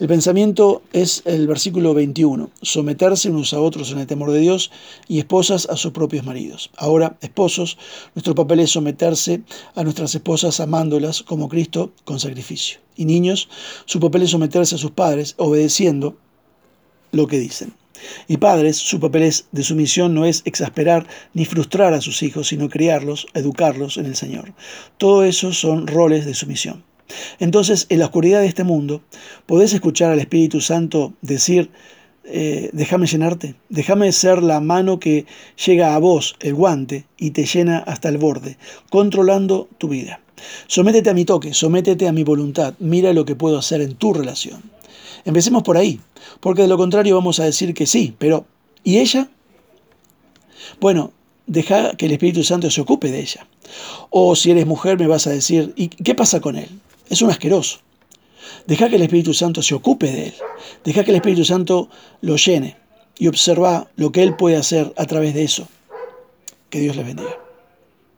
El 0.01 0.09
pensamiento 0.09 0.83
es 0.93 1.23
el 1.25 1.47
versículo 1.47 1.95
21, 1.95 2.51
someterse 2.61 3.31
unos 3.31 3.55
a 3.55 3.61
otros 3.61 3.93
en 3.93 3.99
el 4.01 4.07
temor 4.07 4.31
de 4.33 4.41
Dios 4.41 4.71
y 5.09 5.19
esposas 5.19 5.67
a 5.71 5.77
sus 5.77 5.93
propios 5.93 6.27
maridos. 6.27 6.71
Ahora, 6.77 7.17
esposos, 7.23 7.79
nuestro 8.15 8.35
papel 8.35 8.61
es 8.61 8.71
someterse 8.71 9.43
a 9.77 9.85
nuestras 9.85 10.15
esposas 10.15 10.61
amándolas 10.61 11.23
como 11.23 11.49
Cristo 11.49 11.93
con 12.05 12.21
sacrificio. 12.21 12.81
Y 12.97 13.05
niños, 13.07 13.49
su 13.87 14.01
papel 14.01 14.25
es 14.25 14.31
someterse 14.31 14.75
a 14.75 14.79
sus 14.79 14.91
padres 14.91 15.35
obedeciendo 15.39 16.17
lo 17.13 17.27
que 17.27 17.39
dicen. 17.39 17.75
Y 18.29 18.39
padres, 18.39 18.77
su 18.77 18.99
papel 18.99 19.25
es, 19.25 19.47
de 19.53 19.63
sumisión 19.63 20.15
no 20.15 20.25
es 20.25 20.43
exasperar 20.45 21.07
ni 21.35 21.45
frustrar 21.45 21.93
a 21.93 22.01
sus 22.01 22.23
hijos, 22.23 22.49
sino 22.49 22.69
criarlos, 22.69 23.27
educarlos 23.35 23.99
en 23.99 24.07
el 24.07 24.17
Señor. 24.17 24.55
Todo 24.97 25.25
eso 25.25 25.53
son 25.53 25.87
roles 25.87 26.25
de 26.25 26.35
sumisión. 26.35 26.85
Entonces, 27.39 27.87
en 27.89 27.99
la 27.99 28.07
oscuridad 28.07 28.41
de 28.41 28.47
este 28.47 28.65
mundo, 28.65 29.03
podés 29.47 29.73
escuchar 29.73 30.13
al 30.13 30.21
Espíritu 30.21 30.61
Santo 30.61 31.13
decir, 31.21 31.71
eh, 32.25 32.71
déjame 32.73 33.07
llenarte, 33.07 33.57
déjame 33.69 34.13
ser 34.13 34.43
la 34.43 34.61
mano 34.61 35.01
que 35.01 35.27
llega 35.67 35.95
a 35.95 35.99
vos, 35.99 36.37
el 36.41 36.55
guante, 36.55 37.07
y 37.19 37.33
te 37.33 37.45
llena 37.45 37.79
hasta 37.79 38.09
el 38.09 38.19
borde, 38.19 38.57
controlando 38.91 39.69
tu 39.79 39.89
vida. 39.89 40.21
Sométete 40.67 41.11
a 41.11 41.15
mi 41.15 41.25
toque, 41.25 41.53
sométete 41.53 42.07
a 42.07 42.13
mi 42.13 42.23
voluntad, 42.23 42.75
mira 42.79 43.13
lo 43.13 43.25
que 43.25 43.37
puedo 43.37 43.59
hacer 43.59 43.81
en 43.81 43.95
tu 43.95 44.15
relación. 44.15 44.63
Empecemos 45.25 45.63
por 45.63 45.77
ahí, 45.77 46.01
porque 46.41 46.63
de 46.63 46.69
lo 46.69 46.77
contrario 46.77 47.15
vamos 47.15 47.41
a 47.41 47.45
decir 47.45 47.75
que 47.75 47.87
sí, 47.87 48.15
pero 48.19 48.47
¿y 48.85 48.99
ella? 48.99 49.29
Bueno, 50.81 51.13
deja 51.47 51.95
que 51.97 52.07
el 52.07 52.13
Espíritu 52.13 52.45
Santo 52.45 52.71
se 52.71 52.81
ocupe 52.81 53.11
de 53.11 53.21
ella. 53.21 53.47
O 54.11 54.35
si 54.35 54.51
eres 54.51 54.67
mujer 54.67 54.99
me 54.99 55.07
vas 55.07 55.27
a 55.27 55.31
decir, 55.31 55.73
¿y 55.77 55.89
qué 55.89 56.15
pasa 56.15 56.41
con 56.41 56.57
él? 56.57 56.69
Es 57.09 57.23
un 57.23 57.31
asqueroso. 57.31 57.79
Deja 58.67 58.89
que 58.89 58.97
el 58.97 59.03
Espíritu 59.03 59.35
Santo 59.35 59.63
se 59.63 59.75
ocupe 59.75 60.11
de 60.11 60.27
él. 60.29 60.35
Deja 60.85 61.05
que 61.05 61.11
el 61.11 61.17
Espíritu 61.17 61.45
Santo 61.45 61.89
lo 62.21 62.37
llene 62.37 62.77
y 63.19 63.29
observa 63.29 63.91
lo 63.97 64.13
que 64.13 64.23
él 64.23 64.37
puede 64.37 64.57
hacer 64.57 64.93
a 64.97 65.07
través 65.07 65.35
de 65.35 65.45
eso. 65.45 65.69
Que 66.69 66.81
Dios 66.81 66.97
le 66.97 67.05
bendiga. 67.05 67.50